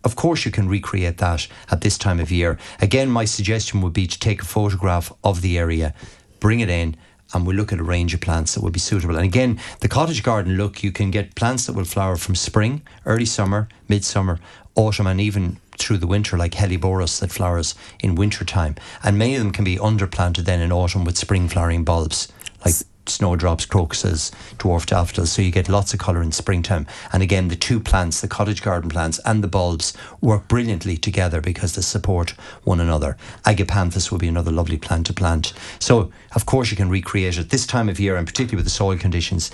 of 0.04 0.16
course, 0.16 0.44
you 0.44 0.50
can 0.50 0.68
recreate 0.68 1.16
that 1.18 1.48
at 1.70 1.80
this 1.80 1.96
time 1.96 2.20
of 2.20 2.30
year. 2.30 2.59
Again, 2.80 3.09
my 3.09 3.24
suggestion 3.24 3.80
would 3.80 3.94
be 3.94 4.07
to 4.07 4.18
take 4.18 4.42
a 4.42 4.44
photograph 4.44 5.11
of 5.24 5.40
the 5.40 5.59
area, 5.59 5.94
bring 6.40 6.61
it 6.61 6.68
in, 6.68 6.94
and 7.34 7.46
we'll 7.46 7.56
look 7.56 7.72
at 7.72 7.80
a 7.80 7.84
range 7.84 8.14
of 8.14 8.20
plants 8.20 8.54
that 8.54 8.62
will 8.62 8.70
be 8.70 8.80
suitable. 8.80 9.16
And 9.16 9.24
again, 9.24 9.60
the 9.80 9.88
cottage 9.88 10.22
garden 10.22 10.56
look, 10.56 10.82
you 10.82 10.92
can 10.92 11.10
get 11.10 11.34
plants 11.34 11.66
that 11.66 11.74
will 11.74 11.84
flower 11.84 12.16
from 12.16 12.34
spring, 12.34 12.82
early 13.04 13.26
summer, 13.26 13.68
midsummer, 13.88 14.38
autumn, 14.74 15.06
and 15.06 15.20
even 15.20 15.58
through 15.78 15.98
the 15.98 16.06
winter, 16.06 16.36
like 16.36 16.52
Helleborus 16.52 17.20
that 17.20 17.32
flowers 17.32 17.74
in 18.00 18.14
winter 18.14 18.44
time. 18.44 18.76
And 19.02 19.18
many 19.18 19.34
of 19.34 19.42
them 19.42 19.52
can 19.52 19.64
be 19.64 19.76
underplanted 19.76 20.44
then 20.44 20.60
in 20.60 20.72
autumn 20.72 21.04
with 21.04 21.18
spring 21.18 21.48
flowering 21.48 21.84
bulbs, 21.84 22.28
like 22.64 22.74
snowdrops, 23.06 23.66
crocuses, 23.66 24.30
dwarf 24.58 24.86
daffodils. 24.86 25.32
So 25.32 25.42
you 25.42 25.50
get 25.50 25.68
lots 25.68 25.92
of 25.92 26.00
colour 26.00 26.22
in 26.22 26.32
springtime. 26.32 26.86
And 27.12 27.22
again, 27.22 27.48
the 27.48 27.56
two 27.56 27.80
plants, 27.80 28.20
the 28.20 28.28
cottage 28.28 28.62
garden 28.62 28.90
plants 28.90 29.20
and 29.24 29.42
the 29.42 29.48
bulbs, 29.48 29.92
work 30.20 30.48
brilliantly 30.48 30.96
together 30.96 31.40
because 31.40 31.74
they 31.74 31.82
support 31.82 32.30
one 32.64 32.80
another. 32.80 33.16
Agapanthus 33.44 34.10
will 34.10 34.18
be 34.18 34.28
another 34.28 34.52
lovely 34.52 34.78
plant 34.78 35.06
to 35.06 35.12
plant. 35.12 35.52
So, 35.78 36.10
of 36.34 36.46
course, 36.46 36.70
you 36.70 36.76
can 36.76 36.88
recreate 36.88 37.38
it 37.38 37.50
this 37.50 37.66
time 37.66 37.88
of 37.88 38.00
year, 38.00 38.16
and 38.16 38.26
particularly 38.26 38.56
with 38.56 38.66
the 38.66 38.70
soil 38.70 38.96
conditions 38.96 39.50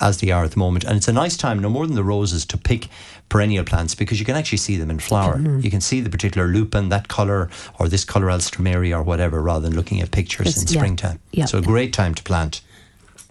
as 0.00 0.18
they 0.20 0.30
are 0.30 0.44
at 0.44 0.52
the 0.52 0.58
moment. 0.58 0.84
And 0.84 0.96
it's 0.96 1.08
a 1.08 1.12
nice 1.12 1.36
time, 1.36 1.58
no 1.60 1.68
more 1.68 1.86
than 1.86 1.94
the 1.94 2.04
roses, 2.04 2.44
to 2.46 2.58
pick 2.58 2.88
perennial 3.28 3.64
plants 3.64 3.94
because 3.94 4.18
you 4.18 4.26
can 4.26 4.36
actually 4.36 4.58
see 4.58 4.76
them 4.76 4.90
in 4.90 4.98
flower. 4.98 5.36
Mm-hmm. 5.36 5.60
You 5.60 5.70
can 5.70 5.80
see 5.80 6.00
the 6.00 6.10
particular 6.10 6.48
lupin, 6.48 6.88
that 6.88 7.08
colour, 7.08 7.50
or 7.78 7.88
this 7.88 8.04
colour 8.04 8.26
alstroemeria 8.26 8.96
or 8.96 9.02
whatever, 9.02 9.40
rather 9.40 9.68
than 9.68 9.76
looking 9.76 10.00
at 10.00 10.10
pictures 10.10 10.48
it's, 10.48 10.62
in 10.62 10.66
springtime. 10.66 11.20
Yeah, 11.30 11.44
so 11.44 11.58
a 11.58 11.62
great 11.62 11.92
time 11.92 12.14
to 12.14 12.22
plant 12.22 12.62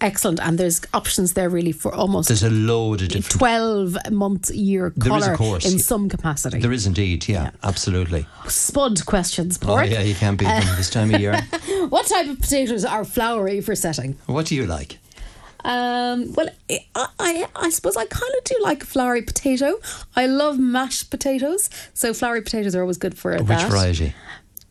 excellent. 0.02 0.40
And 0.40 0.58
there's 0.58 0.80
options 0.92 1.32
there 1.32 1.48
really 1.48 1.72
for 1.72 1.94
almost 1.94 2.28
there's 2.28 2.42
a 2.42 2.50
load 2.50 3.02
of 3.02 3.08
different 3.08 3.38
12 3.38 4.10
month 4.10 4.50
year 4.50 4.90
colour 4.90 5.34
in 5.64 5.78
some 5.78 6.08
capacity. 6.08 6.58
There 6.58 6.72
is 6.72 6.86
indeed, 6.86 7.28
yeah, 7.28 7.44
yeah. 7.44 7.50
absolutely. 7.62 8.26
Spud 8.48 9.04
questions, 9.06 9.58
Paul. 9.58 9.78
Oh, 9.78 9.82
yeah, 9.82 10.00
you 10.02 10.14
can't 10.14 10.38
beat 10.38 10.46
them 10.46 10.62
this 10.76 10.90
time 10.90 11.14
of 11.14 11.20
year. 11.20 11.40
what 11.88 12.06
type 12.06 12.28
of 12.28 12.40
potatoes 12.40 12.84
are 12.84 13.04
flowery 13.04 13.60
for 13.60 13.74
setting? 13.74 14.16
What 14.26 14.46
do 14.46 14.54
you 14.54 14.66
like? 14.66 14.98
Um, 15.64 16.32
well, 16.34 16.48
I, 16.68 17.08
I, 17.18 17.46
I 17.54 17.70
suppose 17.70 17.96
I 17.96 18.04
kind 18.06 18.32
of 18.36 18.44
do 18.44 18.56
like 18.62 18.82
a 18.82 18.86
flowery 18.86 19.22
potato. 19.22 19.78
I 20.16 20.26
love 20.26 20.58
mashed 20.58 21.10
potatoes, 21.10 21.70
so 21.94 22.12
flowery 22.12 22.42
potatoes 22.42 22.74
are 22.74 22.80
always 22.80 22.98
good 22.98 23.16
for 23.16 23.32
Which 23.32 23.46
that. 23.46 23.62
Which 23.62 23.72
variety? 23.72 24.14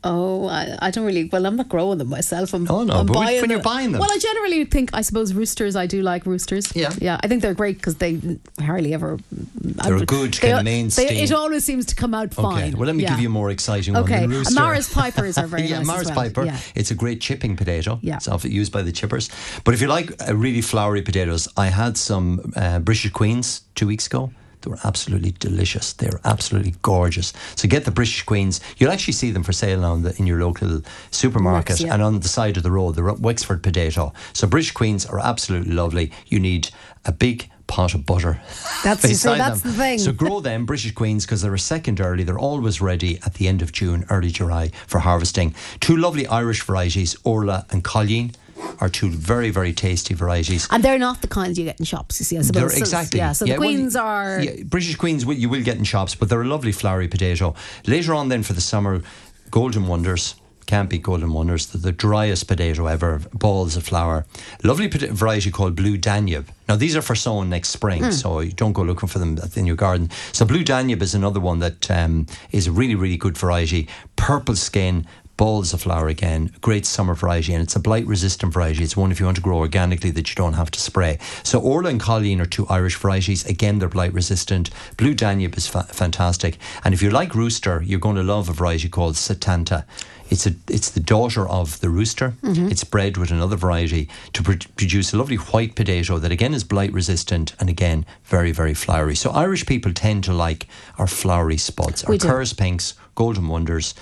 Oh, 0.04 0.48
I, 0.48 0.78
I 0.82 0.90
don't 0.90 1.06
really. 1.06 1.26
Well, 1.26 1.46
I'm 1.46 1.56
not 1.56 1.70
growing 1.70 2.00
them 2.00 2.10
myself. 2.10 2.56
I'm, 2.56 2.70
oh 2.72 2.84
no, 2.84 2.94
I'm 2.96 3.06
but 3.06 3.18
when 3.18 3.42
them. 3.42 3.52
you're 3.52 3.62
buying 3.62 3.92
them, 3.92 4.02
well, 4.02 4.12
I 4.12 4.18
generally 4.18 4.66
think 4.66 4.90
I 4.94 5.02
suppose 5.02 5.32
roosters. 5.34 5.76
I 5.76 5.86
do 5.86 6.02
like 6.02 6.26
roosters. 6.26 6.76
Yeah, 6.76 6.92
yeah. 6.98 7.20
I 7.22 7.28
think 7.28 7.44
they're 7.44 7.54
great 7.54 7.78
because 7.78 7.96
they 7.96 8.20
hardly 8.60 8.96
ever. 8.96 9.20
They're 9.32 9.98
a 9.98 10.06
good 10.06 10.40
kind 10.40 10.58
of 10.58 10.64
mainstay. 10.64 11.08
They, 11.08 11.22
it 11.22 11.32
always 11.32 11.66
seems 11.66 11.86
to 11.88 11.96
come 11.96 12.16
out 12.16 12.34
fine. 12.34 12.70
Okay, 12.70 12.74
well, 12.74 12.88
let 12.88 12.96
me 12.96 13.04
yeah. 13.04 13.12
give 13.12 13.20
you 13.20 13.28
a 13.28 13.32
more 13.32 13.52
exciting 13.52 13.96
okay. 13.96 14.26
one. 14.26 14.36
Okay, 14.38 14.54
Maris 14.56 14.92
Pipers 14.92 15.38
are 15.38 15.48
very 15.56 15.64
yeah, 15.64 15.78
nice. 15.78 15.88
Maris 15.88 16.08
well. 16.08 16.16
Piper. 16.16 16.46
Yeah. 16.46 16.58
It's 16.74 16.90
a 16.90 16.96
great 16.96 17.22
chipping 17.22 17.56
potato. 17.56 18.00
Yeah, 18.02 18.16
it's 18.16 18.28
often 18.28 18.52
used 18.52 18.72
by 18.72 18.82
the 18.82 18.92
chippers. 18.92 19.30
But 19.64 19.76
if 19.76 19.82
you 19.82 19.88
like 19.88 20.12
really 20.34 20.62
flowery 20.62 21.04
potatoes, 21.04 21.48
I 21.56 21.68
had 21.68 21.96
some 21.96 22.54
uh, 22.56 22.80
British 22.80 23.12
Queens 23.12 23.62
two 23.76 23.86
weeks 23.86 24.08
ago. 24.08 24.32
They 24.62 24.72
were 24.72 24.80
absolutely 24.84 25.32
delicious. 25.32 25.94
They're 25.94 26.20
absolutely 26.24 26.76
gorgeous. 26.82 27.34
So 27.56 27.68
get 27.68 27.86
the 27.86 27.92
British 27.92 28.24
Queens. 28.24 28.62
You'll 28.78 28.92
actually 28.92 29.14
see 29.14 29.32
them 29.32 29.44
for 29.44 29.54
sale 29.54 29.82
now 29.82 29.94
in, 29.94 30.04
the, 30.04 30.16
in 30.18 30.28
your 30.28 30.40
local 30.44 30.82
supermarket 31.12 31.72
Works, 31.72 31.82
yeah. 31.82 31.94
and 31.94 32.02
on 32.04 32.20
the 32.20 32.28
side 32.28 32.58
of 32.58 32.64
the 32.64 32.72
road, 32.72 32.96
the 32.96 33.04
Wexford 33.04 33.64
potato. 33.64 34.14
So 34.34 34.48
British 34.48 34.72
Queens 34.72 35.06
are 35.06 35.20
absolutely 35.20 35.74
lovely. 35.74 36.12
You 36.28 36.40
need 36.40 36.70
a 37.06 37.12
big 37.12 37.50
pot 37.72 37.94
of 37.94 38.06
butter. 38.06 38.42
That's, 38.84 39.04
you 39.04 39.10
see, 39.10 39.14
beside 39.14 39.40
that's 39.40 39.62
them. 39.62 39.72
the 39.72 39.78
thing. 39.78 40.00
So 40.00 40.12
grow 40.12 40.42
them, 40.42 40.66
British 40.66 40.94
Queens, 40.94 41.26
because 41.26 41.42
they're 41.42 41.54
a 41.54 41.60
second 41.60 42.02
early. 42.02 42.24
They're 42.24 42.38
always 42.38 42.82
ready 42.82 43.20
at 43.26 43.36
the 43.36 43.48
end 43.48 43.62
of 43.62 43.72
June, 43.72 44.06
early 44.10 44.30
July 44.30 44.72
for 44.88 45.00
harvesting. 45.00 45.56
Two 45.80 45.96
lovely 45.96 46.28
Irish 46.28 46.62
varieties, 46.62 47.16
Orla 47.24 47.66
and 47.72 47.84
Colleen, 47.84 48.34
are 48.80 48.90
two 48.90 49.10
very, 49.10 49.50
very 49.50 49.74
tasty 49.74 50.14
varieties. 50.14 50.68
and 50.72 50.84
they're 50.84 50.98
not 51.00 51.22
the 51.22 51.28
kinds 51.28 51.58
you 51.60 51.66
get 51.66 51.80
in 51.80 51.86
shops, 51.86 52.20
you 52.20 52.26
see, 52.26 52.38
I 52.38 52.42
suppose. 52.42 52.62
They're 52.62 52.70
So- 52.72 52.78
exactly. 52.78 53.20
Yeah, 53.20 53.32
so 53.34 53.46
Yeah, 53.46 53.56
the 53.56 53.60
well, 53.60 53.70
queens 53.70 53.96
are. 53.96 54.42
yeah, 54.42 54.64
British 54.66 54.96
Queens. 54.96 55.24
You 55.26 55.50
will 55.50 55.64
get 55.64 55.78
in 55.78 55.84
shops, 55.84 56.16
but 56.16 56.30
they're 56.30 56.42
a 56.42 56.48
lovely 56.48 56.72
flowery 56.72 57.08
potato. 57.08 57.54
Later 57.86 58.14
on, 58.14 58.30
then 58.30 58.44
for 58.44 58.54
the 58.54 58.62
summer, 58.62 59.02
Golden 59.50 59.88
Wonders. 59.88 60.36
Can't 60.68 60.90
be 60.90 61.00
Golden 61.00 61.34
Wonders. 61.34 61.66
They're 61.66 61.82
the 61.82 61.92
driest 61.92 62.48
potato 62.48 62.86
ever. 62.88 63.20
Balls 63.34 63.76
of 63.76 63.84
flour. 63.84 64.26
Lovely 64.64 64.88
variety 64.88 65.52
called 65.52 65.76
Blue 65.76 65.98
Danube. 65.98 66.48
Now 66.70 66.78
these 66.78 66.96
are 66.96 67.02
for 67.02 67.16
sowing 67.16 67.50
next 67.50 67.70
spring, 67.70 68.04
Hmm. 68.06 68.12
so 68.12 68.40
you 68.40 68.54
don't 68.54 68.72
go 68.72 68.84
looking 68.84 69.10
for 69.10 69.20
them 69.20 69.38
in 69.56 69.66
your 69.66 69.76
garden. 69.76 70.10
So 70.32 70.46
Blue 70.46 70.64
Danube 70.64 71.02
is 71.02 71.14
another 71.14 71.42
one 71.42 71.60
that 71.60 71.92
um, 71.92 72.26
is 72.54 72.68
a 72.68 72.72
really, 72.72 72.96
really 72.96 73.18
good 73.18 73.38
variety. 73.38 73.90
Purple 74.16 74.56
skin. 74.56 75.06
Balls 75.42 75.74
of 75.74 75.82
flower 75.82 76.08
again, 76.08 76.52
great 76.62 76.86
summer 76.86 77.16
variety, 77.16 77.52
and 77.56 77.64
it's 77.64 77.76
a 77.76 77.80
blight 77.80 78.06
resistant 78.06 78.54
variety. 78.54 78.84
It's 78.84 78.96
one 78.96 79.12
if 79.12 79.20
you 79.20 79.26
want 79.26 79.38
to 79.38 79.42
grow 79.42 79.58
organically 79.58 80.12
that 80.12 80.30
you 80.30 80.36
don't 80.36 80.54
have 80.54 80.70
to 80.70 80.80
spray. 80.80 81.18
So 81.42 81.60
Orla 81.60 81.90
and 81.90 82.00
Colleen 82.00 82.40
are 82.40 82.46
two 82.46 82.68
Irish 82.68 82.96
varieties. 82.96 83.44
Again, 83.48 83.80
they're 83.80 83.90
blight 83.90 84.14
resistant. 84.14 84.70
Blue 84.98 85.16
Danube 85.16 85.58
is 85.58 85.66
fa- 85.66 85.88
fantastic, 85.90 86.60
and 86.84 86.94
if 86.94 87.02
you 87.02 87.10
like 87.10 87.34
rooster, 87.34 87.82
you're 87.82 88.00
going 88.00 88.18
to 88.18 88.22
love 88.22 88.50
a 88.50 88.54
variety 88.54 88.88
called 88.88 89.16
Satanta. 89.16 89.84
It's 90.30 90.46
a 90.46 90.54
it's 90.70 90.92
the 90.92 91.00
daughter 91.00 91.50
of 91.50 91.82
the 91.82 91.90
rooster. 91.90 92.36
Mm-hmm. 92.44 92.68
It's 92.70 92.84
bred 92.84 93.18
with 93.18 93.32
another 93.32 93.58
variety 93.58 94.10
to 94.34 94.44
pr- 94.44 94.68
produce 94.78 95.12
a 95.12 95.18
lovely 95.18 95.38
white 95.38 95.76
potato 95.76 96.20
that 96.20 96.32
again 96.32 96.54
is 96.54 96.64
blight 96.64 96.94
resistant 96.94 97.54
and 97.60 97.68
again 97.68 98.06
very 98.26 98.52
very 98.54 98.74
flowery. 98.74 99.16
So 99.16 99.32
Irish 99.32 99.66
people 99.66 99.92
tend 99.92 100.24
to 100.26 100.34
like 100.34 100.68
our 101.00 101.08
flowery 101.08 101.58
spuds, 101.58 102.06
our. 102.06 102.12
Kerr's 102.30 102.54
pinks, 102.54 102.94
golden 103.16 103.50
wonders, 103.50 103.94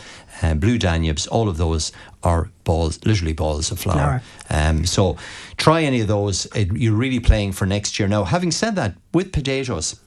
uh, 0.41 0.53
blue 0.53 0.77
danubes. 0.79 1.27
All 1.31 1.47
of 1.49 1.57
those 1.57 1.91
are 2.23 2.49
balls, 2.63 2.99
literally 3.05 3.33
balls 3.33 3.71
of 3.71 3.79
flower. 3.79 4.21
Um, 4.49 4.85
so 4.85 5.17
try 5.57 5.83
any 5.83 6.01
of 6.01 6.07
those. 6.07 6.45
It, 6.55 6.71
you're 6.75 6.95
really 6.95 7.19
playing 7.19 7.53
for 7.53 7.65
next 7.65 7.99
year. 7.99 8.07
Now, 8.07 8.23
having 8.23 8.51
said 8.51 8.75
that, 8.75 8.95
with 9.13 9.31
potatoes. 9.31 9.99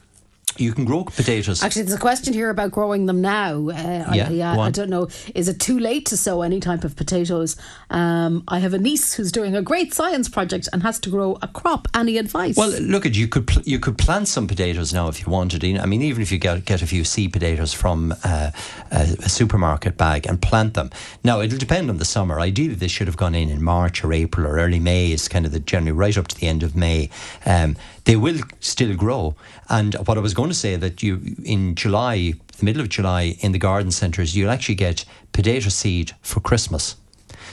You 0.57 0.73
can 0.73 0.85
grow 0.85 1.03
potatoes. 1.03 1.63
Actually, 1.63 1.83
there's 1.83 1.95
a 1.95 1.99
question 1.99 2.33
here 2.33 2.49
about 2.49 2.71
growing 2.71 3.05
them 3.05 3.21
now. 3.21 3.69
Uh, 3.69 4.05
I, 4.07 4.15
Yeah, 4.15 4.55
go 4.55 4.61
I 4.61 4.69
don't 4.69 4.89
know. 4.89 5.07
Is 5.35 5.47
it 5.47 5.59
too 5.59 5.79
late 5.79 6.05
to 6.07 6.17
sow 6.17 6.41
any 6.41 6.59
type 6.59 6.83
of 6.83 6.95
potatoes? 6.95 7.55
Um, 7.89 8.43
I 8.47 8.59
have 8.59 8.73
a 8.73 8.77
niece 8.79 9.13
who's 9.13 9.31
doing 9.31 9.55
a 9.55 9.61
great 9.61 9.93
science 9.93 10.29
project 10.29 10.69
and 10.73 10.83
has 10.83 10.99
to 11.01 11.09
grow 11.09 11.37
a 11.41 11.47
crop. 11.47 11.87
Any 11.93 12.17
advice? 12.17 12.55
Well, 12.55 12.71
look 12.81 13.05
at 13.05 13.15
you 13.15 13.27
could 13.27 13.47
pl- 13.47 13.63
you 13.63 13.79
could 13.79 13.97
plant 13.97 14.27
some 14.27 14.47
potatoes 14.47 14.93
now 14.93 15.07
if 15.07 15.21
you 15.25 15.31
wanted. 15.31 15.63
I 15.63 15.85
mean, 15.85 16.01
even 16.01 16.21
if 16.21 16.31
you 16.31 16.37
get 16.37 16.65
get 16.65 16.81
a 16.81 16.87
few 16.87 17.03
seed 17.03 17.33
potatoes 17.33 17.73
from 17.73 18.13
uh, 18.23 18.51
a, 18.91 19.01
a 19.01 19.29
supermarket 19.29 19.97
bag 19.97 20.25
and 20.27 20.41
plant 20.41 20.73
them. 20.73 20.89
Now 21.23 21.41
it'll 21.41 21.57
depend 21.57 21.89
on 21.89 21.97
the 21.97 22.05
summer. 22.05 22.39
Ideally, 22.39 22.75
they 22.75 22.87
should 22.87 23.07
have 23.07 23.17
gone 23.17 23.35
in 23.35 23.49
in 23.49 23.63
March 23.63 24.03
or 24.03 24.13
April 24.13 24.47
or 24.47 24.57
early 24.57 24.79
May. 24.79 25.11
Is 25.11 25.27
kind 25.27 25.45
of 25.45 25.51
the 25.51 25.59
generally 25.59 25.91
right 25.91 26.17
up 26.17 26.27
to 26.27 26.35
the 26.39 26.47
end 26.47 26.63
of 26.63 26.75
May. 26.75 27.09
Um, 27.45 27.75
they 28.05 28.15
will 28.15 28.41
still 28.59 28.95
grow. 28.95 29.35
And 29.69 29.95
what 30.05 30.17
I 30.17 30.21
was 30.21 30.33
going 30.33 30.49
to 30.49 30.55
say 30.55 30.75
that 30.75 31.01
you 31.01 31.35
in 31.43 31.75
July, 31.75 32.33
the 32.57 32.65
middle 32.65 32.81
of 32.81 32.89
July, 32.89 33.35
in 33.39 33.51
the 33.51 33.59
garden 33.59 33.91
centres, 33.91 34.35
you'll 34.35 34.51
actually 34.51 34.75
get 34.75 35.05
potato 35.31 35.69
seed 35.69 36.11
for 36.21 36.39
Christmas. 36.39 36.95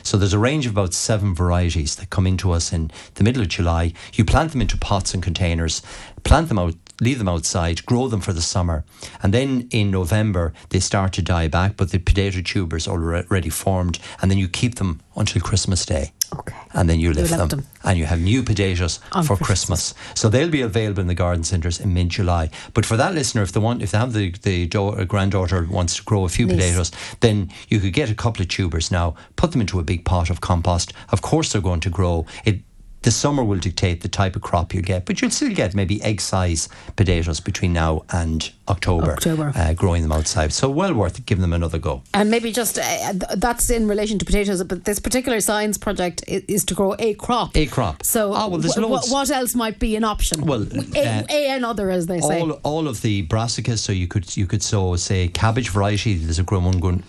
So 0.02 0.16
there's 0.16 0.32
a 0.32 0.38
range 0.38 0.66
of 0.66 0.72
about 0.72 0.94
seven 0.94 1.34
varieties 1.34 1.96
that 1.96 2.10
come 2.10 2.26
into 2.26 2.52
us 2.52 2.72
in 2.72 2.90
the 3.14 3.24
middle 3.24 3.42
of 3.42 3.48
July. 3.48 3.92
You 4.14 4.24
plant 4.24 4.52
them 4.52 4.60
into 4.60 4.76
pots 4.76 5.14
and 5.14 5.22
containers, 5.22 5.82
plant 6.24 6.48
them 6.48 6.58
out, 6.58 6.74
leave 7.00 7.18
them 7.18 7.28
outside, 7.28 7.84
grow 7.86 8.08
them 8.08 8.20
for 8.20 8.32
the 8.32 8.42
summer, 8.42 8.84
and 9.22 9.34
then 9.34 9.68
in 9.70 9.90
November 9.90 10.52
they 10.68 10.80
start 10.80 11.12
to 11.14 11.22
die 11.22 11.48
back, 11.48 11.76
but 11.76 11.90
the 11.90 11.98
potato 11.98 12.40
tubers 12.42 12.86
are 12.86 13.16
already 13.16 13.50
formed, 13.50 13.98
and 14.20 14.30
then 14.30 14.38
you 14.38 14.48
keep 14.48 14.76
them 14.76 15.00
until 15.16 15.40
Christmas 15.42 15.84
Day. 15.86 16.12
Okay. 16.32 16.56
And 16.74 16.88
then 16.88 17.00
you 17.00 17.12
lift 17.12 17.30
them, 17.30 17.48
them. 17.48 17.66
and 17.82 17.98
you 17.98 18.04
have 18.04 18.20
new 18.20 18.44
potatoes 18.44 19.00
On 19.12 19.24
for 19.24 19.36
Christmas. 19.36 19.92
Christmas. 19.92 20.18
So 20.20 20.28
they'll 20.28 20.48
be 20.48 20.60
available 20.60 21.00
in 21.00 21.08
the 21.08 21.14
garden 21.14 21.42
centres 21.42 21.80
in 21.80 21.92
mid 21.92 22.10
July. 22.10 22.50
But 22.72 22.86
for 22.86 22.96
that 22.96 23.14
listener, 23.14 23.42
if 23.42 23.50
they 23.50 23.58
want, 23.58 23.82
if 23.82 23.90
they 23.90 23.98
have 23.98 24.12
the 24.12 24.30
the 24.42 24.66
daughter, 24.66 25.00
uh, 25.00 25.04
granddaughter 25.04 25.66
wants 25.68 25.96
to 25.96 26.04
grow 26.04 26.24
a 26.24 26.28
few 26.28 26.46
Niece. 26.46 26.56
potatoes, 26.56 26.92
then 27.18 27.50
you 27.68 27.80
could 27.80 27.92
get 27.92 28.10
a 28.10 28.14
couple 28.14 28.42
of 28.42 28.48
tubers 28.48 28.92
now, 28.92 29.16
put 29.34 29.50
them 29.50 29.60
into 29.60 29.80
a 29.80 29.82
big 29.82 30.04
pot 30.04 30.30
of 30.30 30.40
compost. 30.40 30.92
Of 31.08 31.20
course, 31.20 31.52
they're 31.52 31.60
going 31.60 31.80
to 31.80 31.90
grow. 31.90 32.26
It 32.44 32.60
the 33.02 33.10
summer 33.10 33.42
will 33.42 33.58
dictate 33.58 34.02
the 34.02 34.08
type 34.08 34.36
of 34.36 34.42
crop 34.42 34.74
you 34.74 34.82
get, 34.82 35.06
but 35.06 35.20
you'll 35.20 35.30
still 35.30 35.54
get 35.54 35.74
maybe 35.74 36.02
egg 36.02 36.20
size 36.20 36.68
potatoes 36.96 37.40
between 37.40 37.72
now 37.72 38.04
and 38.10 38.52
October. 38.70 39.12
October. 39.12 39.52
Uh, 39.54 39.72
growing 39.74 40.02
them 40.02 40.12
outside, 40.12 40.52
so 40.52 40.70
well 40.70 40.94
worth 40.94 41.24
giving 41.26 41.42
them 41.42 41.52
another 41.52 41.78
go. 41.78 42.02
And 42.14 42.30
maybe 42.30 42.52
just 42.52 42.78
uh, 42.78 43.12
that's 43.36 43.68
in 43.70 43.88
relation 43.88 44.18
to 44.18 44.24
potatoes, 44.24 44.62
but 44.64 44.84
this 44.84 44.98
particular 44.98 45.40
science 45.40 45.76
project 45.78 46.24
is, 46.26 46.42
is 46.48 46.64
to 46.66 46.74
grow 46.74 46.94
a 46.98 47.14
crop. 47.14 47.56
A 47.56 47.66
crop. 47.66 48.04
So, 48.04 48.32
Ah, 48.32 48.46
well, 48.48 48.60
there's 48.60 48.76
loads. 48.78 49.10
what 49.10 49.30
else 49.30 49.54
might 49.54 49.78
be 49.78 49.96
an 49.96 50.04
option? 50.04 50.46
Well, 50.46 50.66
a, 50.94 51.06
uh, 51.20 51.22
a 51.30 51.50
another, 51.56 51.90
as 51.90 52.06
they 52.06 52.20
say. 52.20 52.40
all 52.40 52.52
all 52.62 52.86
of 52.88 53.02
the 53.02 53.26
brassicas. 53.26 53.78
So 53.78 53.92
you 53.92 54.06
could 54.06 54.36
you 54.36 54.46
could 54.46 54.62
sow 54.62 54.96
say 54.96 55.28
cabbage 55.28 55.70
variety. 55.70 56.14
There's 56.14 56.38
a 56.38 56.42
great 56.50 56.62
one, 56.62 57.02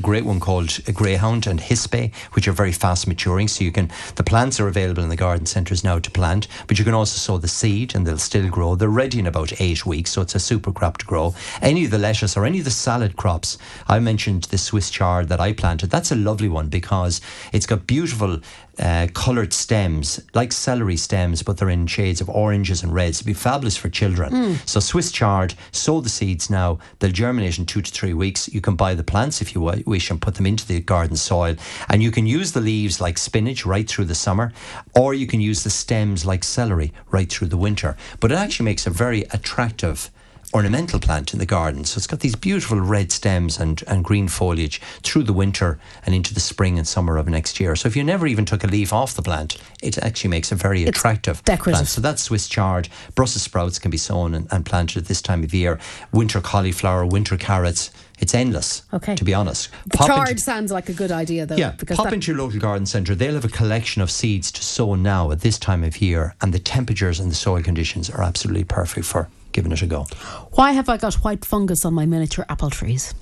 great 0.00 0.24
one 0.24 0.40
called 0.40 0.78
greyhound 0.92 1.46
and 1.46 1.60
Hispi, 1.60 2.14
which 2.34 2.46
are 2.48 2.52
very 2.52 2.72
fast 2.72 3.06
maturing. 3.06 3.48
So 3.48 3.64
you 3.64 3.72
can 3.72 3.90
the 4.16 4.22
plants 4.24 4.60
are 4.60 4.68
available 4.68 5.02
in 5.02 5.08
the 5.08 5.16
garden 5.16 5.46
centres 5.46 5.82
now 5.84 5.98
to 5.98 6.10
plant, 6.10 6.48
but 6.66 6.78
you 6.78 6.84
can 6.84 6.94
also 6.94 7.16
sow 7.18 7.38
the 7.38 7.48
seed 7.48 7.94
and 7.94 8.06
they'll 8.06 8.18
still 8.18 8.48
grow. 8.48 8.74
They're 8.74 8.88
ready 8.88 9.18
in 9.18 9.26
about 9.26 9.52
eight 9.60 9.86
weeks, 9.86 10.10
so 10.12 10.22
it's 10.22 10.34
a 10.34 10.40
super 10.40 10.72
crop 10.72 10.98
grow. 11.06 11.34
Any 11.62 11.84
of 11.84 11.90
the 11.90 11.98
lettuce 11.98 12.36
or 12.36 12.44
any 12.44 12.58
of 12.58 12.64
the 12.64 12.70
salad 12.70 13.16
crops. 13.16 13.58
I 13.88 13.98
mentioned 13.98 14.44
the 14.44 14.58
Swiss 14.58 14.90
chard 14.90 15.28
that 15.28 15.40
I 15.40 15.52
planted. 15.52 15.90
That's 15.90 16.12
a 16.12 16.16
lovely 16.16 16.48
one 16.48 16.68
because 16.68 17.20
it's 17.52 17.66
got 17.66 17.86
beautiful 17.86 18.40
uh, 18.78 19.08
coloured 19.14 19.52
stems, 19.52 20.20
like 20.34 20.52
celery 20.52 20.96
stems, 20.96 21.42
but 21.42 21.56
they're 21.56 21.70
in 21.70 21.86
shades 21.86 22.20
of 22.20 22.28
oranges 22.28 22.82
and 22.82 22.92
reds. 22.92 23.18
It'd 23.18 23.26
be 23.26 23.32
fabulous 23.32 23.76
for 23.76 23.88
children. 23.88 24.30
So 24.66 24.80
Swiss 24.80 25.10
chard, 25.10 25.54
sow 25.72 26.00
the 26.00 26.08
seeds 26.08 26.50
now. 26.50 26.78
They'll 26.98 27.10
germinate 27.10 27.58
in 27.58 27.66
two 27.66 27.80
to 27.80 27.90
three 27.90 28.12
weeks. 28.12 28.48
You 28.48 28.60
can 28.60 28.76
buy 28.76 28.94
the 28.94 29.04
plants 29.04 29.40
if 29.40 29.54
you 29.54 29.60
wish 29.86 30.10
and 30.10 30.20
put 30.20 30.34
them 30.34 30.46
into 30.46 30.66
the 30.66 30.80
garden 30.80 31.16
soil. 31.16 31.56
And 31.88 32.02
you 32.02 32.10
can 32.10 32.26
use 32.26 32.52
the 32.52 32.60
leaves 32.60 33.00
like 33.00 33.16
spinach 33.18 33.64
right 33.64 33.88
through 33.88 34.06
the 34.06 34.14
summer, 34.14 34.52
or 34.94 35.14
you 35.14 35.26
can 35.26 35.40
use 35.40 35.64
the 35.64 35.70
stems 35.70 36.26
like 36.26 36.44
celery 36.44 36.92
right 37.10 37.30
through 37.32 37.48
the 37.48 37.56
winter. 37.56 37.96
But 38.20 38.32
it 38.32 38.36
actually 38.36 38.64
makes 38.64 38.86
a 38.86 38.90
very 38.90 39.22
attractive 39.32 40.10
ornamental 40.56 40.98
plant 40.98 41.34
in 41.34 41.38
the 41.38 41.44
garden. 41.44 41.84
So 41.84 41.98
it's 41.98 42.06
got 42.06 42.20
these 42.20 42.34
beautiful 42.34 42.80
red 42.80 43.12
stems 43.12 43.60
and, 43.60 43.84
and 43.86 44.02
green 44.02 44.26
foliage 44.26 44.80
through 45.02 45.24
the 45.24 45.34
winter 45.34 45.78
and 46.06 46.14
into 46.14 46.32
the 46.32 46.40
spring 46.40 46.78
and 46.78 46.88
summer 46.88 47.18
of 47.18 47.28
next 47.28 47.60
year. 47.60 47.76
So 47.76 47.88
if 47.88 47.94
you 47.94 48.02
never 48.02 48.26
even 48.26 48.46
took 48.46 48.64
a 48.64 48.66
leaf 48.66 48.90
off 48.90 49.12
the 49.12 49.20
plant, 49.20 49.58
it 49.82 49.98
actually 49.98 50.30
makes 50.30 50.50
a 50.50 50.54
very 50.54 50.84
attractive 50.84 51.44
decorative. 51.44 51.74
plant. 51.74 51.88
So 51.88 52.00
that's 52.00 52.22
Swiss 52.22 52.48
chard. 52.48 52.88
Brussels 53.14 53.42
sprouts 53.42 53.78
can 53.78 53.90
be 53.90 53.98
sown 53.98 54.34
and, 54.34 54.48
and 54.50 54.64
planted 54.64 54.96
at 55.02 55.08
this 55.08 55.20
time 55.20 55.44
of 55.44 55.52
year. 55.52 55.78
Winter 56.10 56.40
cauliflower, 56.40 57.04
winter 57.04 57.36
carrots. 57.36 57.90
It's 58.18 58.34
endless, 58.34 58.82
Okay. 58.94 59.14
to 59.14 59.24
be 59.24 59.34
honest. 59.34 59.68
the 59.84 59.98
Pop 59.98 60.06
chard 60.06 60.28
into- 60.30 60.40
sounds 60.40 60.72
like 60.72 60.88
a 60.88 60.94
good 60.94 61.12
idea, 61.12 61.44
though. 61.44 61.56
yeah, 61.56 61.72
because 61.72 61.98
pop 61.98 62.06
that- 62.06 62.14
into 62.14 62.32
your 62.32 62.40
local 62.40 62.58
garden 62.58 62.86
centre. 62.86 63.14
They'll 63.14 63.34
have 63.34 63.44
a 63.44 63.48
collection 63.50 64.00
of 64.00 64.10
seeds 64.10 64.50
to 64.52 64.62
sow 64.64 64.94
now 64.94 65.30
at 65.32 65.42
this 65.42 65.58
time 65.58 65.84
of 65.84 66.00
year, 66.00 66.34
and 66.40 66.54
the 66.54 66.58
temperatures 66.58 67.20
and 67.20 67.30
the 67.30 67.34
soil 67.34 67.62
conditions 67.62 68.08
are 68.08 68.22
absolutely 68.22 68.64
perfect 68.64 69.04
for 69.04 69.28
giving 69.56 69.72
it 69.72 69.82
a 69.82 69.86
go. 69.86 70.04
Why 70.52 70.72
have 70.72 70.88
I 70.88 70.96
got 70.98 71.14
white 71.24 71.44
fungus 71.44 71.84
on 71.84 71.94
my 71.94 72.06
miniature 72.06 72.44
apple 72.48 72.70
trees? 72.70 73.14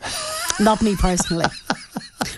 Not 0.60 0.82
me 0.82 0.96
personally. 0.96 1.46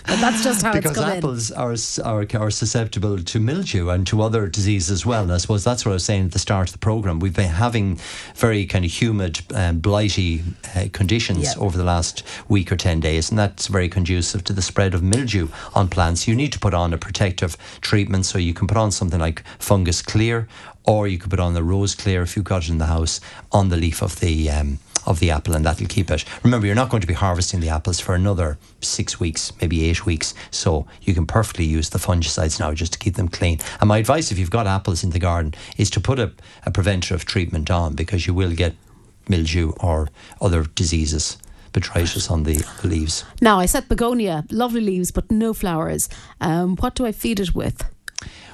but 0.05 0.19
that's 0.21 0.43
just 0.43 0.61
how 0.63 0.73
because 0.73 0.91
it's 0.91 0.99
come 0.99 1.11
in. 1.11 1.17
apples 1.17 1.51
are, 1.51 1.75
are 2.03 2.25
are 2.43 2.51
susceptible 2.51 3.17
to 3.31 3.39
mildew 3.39 3.89
and 3.89 4.05
to 4.07 4.21
other 4.21 4.47
diseases 4.47 4.91
as 4.91 5.05
well. 5.05 5.23
And 5.23 5.31
I 5.31 5.37
suppose 5.37 5.63
that's 5.63 5.83
what 5.85 5.91
I 5.91 5.93
was 5.95 6.05
saying 6.05 6.25
at 6.25 6.31
the 6.31 6.39
start 6.39 6.69
of 6.69 6.73
the 6.73 6.79
program. 6.79 7.19
We've 7.19 7.35
been 7.35 7.49
having 7.49 7.99
very 8.35 8.65
kind 8.65 8.85
of 8.85 8.91
humid, 8.91 9.39
um, 9.53 9.79
blighty 9.79 10.43
uh, 10.75 10.85
conditions 10.93 11.43
Yeah. 11.43 11.53
over 11.65 11.77
the 11.77 11.83
last 11.83 12.23
week 12.47 12.71
or 12.71 12.75
ten 12.75 12.99
days, 12.99 13.29
and 13.29 13.39
that's 13.39 13.67
very 13.67 13.89
conducive 13.89 14.43
to 14.45 14.53
the 14.53 14.61
spread 14.61 14.93
of 14.93 15.01
mildew 15.01 15.47
on 15.73 15.87
plants. 15.89 16.27
You 16.27 16.35
need 16.35 16.51
to 16.53 16.59
put 16.59 16.73
on 16.73 16.93
a 16.93 16.97
protective 16.97 17.57
treatment, 17.81 18.25
so 18.25 18.37
you 18.37 18.53
can 18.53 18.67
put 18.67 18.77
on 18.77 18.91
something 18.91 19.19
like 19.19 19.43
fungus 19.59 20.01
clear, 20.01 20.47
or 20.87 21.07
you 21.07 21.19
could 21.19 21.29
put 21.29 21.39
on 21.39 21.53
the 21.53 21.63
rose 21.63 21.93
clear 21.93 22.23
if 22.23 22.35
you've 22.35 22.45
got 22.45 22.63
it 22.63 22.69
in 22.69 22.79
the 22.79 22.87
house 22.87 23.21
on 23.51 23.69
the 23.69 23.77
leaf 23.77 24.01
of 24.01 24.19
the. 24.19 24.49
Um, 24.49 24.79
of 25.05 25.21
the 25.21 25.31
apple, 25.31 25.55
and 25.55 25.65
that'll 25.65 25.87
keep 25.87 26.11
it. 26.11 26.25
Remember, 26.43 26.67
you're 26.67 26.75
not 26.75 26.89
going 26.89 26.99
to 26.99 27.07
be 27.07 27.13
harvesting 27.13 27.61
the 27.61 27.69
apples 27.69 27.97
for 27.97 28.13
another 28.13 28.57
six 28.81 29.21
weeks, 29.21 29.53
maybe 29.61 29.89
eight 29.89 30.05
weeks. 30.05 30.33
So 30.51 30.85
you 31.01 31.13
can 31.13 31.25
perfectly 31.25 31.63
use 31.63 31.89
the 31.89 31.97
fungicides 31.97 32.59
now 32.59 32.73
just 32.73 32.91
to 32.91 32.99
keep 32.99 33.15
them 33.15 33.29
clean. 33.29 33.59
And 33.79 33.87
my 33.87 33.99
advice, 33.99 34.33
if 34.33 34.37
you've 34.37 34.51
got 34.51 34.67
apples 34.67 35.05
in 35.05 35.11
the 35.11 35.19
garden, 35.19 35.53
is 35.77 35.89
to 35.91 36.01
put 36.01 36.19
a, 36.19 36.33
a 36.65 36.71
preventative 36.71 37.23
treatment 37.23 37.71
on 37.71 37.95
because 37.95 38.27
you 38.27 38.33
will 38.33 38.51
get 38.51 38.75
mildew 39.29 39.71
or 39.79 40.09
other 40.41 40.63
diseases, 40.63 41.37
botrytis 41.71 42.29
on 42.29 42.43
the, 42.43 42.65
leaves. 42.83 43.23
Now, 43.41 43.59
I 43.59 43.65
set 43.65 43.87
begonia, 43.87 44.43
lovely 44.51 44.81
leaves, 44.81 45.11
but 45.11 45.31
no 45.31 45.53
flowers. 45.53 46.09
Um, 46.41 46.75
what 46.77 46.95
do 46.95 47.05
I 47.05 47.13
feed 47.13 47.39
it 47.39 47.55
with? 47.55 47.83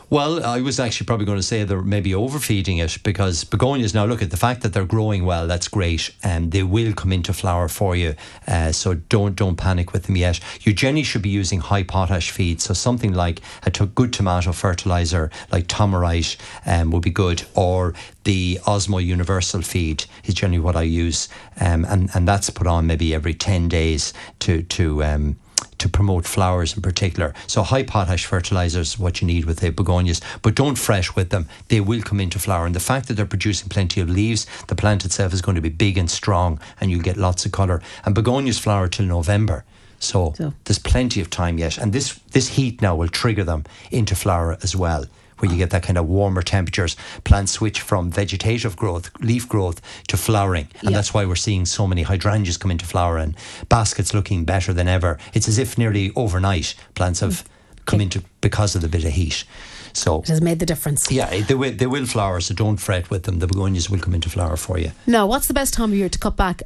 Well, 0.10 0.46
I 0.46 0.62
was 0.62 0.80
actually 0.80 1.06
probably 1.06 1.26
going 1.26 1.40
to 1.40 1.44
say 1.44 1.64
they're 1.64 1.82
maybe 1.82 2.14
overfeeding 2.14 2.78
it 2.78 2.98
because 3.04 3.44
begonias 3.44 3.94
now 3.94 4.06
look 4.06 4.22
at 4.22 4.32
the 4.32 4.38
fact 4.38 4.62
that 4.62 4.74
they're 4.74 4.86
growing 4.86 5.26
well. 5.26 5.48
That's 5.48 5.68
great, 5.68 6.12
and 6.24 6.52
they 6.52 6.64
will 6.64 6.94
come 6.94 7.12
into 7.12 7.34
flower 7.34 7.68
for 7.68 7.96
you. 7.96 8.16
Uh, 8.48 8.72
so 8.72 8.94
don't 8.94 9.36
don't 9.36 9.56
panic 9.56 9.94
with 9.94 10.04
them 10.04 10.18
yet. 10.18 10.40
You 10.62 10.74
generally 10.74 11.04
should 11.04 11.22
be 11.22 11.30
using 11.30 11.62
high 11.62 11.84
potash 11.84 12.32
feed. 12.32 12.62
So 12.62 12.74
something 12.74 13.14
like 13.14 13.42
a 13.66 13.72
t- 13.72 13.86
good 13.86 14.14
tomato 14.14 14.52
fertilizer, 14.52 15.32
like 15.52 15.68
Tomorite, 15.68 16.38
um, 16.66 16.92
would 16.92 17.04
be 17.04 17.10
good, 17.10 17.44
or 17.56 17.94
the 18.24 18.60
Osmo 18.66 19.04
Universal 19.04 19.62
feed 19.64 20.06
is 20.26 20.34
generally 20.36 20.60
what 20.60 20.76
I 20.76 20.84
use, 20.84 21.30
um, 21.60 21.86
and 21.86 22.10
and 22.14 22.28
that's 22.28 22.50
put 22.50 22.68
on 22.68 22.88
maybe 22.88 23.14
every 23.16 23.34
ten 23.34 23.68
days 23.68 24.14
to 24.40 24.64
to 24.64 25.04
um, 25.04 25.38
to 25.84 25.90
promote 25.90 26.26
flowers 26.26 26.76
in 26.76 26.82
particular. 26.82 27.34
So 27.46 27.62
high 27.62 27.84
potash 27.84 28.26
fertilizers, 28.26 28.98
what 28.98 29.22
you 29.22 29.28
need 29.28 29.44
with 29.44 29.60
the 29.60 29.70
begonias, 29.70 30.22
but 30.42 30.56
don't 30.56 30.78
fret 30.78 31.16
with 31.16 31.30
them. 31.30 31.48
They 31.68 31.82
will 31.82 32.02
come 32.02 32.22
into 32.22 32.40
flower, 32.40 32.66
and 32.66 32.74
the 32.74 32.80
fact 32.80 33.08
that 33.08 33.16
they're 33.16 33.26
producing 33.26 33.68
plenty 33.68 34.00
of 34.00 34.10
leaves, 34.10 34.48
the 34.68 34.76
plant 34.76 35.04
itself 35.04 35.34
is 35.34 35.42
going 35.42 35.56
to 35.56 35.62
be 35.62 35.70
big 35.70 35.98
and 35.98 36.10
strong, 36.10 36.58
and 36.80 36.90
you'll 36.90 37.02
get 37.02 37.18
lots 37.18 37.46
of 37.46 37.52
color. 37.52 37.82
And 38.06 38.16
begonias 38.16 38.60
flower 38.60 38.88
till 38.88 39.06
November. 39.06 39.66
So, 40.00 40.34
so, 40.38 40.54
there's 40.64 40.80
plenty 40.80 41.20
of 41.20 41.30
time 41.30 41.58
yet, 41.58 41.78
and 41.78 41.92
this 41.92 42.20
this 42.32 42.50
heat 42.50 42.82
now 42.82 42.96
will 42.96 43.08
trigger 43.10 43.44
them 43.44 43.64
into 43.92 44.16
flower 44.16 44.58
as 44.62 44.76
well 44.76 45.06
where 45.44 45.52
you 45.52 45.58
get 45.58 45.72
that 45.72 45.84
kind 45.84 45.98
of 45.98 46.08
warmer 46.08 46.42
temperatures, 46.42 46.96
plants 47.26 47.52
switch 47.52 47.82
from 47.82 48.10
vegetative 48.10 48.78
growth, 48.78 49.12
leaf 49.20 49.48
growth, 49.50 49.82
to 50.08 50.16
flowering. 50.16 50.70
And 50.86 50.96
that's 50.96 51.14
why 51.14 51.26
we're 51.26 51.36
seeing 51.36 51.66
so 51.66 51.86
many 51.86 52.04
hydrangeas 52.04 52.56
come 52.56 52.72
into 52.72 52.86
flower 52.86 53.18
and 53.18 53.36
baskets 53.68 54.14
looking 54.14 54.46
better 54.46 54.72
than 54.72 54.88
ever. 54.88 55.20
It's 55.34 55.50
as 55.50 55.58
if 55.58 55.78
nearly 55.78 56.14
overnight 56.16 56.76
plants 56.96 57.20
have 57.20 57.44
come 57.86 58.00
into 58.00 58.24
because 58.40 58.74
of 58.74 58.82
the 58.82 58.88
bit 58.88 59.04
of 59.04 59.12
heat. 59.12 59.44
So 59.92 60.22
it 60.22 60.30
has 60.30 60.42
made 60.42 60.60
the 60.60 60.66
difference. 60.66 61.12
Yeah, 61.12 61.28
eh, 61.30 61.44
they 61.44 61.56
will, 61.56 61.74
they 61.74 61.88
will 61.88 62.06
flower, 62.06 62.40
so 62.40 62.54
don't 62.54 62.78
fret 62.78 63.10
with 63.10 63.24
them. 63.24 63.40
The 63.40 63.48
begonias 63.48 63.90
will 63.90 64.00
come 64.00 64.16
into 64.16 64.30
flower 64.30 64.56
for 64.56 64.80
you. 64.80 64.92
Now, 65.06 65.28
what's 65.28 65.48
the 65.48 65.54
best 65.54 65.74
time 65.74 65.92
of 65.92 65.98
year 65.98 66.10
to 66.10 66.20
cut 66.20 66.38
back 66.38 66.64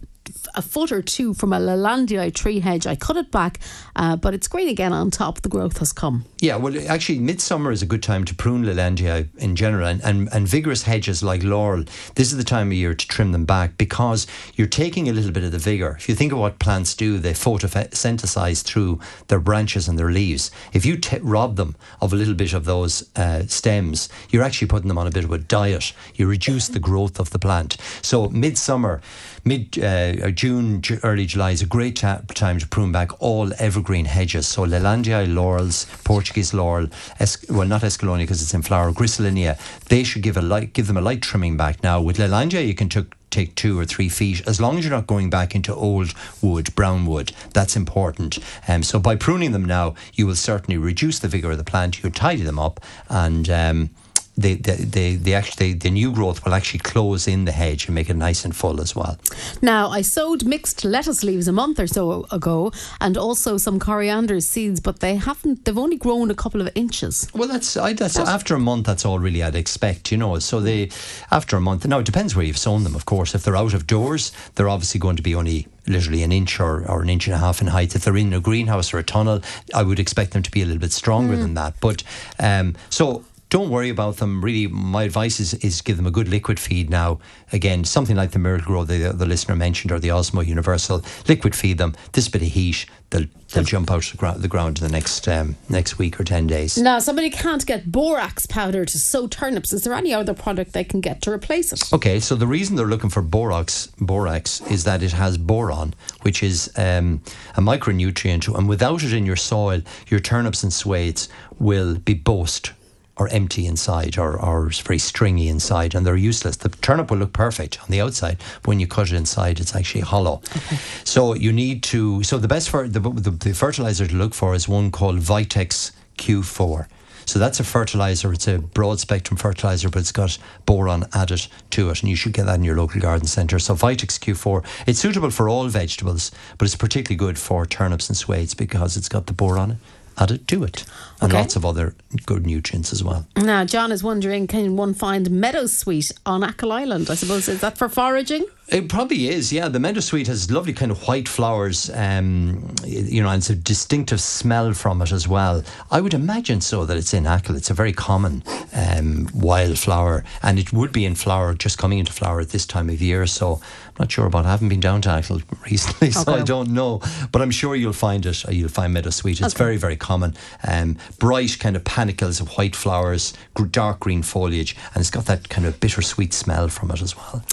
a 0.56 0.62
foot 0.62 0.92
or 0.92 1.02
two 1.02 1.34
from 1.34 1.54
a 1.54 1.60
Leylandii 1.60 2.34
tree 2.34 2.60
hedge. 2.60 2.88
I 2.88 2.96
cut 2.96 3.18
it 3.18 3.32
back, 3.32 3.60
uh, 3.96 4.16
but 4.16 4.34
it's 4.34 4.48
green 4.48 4.70
again 4.70 4.94
on 4.94 5.12
top. 5.12 5.42
The 5.42 5.50
growth 5.50 5.78
has 5.80 5.92
come. 5.92 6.26
Yeah, 6.40 6.58
well, 6.58 6.74
actually, 6.88 7.20
midsummer 7.20 7.72
is 7.72 7.82
a 7.82 7.86
good 7.86 8.04
time 8.04 8.26
to 8.26 8.36
prune 8.36 8.64
Leylandii 8.64 9.28
in 9.38 9.56
general, 9.56 9.88
and, 9.88 10.02
and, 10.04 10.30
and 10.32 10.48
vigorous 10.48 10.84
hedges 10.84 11.24
like 11.24 11.44
laurel. 11.44 11.84
This 12.16 12.32
is 12.32 12.38
the 12.38 12.44
time 12.44 12.68
of 12.68 12.74
year 12.74 12.94
to 12.94 13.08
trim 13.08 13.32
them 13.32 13.46
back 13.46 13.78
because 13.78 14.28
you're 14.56 14.68
taking 14.68 15.10
a 15.10 15.14
little 15.14 15.32
bit 15.32 15.44
of 15.44 15.52
the 15.52 15.58
vigor. 15.58 15.96
If 15.98 16.10
you 16.10 16.16
think 16.16 16.32
of 16.32 16.40
what 16.40 16.60
plants 16.60 16.94
do, 16.96 17.18
they 17.18 17.34
photosynthesize 17.34 18.64
through 18.64 19.00
their 19.28 19.40
branches 19.40 19.88
and 19.88 19.98
their 19.98 20.12
leaves. 20.12 20.52
If 20.74 20.86
you 20.86 20.98
t- 20.98 21.20
rob 21.22 21.56
them 21.56 21.76
of 22.02 22.14
a 22.14 22.16
little 22.16 22.34
bit 22.34 22.54
of 22.54 22.66
those 22.66 23.10
uh, 23.16 23.44
stems, 23.48 24.10
you're 24.30 24.44
actually 24.44 24.68
putting 24.68 24.88
them 24.88 24.98
on 24.98 25.08
a 25.08 25.12
bit 25.12 25.24
of 25.24 25.32
a 25.32 25.38
diet. 25.38 25.94
You 26.16 26.28
reduce 26.28 26.68
the 26.68 26.80
growth 26.80 27.20
of 27.20 27.32
the 27.32 27.40
plant. 27.40 27.78
So 28.02 28.30
midsummer 28.30 29.02
mid 29.48 29.80
uh, 29.80 30.30
June, 30.32 30.82
early 31.04 31.26
July 31.26 31.52
is 31.52 31.62
a 31.62 31.66
great 31.66 31.96
ta- 31.98 32.22
time 32.34 32.60
to 32.60 32.68
prune 32.68 32.92
back 32.92 33.22
all 33.22 33.52
evergreen 33.60 34.06
hedges. 34.06 34.46
So 34.48 34.66
Leylandii 34.66 35.34
laurels, 35.34 35.86
Portuguese 36.04 36.54
laurel, 36.54 36.88
es- 37.20 37.50
well 37.50 37.68
not 37.68 37.82
Escallonia 37.82 38.20
because 38.20 38.42
it's 38.42 38.54
in 38.54 38.62
flower, 38.62 38.92
Griselinia, 38.92 39.58
they 39.86 40.04
should 40.04 40.22
give 40.22 40.38
a 40.38 40.42
light, 40.42 40.74
give 40.74 40.88
them 40.88 40.98
a 40.98 41.02
light 41.02 41.22
trimming 41.22 41.56
back. 41.56 41.82
Now 41.82 42.02
with 42.02 42.18
Leylandii 42.18 42.68
you 42.68 42.76
can 42.76 42.90
take 43.30 43.56
two 43.56 43.80
or 43.80 43.86
three 43.86 44.10
feet, 44.10 44.46
as 44.48 44.60
long 44.60 44.78
as 44.78 44.86
you're 44.86 44.94
not 44.94 45.08
going 45.08 45.30
back 45.30 45.56
into 45.56 45.74
old 45.74 46.14
wood, 46.42 46.74
brown 46.76 47.06
wood. 47.06 47.32
That's 47.54 47.76
important. 47.76 48.40
Um, 48.68 48.84
so 48.84 49.00
by 49.00 49.16
pruning 49.16 49.52
them 49.52 49.66
now, 49.66 49.96
you 50.14 50.28
will 50.28 50.36
certainly 50.36 50.78
reduce 50.78 51.20
the 51.20 51.28
vigour 51.28 51.52
of 51.52 51.58
the 51.58 51.64
plant. 51.64 52.04
You 52.04 52.10
tidy 52.10 52.44
them 52.44 52.60
up 52.60 52.80
and. 53.10 53.50
Um, 53.50 53.90
the, 54.38 54.56
the, 54.56 54.74
the, 54.74 55.16
the, 55.16 55.34
actually, 55.34 55.74
the 55.74 55.90
new 55.90 56.12
growth 56.12 56.46
will 56.46 56.54
actually 56.54 56.80
close 56.80 57.28
in 57.28 57.46
the 57.46 57.52
hedge 57.52 57.88
and 57.88 57.96
make 57.96 58.10
it 58.10 58.16
nice 58.16 58.46
and 58.46 58.56
full 58.56 58.80
as 58.80 58.96
well. 58.96 59.18
Now, 59.62 59.90
I 59.90 60.02
sowed 60.02 60.46
mixed 60.46 60.86
lettuce 60.86 61.24
leaves 61.24 61.48
a 61.48 61.52
month 61.52 61.80
or 61.80 61.88
so 61.88 62.26
ago 62.32 62.72
and 63.02 63.18
also 63.18 63.58
some 63.58 63.80
coriander 63.80 64.40
seeds, 64.40 64.80
but 64.80 65.00
they 65.00 65.16
haven't, 65.16 65.66
they've 65.66 65.78
only 65.78 65.98
grown 65.98 66.30
a 66.30 66.36
couple 66.36 66.62
of 66.62 66.70
inches. 66.76 67.28
Well, 67.34 67.48
that's, 67.48 67.76
I, 67.78 67.94
that's 67.94 68.18
after 68.18 68.56
a 68.56 68.60
month, 68.60 68.86
that's 68.86 69.06
all 69.06 69.20
really 69.20 69.42
I'd 69.42 69.56
expect, 69.56 70.12
you 70.12 70.18
know. 70.18 70.38
So 70.40 70.60
they, 70.60 70.92
after 71.32 71.58
a 71.58 71.62
month, 71.62 71.86
now 71.88 72.00
it 72.00 72.06
depends 72.06 72.36
where 72.36 72.46
you've 72.46 72.58
sown 72.58 72.84
them, 72.84 72.96
of 72.96 73.06
course. 73.06 73.34
If 73.34 73.44
they're 73.44 73.58
out 73.58 73.74
of 73.74 73.88
doors, 73.88 74.32
they're 74.56 74.70
obviously 74.70 75.00
going 75.00 75.16
to 75.16 75.24
be 75.24 75.34
only 75.34 75.68
literally 75.88 76.24
an 76.24 76.32
inch 76.32 76.60
or, 76.60 76.86
or 76.90 77.02
an 77.02 77.10
inch 77.10 77.28
and 77.28 77.34
a 77.34 77.40
half 77.40 77.62
in 77.62 77.68
height. 77.68 77.96
If 77.96 78.04
they're 78.04 78.18
in 78.18 78.34
a 78.34 78.40
greenhouse 78.40 78.94
or 78.94 79.00
a 79.00 79.04
tunnel, 79.04 79.42
I 79.74 79.84
would 79.84 80.00
expect 80.00 80.32
them 80.32 80.44
to 80.44 80.52
be 80.52 80.62
a 80.62 80.66
little 80.66 80.82
bit 80.82 80.92
stronger 80.92 81.36
mm. 81.36 81.42
than 81.42 81.54
that. 81.56 81.80
But 81.80 82.04
um, 82.40 82.76
so 82.90 83.24
don't 83.50 83.70
worry 83.70 83.90
about 83.90 84.18
them. 84.18 84.44
Really, 84.44 84.68
my 84.68 85.04
advice 85.04 85.40
is, 85.40 85.54
is 85.56 85.82
give 85.82 85.98
them 85.98 86.06
a 86.06 86.12
good 86.12 86.28
liquid 86.28 86.60
feed 86.60 86.90
now. 86.90 87.20
Again, 87.54 87.86
something 87.86 88.16
like 88.16 88.32
the 88.32 88.40
Miracle-Gro 88.40 88.84
the, 88.84 89.14
the 89.14 89.26
listener 89.26 89.56
mentioned 89.56 89.92
or 89.92 90.00
the 90.00 90.10
Osmo 90.10 90.46
Universal. 90.46 91.04
Liquid 91.28 91.56
feed 91.56 91.78
them. 91.78 91.96
This 92.12 92.28
bit 92.28 92.42
of 92.42 92.50
heat, 92.50 92.86
they'll 93.10 93.28
they'll 93.54 93.64
jump 93.64 93.90
out 93.90 94.04
the, 94.04 94.18
ground, 94.18 94.42
the 94.42 94.50
ground 94.50 94.80
in 94.80 94.84
the 94.84 94.92
next 94.92 95.28
um, 95.30 95.56
next 95.70 95.98
week 95.98 96.20
or 96.20 96.26
ten 96.26 96.46
days. 96.48 96.78
Now, 96.78 97.00
somebody 97.00 97.30
can't 97.30 97.66
get 97.66 97.90
borax 97.90 98.46
powder 98.46 98.84
to 98.84 98.98
sow 98.98 99.28
turnips. 99.28 99.72
Is 99.72 99.84
there 99.84 99.94
any 99.94 100.14
other 100.14 100.34
product 100.34 100.74
they 100.74 100.84
can 100.84 101.00
get 101.00 101.22
to 101.22 101.32
replace 101.32 101.72
it? 101.72 101.94
Okay, 101.94 102.20
so 102.20 102.36
the 102.36 102.48
reason 102.48 102.76
they're 102.76 102.86
looking 102.86 103.10
for 103.10 103.22
borax 103.22 103.88
borax 104.00 104.60
is 104.70 104.84
that 104.84 105.02
it 105.02 105.14
has 105.14 105.38
boron, 105.38 105.94
which 106.24 106.44
is 106.44 106.70
um, 106.76 107.22
a 107.56 107.62
micronutrient, 107.62 108.54
and 108.54 108.68
without 108.68 109.04
it 109.04 109.14
in 109.14 109.26
your 109.26 109.38
soil, 109.38 109.82
your 110.08 110.20
turnips 110.20 110.64
and 110.64 110.74
swedes 110.74 111.30
will 111.60 111.96
be 111.96 112.14
boast 112.14 112.74
or 113.20 113.28
empty 113.30 113.66
inside 113.66 114.18
or, 114.18 114.40
or 114.40 114.70
very 114.70 115.00
stringy 115.00 115.48
inside 115.48 115.96
and 115.96 116.06
they're 116.06 116.16
useless. 116.16 116.58
The 116.58 116.70
turnip 116.70 117.10
will 117.12 117.18
look 117.18 117.34
perfect 117.34 117.80
on 117.82 117.88
the 117.90 118.02
outside, 118.02 118.38
but 118.62 118.68
when 118.68 118.80
you 118.80 118.88
cut 118.88 119.12
it 119.12 119.16
inside, 119.16 119.60
it's 119.60 119.76
actually 119.76 120.02
hollow. 120.02 120.42
Okay. 120.56 120.78
So 121.04 121.34
you 121.34 121.52
need 121.52 121.84
to, 121.84 122.24
so 122.24 122.38
the 122.38 122.48
best 122.48 122.70
for 122.70 122.88
the, 122.88 123.00
the, 123.00 123.32
the 123.32 123.54
fertilizer 123.54 124.08
to 124.08 124.16
look 124.16 124.34
for 124.34 124.54
is 124.54 124.68
one 124.68 124.92
called 124.92 125.20
Vitax 125.20 125.92
Q4. 126.18 126.88
So 127.28 127.40
that's 127.40 127.60
a 127.60 127.66
fertilizer. 127.66 128.32
It's 128.32 128.48
a 128.48 128.58
broad 128.58 129.02
spectrum 129.02 129.36
fertilizer, 129.36 129.90
but 129.90 130.00
it's 130.00 130.14
got 130.14 130.38
boron 130.66 131.04
added 131.14 131.46
to 131.72 131.90
it, 131.90 132.02
and 132.02 132.10
you 132.10 132.16
should 132.16 132.32
get 132.32 132.46
that 132.46 132.56
in 132.56 132.64
your 132.64 132.78
local 132.78 133.02
garden 133.02 133.28
centre. 133.28 133.60
So 133.60 133.76
Vitax 133.76 134.18
Q4, 134.18 134.66
it's 134.88 135.00
suitable 135.00 135.30
for 135.30 135.50
all 135.50 135.68
vegetables, 135.68 136.32
but 136.58 136.66
it's 136.66 136.78
particularly 136.78 137.18
good 137.18 137.38
for 137.38 137.66
turnips 137.66 138.08
and 138.08 138.16
swedes 138.16 138.54
because 138.54 138.96
it's 138.96 139.10
got 139.10 139.28
the 139.28 139.34
boron 139.34 139.78
added 140.18 140.48
to 140.50 140.64
it. 140.64 140.86
And 141.22 141.32
okay. 141.32 141.42
lots 141.42 141.56
of 141.56 141.66
other 141.66 141.96
good 142.26 142.46
nutrients 142.46 142.92
as 142.94 143.04
well. 143.04 143.28
Now, 143.36 143.66
John 143.66 143.92
is 143.92 144.04
wondering 144.04 144.48
can 144.48 144.76
one 144.76 144.94
find 144.94 145.28
meadowsweet 145.28 146.12
on 146.26 146.44
Achill 146.44 146.72
Island? 146.72 147.10
I 147.10 147.16
suppose, 147.16 147.48
is 147.48 147.62
that 147.62 147.78
for 147.78 147.90
foraging? 147.90 148.46
It 148.70 148.90
probably 148.90 149.30
is, 149.30 149.54
yeah. 149.54 149.70
The 149.70 149.80
meadowsweet 149.80 150.28
has 150.28 150.52
lovely 150.52 150.74
kind 150.74 150.92
of 150.92 151.08
white 151.08 151.30
flowers, 151.30 151.90
um, 151.94 152.76
you 152.86 153.24
know, 153.24 153.30
and 153.30 153.38
it's 153.38 153.50
a 153.50 153.56
distinctive 153.56 154.20
smell 154.20 154.74
from 154.74 155.02
it 155.02 155.14
as 155.14 155.26
well. 155.26 155.64
I 155.90 156.02
would 156.02 156.14
imagine 156.14 156.60
so 156.60 156.84
that 156.84 156.98
it's 156.98 157.14
in 157.14 157.26
Achill. 157.26 157.56
It's 157.56 157.70
a 157.70 157.74
very 157.74 157.94
common 157.94 158.44
um, 158.74 159.30
wildflower, 159.34 160.26
and 160.44 160.60
it 160.60 160.74
would 160.74 160.92
be 160.92 161.06
in 161.06 161.16
flower, 161.16 161.54
just 161.54 161.78
coming 161.78 162.00
into 162.00 162.12
flower 162.12 162.42
at 162.42 162.50
this 162.50 162.66
time 162.66 162.90
of 162.90 163.02
year. 163.02 163.26
So 163.26 163.54
I'm 163.54 163.94
not 164.00 164.12
sure 164.12 164.26
about. 164.26 164.44
It. 164.44 164.50
I 164.50 164.52
haven't 164.52 164.68
been 164.68 164.82
down 164.82 165.02
to 165.04 165.18
Achill 165.18 165.42
recently, 165.72 166.12
so 166.12 166.24
okay. 166.24 166.42
I 166.42 166.44
don't 166.44 166.72
know. 166.72 167.02
But 167.32 167.42
I'm 167.42 167.52
sure 167.52 167.74
you'll 167.74 167.94
find 167.94 168.26
it. 168.26 168.44
You'll 168.50 168.68
find 168.68 168.94
meadowsweet. 168.94 169.40
It's 169.40 169.56
okay. 169.56 169.64
very, 169.64 169.78
very 169.78 169.96
common. 169.96 170.36
Um, 170.68 170.98
bright 171.20 171.58
kind 171.58 171.78
of 171.78 171.86
panicles 171.86 172.42
of 172.42 172.50
white 172.58 172.76
flowers, 172.76 173.34
dark 173.72 174.02
green 174.02 174.24
foliage, 174.24 174.76
and 174.94 175.00
it's 175.00 175.10
got 175.10 175.26
that 175.28 175.48
kind 175.48 175.66
of 175.66 175.80
bittersweet 175.80 176.34
smell 176.34 176.68
from 176.68 176.92
it 176.92 177.02
as 177.02 177.16
well. 177.16 177.46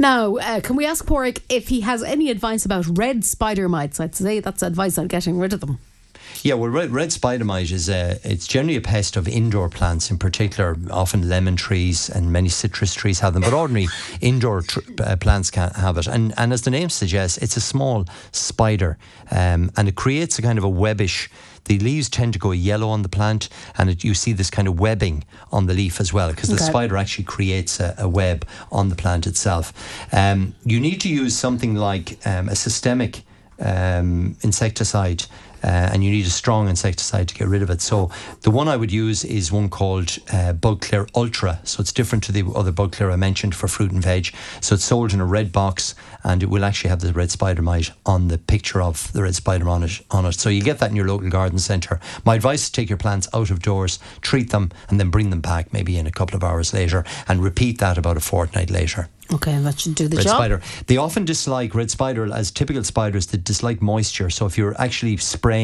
Now. 0.00 0.38
Uh, 0.38 0.55
can 0.60 0.76
we 0.76 0.86
ask 0.86 1.04
Porrick 1.04 1.42
if 1.48 1.68
he 1.68 1.80
has 1.82 2.02
any 2.02 2.30
advice 2.30 2.64
about 2.64 2.86
red 2.98 3.24
spider 3.24 3.68
mites? 3.68 4.00
I'd 4.00 4.14
say 4.14 4.40
that's 4.40 4.62
advice 4.62 4.98
on 4.98 5.06
getting 5.08 5.38
rid 5.38 5.52
of 5.52 5.60
them. 5.60 5.78
Yeah, 6.42 6.54
well, 6.54 6.70
red, 6.70 6.90
red 6.90 7.12
spider 7.12 7.44
mite 7.44 7.70
is 7.70 7.88
a, 7.88 8.18
it's 8.22 8.46
generally 8.46 8.76
a 8.76 8.80
pest 8.80 9.16
of 9.16 9.26
indoor 9.26 9.68
plants, 9.68 10.10
in 10.10 10.18
particular. 10.18 10.76
Often 10.90 11.28
lemon 11.28 11.56
trees 11.56 12.08
and 12.08 12.32
many 12.32 12.48
citrus 12.48 12.94
trees 12.94 13.20
have 13.20 13.34
them, 13.34 13.42
but 13.42 13.52
ordinary 13.52 13.88
indoor 14.20 14.62
tr- 14.62 14.80
uh, 15.02 15.16
plants 15.16 15.50
can't 15.50 15.74
have 15.76 15.98
it. 15.98 16.06
And 16.06 16.34
and 16.36 16.52
as 16.52 16.62
the 16.62 16.70
name 16.70 16.90
suggests, 16.90 17.38
it's 17.38 17.56
a 17.56 17.60
small 17.60 18.04
spider, 18.32 18.98
um, 19.30 19.70
and 19.76 19.88
it 19.88 19.96
creates 19.96 20.38
a 20.38 20.42
kind 20.42 20.58
of 20.58 20.64
a 20.64 20.70
webbish. 20.70 21.28
The 21.66 21.78
leaves 21.78 22.08
tend 22.08 22.32
to 22.32 22.38
go 22.38 22.52
yellow 22.52 22.88
on 22.88 23.02
the 23.02 23.08
plant, 23.08 23.48
and 23.76 23.90
it, 23.90 24.02
you 24.02 24.14
see 24.14 24.32
this 24.32 24.50
kind 24.50 24.66
of 24.66 24.80
webbing 24.80 25.24
on 25.52 25.66
the 25.66 25.74
leaf 25.74 26.00
as 26.00 26.12
well, 26.12 26.30
because 26.30 26.50
okay. 26.50 26.58
the 26.58 26.64
spider 26.64 26.96
actually 26.96 27.24
creates 27.24 27.78
a, 27.80 27.94
a, 27.98 28.08
web 28.08 28.46
on 28.72 28.88
the 28.88 28.96
plant 28.96 29.26
itself. 29.26 29.72
Um, 30.12 30.54
you 30.64 30.80
need 30.80 31.00
to 31.02 31.08
use 31.08 31.36
something 31.36 31.74
like 31.74 32.18
um, 32.26 32.48
a 32.48 32.56
systemic 32.56 33.22
um, 33.58 34.36
insecticide 34.42 35.24
uh, 35.66 35.90
and 35.92 36.04
you 36.04 36.10
need 36.10 36.26
a 36.26 36.30
strong 36.30 36.68
insecticide 36.68 37.26
to 37.28 37.34
get 37.34 37.48
rid 37.48 37.62
of 37.62 37.70
it. 37.70 37.80
So 37.80 38.10
the 38.42 38.50
one 38.50 38.68
I 38.68 38.76
would 38.76 38.92
use 38.92 39.24
is 39.24 39.50
one 39.50 39.68
called 39.68 40.16
uh, 40.32 40.52
Bug 40.52 40.80
Clear 40.80 41.08
Ultra. 41.14 41.60
So 41.64 41.80
it's 41.80 41.92
different 41.92 42.22
to 42.24 42.32
the 42.32 42.44
other 42.54 42.72
Bug 42.72 42.92
Clear 42.92 43.10
I 43.10 43.16
mentioned 43.16 43.54
for 43.54 43.68
fruit 43.68 43.90
and 43.90 44.02
veg. 44.02 44.32
So 44.60 44.76
it's 44.76 44.84
sold 44.84 45.12
in 45.12 45.20
a 45.20 45.26
red 45.26 45.50
box, 45.52 45.94
and 46.22 46.42
it 46.42 46.46
will 46.46 46.64
actually 46.64 46.90
have 46.90 47.00
the 47.00 47.12
red 47.12 47.30
spider 47.30 47.62
mite 47.62 47.90
on 48.04 48.28
the 48.28 48.38
picture 48.38 48.80
of 48.80 49.12
the 49.12 49.22
red 49.22 49.34
spider 49.34 49.68
on 49.68 49.82
it. 49.82 50.00
On 50.12 50.24
it. 50.24 50.32
So 50.32 50.48
you 50.48 50.62
get 50.62 50.78
that 50.78 50.90
in 50.90 50.96
your 50.96 51.08
local 51.08 51.28
garden 51.28 51.58
centre. 51.58 52.00
My 52.24 52.36
advice 52.36 52.62
is 52.64 52.70
take 52.70 52.88
your 52.88 52.98
plants 52.98 53.28
out 53.34 53.50
of 53.50 53.60
doors, 53.60 53.98
treat 54.20 54.50
them, 54.50 54.70
and 54.88 55.00
then 55.00 55.10
bring 55.10 55.30
them 55.30 55.40
back 55.40 55.72
maybe 55.72 55.98
in 55.98 56.06
a 56.06 56.12
couple 56.12 56.36
of 56.36 56.44
hours 56.44 56.72
later, 56.72 57.04
and 57.26 57.42
repeat 57.42 57.78
that 57.78 57.98
about 57.98 58.16
a 58.16 58.20
fortnight 58.20 58.70
later. 58.70 59.08
Okay, 59.32 59.58
that 59.58 59.80
should 59.80 59.96
do 59.96 60.06
the 60.06 60.18
red 60.18 60.26
job. 60.26 60.36
spider. 60.36 60.62
They 60.86 60.98
often 60.98 61.24
dislike 61.24 61.74
red 61.74 61.90
spider 61.90 62.32
as 62.32 62.52
typical 62.52 62.84
spiders. 62.84 63.26
They 63.26 63.38
dislike 63.38 63.82
moisture. 63.82 64.30
So 64.30 64.46
if 64.46 64.56
you're 64.56 64.80
actually 64.80 65.16
spraying, 65.16 65.55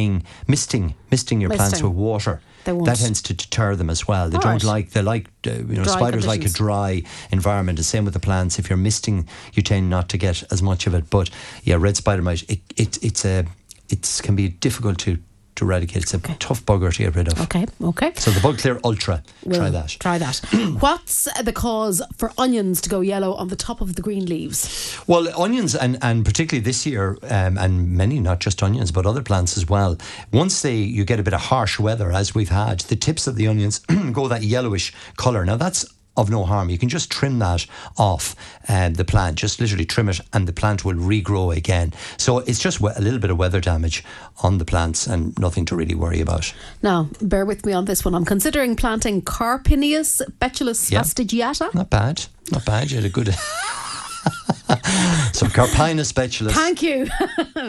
misting, 0.46 0.94
misting 1.10 1.40
your 1.40 1.50
plants 1.50 1.82
with 1.82 1.92
water. 1.92 2.40
That 2.64 2.96
tends 2.96 3.22
to 3.22 3.34
deter 3.34 3.74
them 3.74 3.90
as 3.90 4.06
well. 4.06 4.30
They 4.30 4.36
All 4.36 4.42
don't 4.42 4.62
like. 4.62 4.90
They 4.90 5.02
like 5.02 5.28
uh, 5.46 5.50
you 5.50 5.76
know 5.76 5.84
Dry 5.84 5.94
spiders 5.94 6.26
like 6.26 6.44
a 6.44 6.48
dry 6.48 7.02
environment. 7.30 7.78
The 7.78 7.84
same 7.84 8.04
with 8.04 8.14
the 8.14 8.20
plants. 8.20 8.58
If 8.58 8.70
you're 8.70 8.76
misting, 8.76 9.28
you 9.52 9.62
tend 9.62 9.90
not 9.90 10.08
to 10.10 10.18
get 10.18 10.44
as 10.52 10.62
much 10.62 10.86
of 10.86 10.94
it. 10.94 11.10
But 11.10 11.30
yeah, 11.64 11.76
red 11.78 11.96
spider 11.96 12.22
mite. 12.22 12.48
It, 12.48 12.60
it 12.76 13.02
it's 13.02 13.24
a 13.24 13.46
it 13.88 14.20
can 14.22 14.36
be 14.36 14.48
difficult 14.48 14.98
to 15.00 15.18
to 15.56 15.64
eradicate. 15.64 16.02
It's 16.02 16.14
a 16.14 16.18
tough 16.18 16.64
bugger 16.64 16.92
to 16.92 17.02
get 17.02 17.14
rid 17.14 17.30
of. 17.30 17.40
Okay, 17.42 17.66
okay. 17.82 18.12
So 18.16 18.30
the 18.30 18.40
Bug 18.40 18.58
Clear 18.58 18.80
Ultra. 18.84 19.22
We'll 19.44 19.58
try 19.58 19.70
that. 19.70 19.88
Try 19.98 20.18
that. 20.18 20.38
What's 20.80 21.28
the 21.42 21.52
cause 21.52 22.02
for 22.16 22.32
onions 22.38 22.80
to 22.82 22.88
go 22.88 23.00
yellow 23.00 23.34
on 23.34 23.48
the 23.48 23.56
top 23.56 23.80
of 23.80 23.96
the 23.96 24.02
green 24.02 24.26
leaves? 24.26 24.98
Well, 25.06 25.28
onions, 25.40 25.74
and, 25.74 25.98
and 26.02 26.24
particularly 26.24 26.64
this 26.64 26.86
year, 26.86 27.18
um, 27.24 27.58
and 27.58 27.92
many, 27.92 28.20
not 28.20 28.40
just 28.40 28.62
onions, 28.62 28.92
but 28.92 29.06
other 29.06 29.22
plants 29.22 29.56
as 29.56 29.68
well. 29.68 29.96
Once 30.32 30.62
they 30.62 30.76
you 30.76 31.04
get 31.04 31.20
a 31.20 31.22
bit 31.22 31.34
of 31.34 31.40
harsh 31.40 31.78
weather, 31.78 32.12
as 32.12 32.34
we've 32.34 32.48
had, 32.48 32.80
the 32.80 32.96
tips 32.96 33.26
of 33.26 33.36
the 33.36 33.46
onions 33.46 33.78
go 34.12 34.28
that 34.28 34.42
yellowish 34.42 34.92
colour. 35.16 35.44
Now 35.44 35.56
that's 35.56 35.84
of 36.16 36.30
no 36.30 36.44
harm. 36.44 36.68
You 36.70 36.78
can 36.78 36.88
just 36.88 37.10
trim 37.10 37.38
that 37.38 37.66
off 37.96 38.36
uh, 38.68 38.88
the 38.90 39.04
plant, 39.04 39.38
just 39.38 39.60
literally 39.60 39.84
trim 39.86 40.08
it, 40.08 40.20
and 40.32 40.46
the 40.46 40.52
plant 40.52 40.84
will 40.84 40.94
regrow 40.94 41.56
again. 41.56 41.92
So 42.18 42.38
it's 42.38 42.58
just 42.58 42.80
a 42.80 43.00
little 43.00 43.18
bit 43.18 43.30
of 43.30 43.38
weather 43.38 43.60
damage 43.60 44.04
on 44.42 44.58
the 44.58 44.64
plants, 44.64 45.06
and 45.06 45.38
nothing 45.38 45.64
to 45.66 45.76
really 45.76 45.94
worry 45.94 46.20
about. 46.20 46.52
Now, 46.82 47.08
bear 47.20 47.44
with 47.44 47.64
me 47.64 47.72
on 47.72 47.84
this 47.86 48.04
one. 48.04 48.14
I'm 48.14 48.24
considering 48.24 48.76
planting 48.76 49.22
Carpinius 49.22 50.20
betulus 50.40 50.90
Yeah. 50.90 51.00
fastigiata. 51.00 51.72
Not 51.74 51.90
bad, 51.90 52.26
not 52.50 52.64
bad. 52.64 52.90
You 52.90 52.96
had 52.96 53.06
a 53.06 53.08
good. 53.08 53.34
so 55.32 55.46
Carpinus 55.46 56.12
betulus. 56.12 56.52
Thank 56.52 56.82
you. 56.82 57.06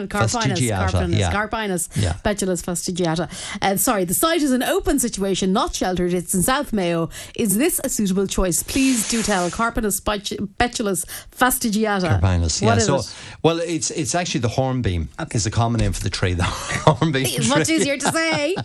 Carpinus, 0.08 0.60
Carpinus, 0.60 1.18
yeah. 1.18 1.32
Carpinus, 1.32 1.88
Yeah. 1.96 2.14
Betulus 2.24 2.62
fastigiata. 2.62 3.28
Uh, 3.62 3.76
sorry, 3.76 4.04
the 4.04 4.14
site 4.14 4.42
is 4.42 4.52
an 4.52 4.62
open 4.62 4.98
situation, 4.98 5.52
not 5.52 5.74
sheltered. 5.74 6.12
It's 6.12 6.34
in 6.34 6.42
South 6.42 6.72
Mayo. 6.72 7.10
Is 7.36 7.56
this 7.56 7.80
a 7.84 7.88
suitable 7.88 8.26
choice? 8.26 8.62
Please 8.62 9.08
do 9.08 9.22
tell. 9.22 9.50
Carpinus 9.50 10.00
bet- 10.04 10.38
Betulus 10.58 11.04
fastigiata. 11.30 12.20
Carpinus, 12.20 12.60
yeah. 12.60 12.68
What 12.68 12.78
is 12.78 12.86
so, 12.86 12.96
it? 12.96 13.14
well, 13.42 13.58
it's 13.60 13.90
it's 13.90 14.14
actually 14.14 14.40
the 14.40 14.48
hornbeam. 14.48 15.08
is 15.32 15.46
a 15.46 15.50
common 15.50 15.80
name 15.80 15.92
for 15.92 16.02
the 16.02 16.10
tree. 16.10 16.34
The 16.34 16.42
hornbeam. 16.86 17.26
It's 17.26 17.48
much 17.48 17.68
easier 17.68 17.96
to 17.96 18.12
say. 18.12 18.56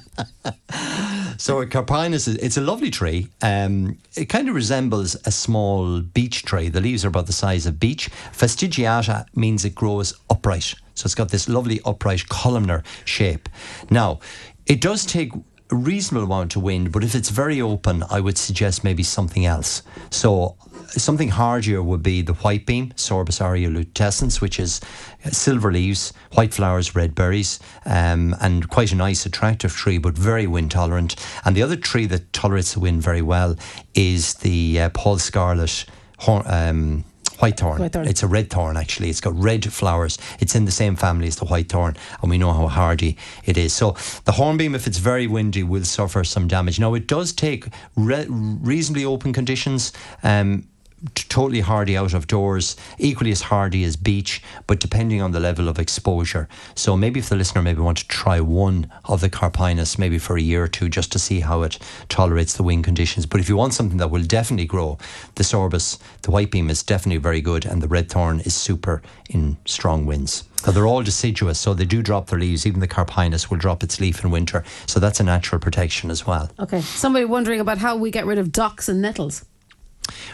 So 1.40 1.62
a 1.62 1.66
carpinus, 1.66 2.28
is, 2.28 2.36
it's 2.36 2.58
a 2.58 2.62
lovely 2.62 2.92
tree. 2.92 3.30
Um, 3.42 3.98
it 4.18 4.26
kind 4.26 4.50
of 4.50 4.56
resembles 4.56 5.16
a 5.26 5.32
small 5.32 6.02
beech 6.02 6.44
tree. 6.44 6.68
The 6.68 6.82
leaves 6.82 7.06
are 7.06 7.08
about 7.08 7.28
the 7.28 7.34
size 7.34 7.66
of 7.66 7.80
beech. 7.80 8.10
Fastigiata 8.50 9.28
means 9.36 9.64
it 9.64 9.76
grows 9.76 10.20
upright. 10.28 10.74
So 10.96 11.06
it's 11.06 11.14
got 11.14 11.30
this 11.30 11.48
lovely 11.48 11.80
upright 11.86 12.28
columnar 12.30 12.84
shape. 13.06 13.48
Now, 13.92 14.20
it 14.66 14.82
does 14.82 15.06
take 15.06 15.32
a 15.72 15.76
reasonable 15.76 16.26
amount 16.26 16.56
of 16.56 16.64
wind, 16.64 16.92
but 16.92 17.04
if 17.04 17.14
it's 17.14 17.30
very 17.30 17.62
open, 17.62 18.04
I 18.10 18.20
would 18.20 18.40
suggest 18.40 18.84
maybe 18.84 19.04
something 19.04 19.46
else. 19.46 19.84
So 20.10 20.56
something 20.88 21.30
hardier 21.30 21.84
would 21.84 22.02
be 22.02 22.24
the 22.24 22.34
white 22.34 22.66
beam, 22.66 22.90
Sorbus 22.96 23.40
aria 23.40 23.70
lutescens, 23.70 24.42
which 24.42 24.60
is 24.60 24.82
silver 25.32 25.72
leaves, 25.72 26.12
white 26.34 26.56
flowers, 26.56 26.96
red 26.96 27.14
berries, 27.14 27.60
um, 27.86 28.36
and 28.42 28.68
quite 28.68 28.92
a 28.92 28.96
nice, 28.96 29.28
attractive 29.28 29.74
tree, 29.76 30.00
but 30.00 30.18
very 30.18 30.48
wind 30.48 30.72
tolerant. 30.72 31.16
And 31.46 31.56
the 31.56 31.62
other 31.62 31.76
tree 31.76 32.08
that 32.08 32.34
tolerates 32.34 32.74
the 32.74 32.80
wind 32.80 33.04
very 33.04 33.22
well 33.22 33.56
is 33.94 34.34
the 34.36 34.80
uh, 34.80 34.90
Paul 34.90 35.20
Scarlet 35.20 35.86
um, 36.28 37.06
white 37.40 37.58
thorn. 37.58 37.82
White 37.82 37.92
thorn. 37.92 38.08
It's 38.08 38.24
a 38.24 38.28
red 38.28 38.50
thorn, 38.50 38.78
actually. 38.78 39.10
It's 39.10 39.22
got 39.22 39.38
red 39.38 39.72
flowers. 39.74 40.18
It's 40.40 40.56
in 40.56 40.66
the 40.66 40.72
same 40.72 40.96
family 40.96 41.28
as 41.28 41.36
the 41.36 41.46
white 41.46 41.70
thorn, 41.70 41.98
and 42.22 42.30
we 42.30 42.38
know 42.38 42.54
how 42.54 42.68
hardy 42.68 43.18
it 43.46 43.58
is. 43.58 43.74
So 43.74 43.98
the 44.26 44.32
hornbeam, 44.34 44.76
if 44.76 44.88
it's 44.88 45.00
very 45.00 45.28
windy, 45.28 45.64
will 45.64 45.84
suffer 45.84 46.24
some 46.24 46.48
damage. 46.48 46.80
Now, 46.80 46.94
it 46.94 47.08
does 47.08 47.34
take 47.34 47.68
re- 47.96 48.28
reasonably 48.30 49.04
open 49.04 49.34
conditions. 49.34 49.92
Um, 50.24 50.69
Totally 51.16 51.62
hardy 51.62 51.96
out 51.96 52.14
of 52.14 52.28
doors, 52.28 52.76
equally 52.98 53.32
as 53.32 53.42
hardy 53.42 53.84
as 53.84 53.96
beech, 53.96 54.42
but 54.68 54.80
depending 54.80 55.22
on 55.22 55.32
the 55.32 55.40
level 55.40 55.70
of 55.70 55.80
exposure. 55.80 56.50
So 56.76 56.98
maybe 56.98 57.20
if 57.20 57.30
the 57.30 57.36
listener 57.36 57.62
maybe 57.62 57.80
want 57.80 58.00
to 58.00 58.08
try 58.08 58.42
one 58.42 58.92
of 59.06 59.22
the 59.22 59.30
carpinus, 59.30 59.98
maybe 59.98 60.18
for 60.18 60.38
a 60.38 60.42
year 60.42 60.64
or 60.64 60.68
two, 60.68 60.90
just 60.90 61.12
to 61.14 61.20
see 61.20 61.40
how 61.40 61.62
it 61.62 61.80
tolerates 62.10 62.56
the 62.56 62.64
wind 62.64 62.84
conditions. 62.84 63.26
But 63.26 63.40
if 63.40 63.48
you 63.48 63.56
want 63.56 63.74
something 63.74 63.98
that 63.98 64.12
will 64.12 64.24
definitely 64.24 64.66
grow, 64.66 64.98
the 65.36 65.44
sorbus, 65.44 66.00
the 66.24 66.32
white 66.32 66.52
beam 66.52 66.70
is 66.70 66.84
definitely 66.84 67.22
very 67.22 67.42
good, 67.42 67.66
and 67.66 67.82
the 67.82 67.88
red 67.88 68.10
thorn 68.10 68.42
is 68.42 68.54
super 68.54 69.02
in 69.30 69.58
strong 69.66 70.06
winds. 70.06 70.44
Now, 70.66 70.74
they're 70.74 70.88
all 70.88 71.04
deciduous, 71.04 71.60
so 71.60 71.74
they 71.74 71.86
do 71.86 72.02
drop 72.02 72.28
their 72.28 72.40
leaves. 72.40 72.66
Even 72.66 72.82
the 72.82 72.88
carpinus 72.88 73.50
will 73.50 73.58
drop 73.58 73.84
its 73.84 74.02
leaf 74.02 74.24
in 74.24 74.32
winter, 74.32 74.66
so 74.88 75.00
that's 75.00 75.22
a 75.22 75.24
natural 75.24 75.62
protection 75.62 76.12
as 76.12 76.28
well. 76.28 76.52
Okay. 76.60 76.82
Somebody 76.82 77.24
wondering 77.24 77.62
about 77.62 77.78
how 77.78 77.96
we 77.96 78.12
get 78.12 78.26
rid 78.26 78.38
of 78.38 78.52
docks 78.52 78.90
and 78.90 79.02
nettles. 79.02 79.46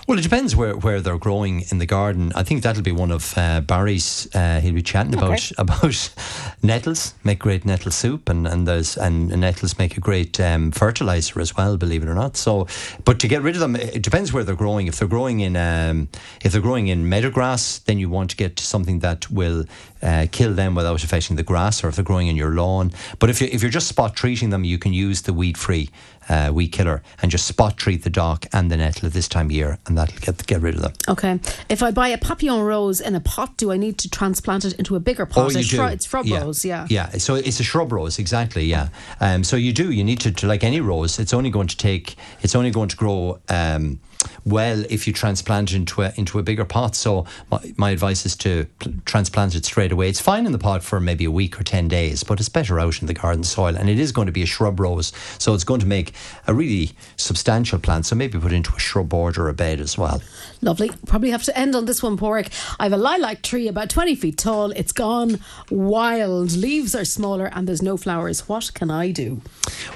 Well, 0.07 0.19
it 0.19 0.21
depends 0.21 0.55
where, 0.55 0.75
where 0.75 1.01
they're 1.01 1.17
growing 1.17 1.65
in 1.71 1.79
the 1.79 1.85
garden. 1.85 2.31
I 2.35 2.43
think 2.43 2.63
that'll 2.63 2.83
be 2.83 2.91
one 2.91 3.11
of 3.11 3.37
uh, 3.37 3.61
Barry's. 3.61 4.27
Uh, 4.35 4.59
he'll 4.59 4.73
be 4.73 4.81
chatting 4.81 5.13
about 5.13 5.51
about 5.57 6.13
nettles. 6.63 7.13
Make 7.23 7.39
great 7.39 7.65
nettle 7.65 7.91
soup, 7.91 8.29
and 8.29 8.47
and 8.47 8.67
there's 8.67 8.97
and 8.97 9.29
nettles 9.29 9.77
make 9.77 9.97
a 9.97 10.01
great 10.01 10.39
um, 10.39 10.71
fertilizer 10.71 11.39
as 11.39 11.55
well. 11.55 11.77
Believe 11.77 12.03
it 12.03 12.09
or 12.09 12.15
not. 12.15 12.37
So, 12.37 12.67
but 13.03 13.19
to 13.19 13.27
get 13.27 13.41
rid 13.41 13.55
of 13.55 13.61
them, 13.61 13.75
it 13.75 14.01
depends 14.01 14.31
where 14.31 14.43
they're 14.43 14.55
growing. 14.55 14.87
If 14.87 14.99
they're 14.99 15.07
growing 15.07 15.39
in 15.39 15.55
um, 15.55 16.09
if 16.41 16.51
they're 16.51 16.61
growing 16.61 16.87
in 16.87 17.09
meadow 17.09 17.29
grass, 17.29 17.79
then 17.79 17.97
you 17.97 18.09
want 18.09 18.29
to 18.31 18.35
get 18.35 18.59
something 18.59 18.99
that 18.99 19.29
will 19.31 19.65
uh, 20.05 20.27
kill 20.31 20.53
them 20.53 20.75
without 20.75 21.03
affecting 21.03 21.35
the 21.35 21.43
grass, 21.43 21.83
or 21.83 21.89
if 21.89 21.95
they're 21.95 22.05
growing 22.05 22.27
in 22.27 22.35
your 22.35 22.51
lawn. 22.51 22.91
But 23.19 23.29
if 23.29 23.41
you 23.41 23.49
if 23.51 23.61
you're 23.61 23.71
just 23.71 23.87
spot 23.87 24.15
treating 24.15 24.51
them, 24.51 24.63
you 24.63 24.77
can 24.77 24.93
use 24.93 25.23
the 25.23 25.33
weed 25.33 25.57
free 25.57 25.89
uh, 26.29 26.51
weed 26.53 26.69
killer 26.69 27.01
and 27.21 27.31
just 27.31 27.47
spot 27.47 27.77
treat 27.77 28.03
the 28.03 28.09
dock 28.09 28.45
and 28.53 28.71
the 28.71 28.77
nettle 28.77 29.07
at 29.07 29.13
this 29.13 29.27
time 29.27 29.47
of 29.47 29.51
year, 29.51 29.79
and 29.85 29.97
that'll 29.97 30.17
get 30.19 30.45
get 30.45 30.61
rid 30.61 30.75
of 30.75 30.81
them. 30.81 30.93
Okay. 31.09 31.39
If 31.69 31.81
I 31.83 31.91
buy 31.91 32.09
a 32.09 32.17
papillon 32.17 32.61
rose 32.61 33.01
in 33.01 33.15
a 33.15 33.19
pot, 33.19 33.57
do 33.57 33.71
I 33.71 33.77
need 33.77 33.97
to 33.99 34.09
transplant 34.09 34.65
it 34.65 34.73
into 34.73 34.95
a 34.95 34.99
bigger 34.99 35.25
pot? 35.25 35.47
Oh, 35.47 35.49
you 35.49 35.59
it's, 35.59 35.69
do. 35.69 35.77
Shrub, 35.77 35.91
it's 35.91 36.05
shrub 36.05 36.29
rose, 36.29 36.63
yeah. 36.63 36.87
Yeah, 36.89 37.09
so 37.09 37.35
it's 37.35 37.59
a 37.59 37.63
shrub 37.63 37.91
rose, 37.91 38.19
exactly. 38.19 38.65
Yeah. 38.65 38.89
Um, 39.19 39.43
so 39.43 39.55
you 39.55 39.73
do. 39.73 39.91
You 39.91 40.03
need 40.03 40.19
to, 40.21 40.31
to 40.31 40.47
like 40.47 40.63
any 40.63 40.81
rose. 40.81 41.19
It's 41.19 41.33
only 41.33 41.49
going 41.49 41.67
to 41.67 41.77
take. 41.77 42.15
It's 42.41 42.55
only 42.55 42.71
going 42.71 42.89
to 42.89 42.95
grow. 42.95 43.39
Um, 43.49 43.99
well, 44.45 44.85
if 44.89 45.07
you 45.07 45.13
transplant 45.13 45.71
it 45.71 45.75
into 45.75 46.03
a 46.03 46.13
into 46.15 46.37
a 46.37 46.43
bigger 46.43 46.65
pot. 46.65 46.95
So 46.95 47.25
my, 47.51 47.73
my 47.77 47.89
advice 47.89 48.25
is 48.25 48.35
to 48.37 48.67
pl- 48.79 48.93
transplant 49.05 49.55
it 49.55 49.65
straight 49.65 49.91
away. 49.91 50.07
It's 50.07 50.21
fine 50.21 50.45
in 50.45 50.51
the 50.51 50.59
pot 50.59 50.83
for 50.83 50.99
maybe 50.99 51.25
a 51.25 51.31
week 51.31 51.59
or 51.59 51.63
ten 51.63 51.87
days, 51.87 52.23
but 52.23 52.39
it's 52.39 52.49
better 52.49 52.79
out 52.79 53.01
in 53.01 53.07
the 53.07 53.13
garden 53.13 53.43
soil. 53.43 53.75
And 53.75 53.89
it 53.89 53.99
is 53.99 54.11
going 54.11 54.27
to 54.27 54.31
be 54.31 54.43
a 54.43 54.45
shrub 54.45 54.79
rose, 54.79 55.11
so 55.39 55.53
it's 55.53 55.63
going 55.63 55.79
to 55.79 55.87
make 55.87 56.13
a 56.47 56.53
really 56.53 56.91
substantial 57.17 57.79
plant. 57.79 58.05
So 58.05 58.15
maybe 58.15 58.39
put 58.39 58.51
it 58.51 58.55
into 58.55 58.73
a 58.75 58.79
shrub 58.79 59.09
border 59.09 59.45
or 59.45 59.49
a 59.49 59.53
bed 59.53 59.79
as 59.79 59.97
well. 59.97 60.21
Lovely. 60.61 60.91
Probably 61.07 61.31
have 61.31 61.43
to 61.43 61.57
end 61.57 61.75
on 61.75 61.85
this 61.85 62.03
one, 62.03 62.17
Porrick. 62.17 62.51
I 62.79 62.83
have 62.83 62.93
a 62.93 62.97
lilac 62.97 63.41
tree 63.41 63.67
about 63.67 63.89
20 63.89 64.15
feet 64.15 64.37
tall. 64.37 64.71
It's 64.71 64.91
gone 64.91 65.39
wild. 65.69 66.53
Leaves 66.53 66.95
are 66.95 67.05
smaller 67.05 67.45
and 67.45 67.67
there's 67.67 67.81
no 67.81 67.97
flowers. 67.97 68.47
What 68.47 68.73
can 68.73 68.89
I 68.91 69.11
do? 69.11 69.41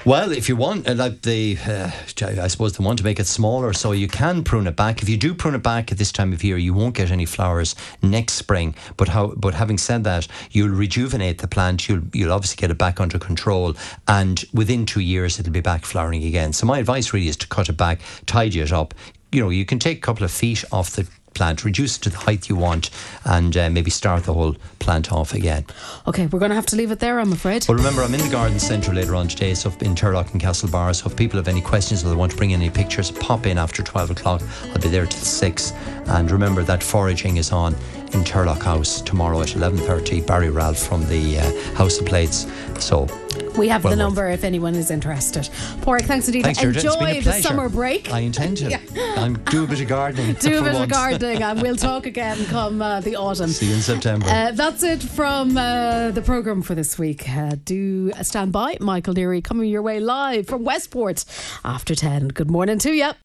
Well, 0.05 0.31
if 0.31 0.49
you 0.49 0.55
want, 0.55 0.87
uh, 0.87 0.95
like 0.95 1.21
the, 1.21 1.57
uh, 1.65 1.91
I 2.21 2.47
suppose 2.47 2.77
they 2.77 2.83
want 2.83 2.99
to 2.99 3.05
make 3.05 3.19
it 3.19 3.27
smaller, 3.27 3.73
so 3.73 3.91
you 3.91 4.07
can 4.07 4.38
prune 4.43 4.67
it 4.67 4.75
back. 4.75 5.01
If 5.01 5.09
you 5.09 5.17
do 5.17 5.33
prune 5.33 5.55
it 5.55 5.63
back 5.63 5.91
at 5.91 5.97
this 5.97 6.11
time 6.11 6.33
of 6.33 6.43
year, 6.43 6.57
you 6.57 6.73
won't 6.73 6.95
get 6.95 7.11
any 7.11 7.25
flowers 7.25 7.75
next 8.01 8.33
spring. 8.33 8.75
But 8.97 9.09
how? 9.09 9.33
But 9.35 9.53
having 9.53 9.77
said 9.77 10.03
that, 10.03 10.27
you'll 10.51 10.69
rejuvenate 10.69 11.39
the 11.39 11.47
plant. 11.47 11.87
You'll 11.87 12.03
you'll 12.13 12.33
obviously 12.33 12.59
get 12.59 12.71
it 12.71 12.77
back 12.77 12.99
under 12.99 13.19
control, 13.19 13.75
and 14.07 14.43
within 14.53 14.85
two 14.85 15.01
years 15.01 15.39
it'll 15.39 15.53
be 15.53 15.61
back 15.61 15.85
flowering 15.85 16.23
again. 16.23 16.53
So 16.53 16.65
my 16.65 16.79
advice 16.79 17.13
really 17.13 17.27
is 17.27 17.37
to 17.37 17.47
cut 17.47 17.69
it 17.69 17.77
back, 17.77 17.99
tidy 18.25 18.59
it 18.59 18.71
up. 18.71 18.93
You 19.31 19.43
know, 19.43 19.49
you 19.49 19.65
can 19.65 19.77
take 19.77 19.97
a 19.97 20.01
couple 20.01 20.23
of 20.23 20.31
feet 20.31 20.63
off 20.71 20.91
the 20.91 21.07
plant, 21.33 21.63
reduce 21.63 21.97
it 21.97 22.01
to 22.01 22.09
the 22.09 22.17
height 22.17 22.49
you 22.49 22.55
want, 22.55 22.89
and 23.25 23.55
uh, 23.55 23.69
maybe 23.69 23.89
start 23.89 24.23
the 24.23 24.33
whole 24.33 24.55
plant 24.79 25.11
off 25.11 25.33
again. 25.33 25.65
Okay, 26.07 26.27
we're 26.27 26.39
going 26.39 26.49
to 26.49 26.55
have 26.55 26.65
to 26.67 26.75
leave 26.75 26.91
it 26.91 26.99
there, 26.99 27.19
I'm 27.19 27.31
afraid. 27.31 27.65
Well, 27.67 27.77
remember, 27.77 28.01
I'm 28.01 28.13
in 28.13 28.21
the 28.21 28.29
garden 28.29 28.59
centre 28.59 28.93
later 28.93 29.15
on 29.15 29.27
today, 29.27 29.53
so 29.53 29.69
in 29.81 29.95
Turlough 29.95 30.31
and 30.31 30.41
Castlebar. 30.41 30.95
So 30.95 31.09
if 31.09 31.15
people 31.15 31.37
have 31.37 31.47
any 31.47 31.61
questions 31.61 32.03
or 32.03 32.09
they 32.09 32.15
want 32.15 32.31
to 32.31 32.37
bring 32.37 32.51
in 32.51 32.61
any 32.61 32.69
pictures, 32.69 33.11
pop 33.11 33.45
in 33.45 33.57
after 33.57 33.83
12 33.83 34.11
o'clock. 34.11 34.41
I'll 34.71 34.79
be 34.79 34.89
there 34.89 35.05
till 35.05 35.19
6. 35.19 35.71
And 36.07 36.31
remember 36.31 36.63
that 36.63 36.81
foraging 36.81 37.37
is 37.37 37.51
on 37.51 37.75
in 38.13 38.23
Turlough 38.23 38.61
House 38.61 39.01
tomorrow 39.01 39.41
at 39.41 39.49
11.30. 39.49 40.25
Barry 40.25 40.49
Ralph 40.49 40.77
from 40.77 41.05
the 41.07 41.39
uh, 41.39 41.75
House 41.75 41.99
of 41.99 42.05
Plates. 42.05 42.47
So 42.79 43.07
we 43.57 43.67
have 43.67 43.83
well 43.83 43.91
the 43.91 43.97
number 43.97 44.27
if 44.29 44.43
anyone 44.43 44.75
is 44.75 44.91
interested. 44.91 45.43
Porrick, 45.81 46.03
thanks 46.03 46.27
indeed. 46.27 46.43
Thanks. 46.43 46.63
Enjoy 46.63 47.21
the 47.21 47.33
summer 47.33 47.69
break. 47.69 48.11
I 48.11 48.19
intend 48.19 48.57
to. 48.57 48.79
I'm 49.17 49.33
do 49.45 49.63
a 49.63 49.67
bit 49.67 49.81
of 49.81 49.87
gardening. 49.87 50.33
Do 50.39 50.59
a 50.59 50.63
bit 50.63 50.75
of 50.75 50.89
gardening 50.99 51.43
and 51.43 51.61
we'll 51.61 51.75
talk 51.75 52.05
again 52.05 52.45
come 52.45 52.81
uh, 52.81 53.01
the 53.01 53.15
autumn. 53.15 53.49
See 53.49 53.67
you 53.67 53.75
in 53.75 53.81
September. 53.81 54.25
Uh, 54.27 54.51
that's 54.51 54.83
it 54.83 55.03
from 55.03 55.57
uh, 55.57 56.11
the 56.11 56.21
programme 56.21 56.61
for 56.61 56.75
this 56.75 56.97
week. 56.97 57.27
Uh, 57.29 57.55
do 57.63 58.11
stand 58.21 58.51
by. 58.51 58.77
Michael 58.79 59.13
Deary 59.13 59.41
coming 59.41 59.69
your 59.69 59.81
way 59.81 59.99
live 59.99 60.47
from 60.47 60.63
Westport 60.63 61.25
after 61.65 61.95
10. 61.95 62.29
Good 62.29 62.49
morning 62.49 62.79
to 62.79 62.91
you. 62.91 63.11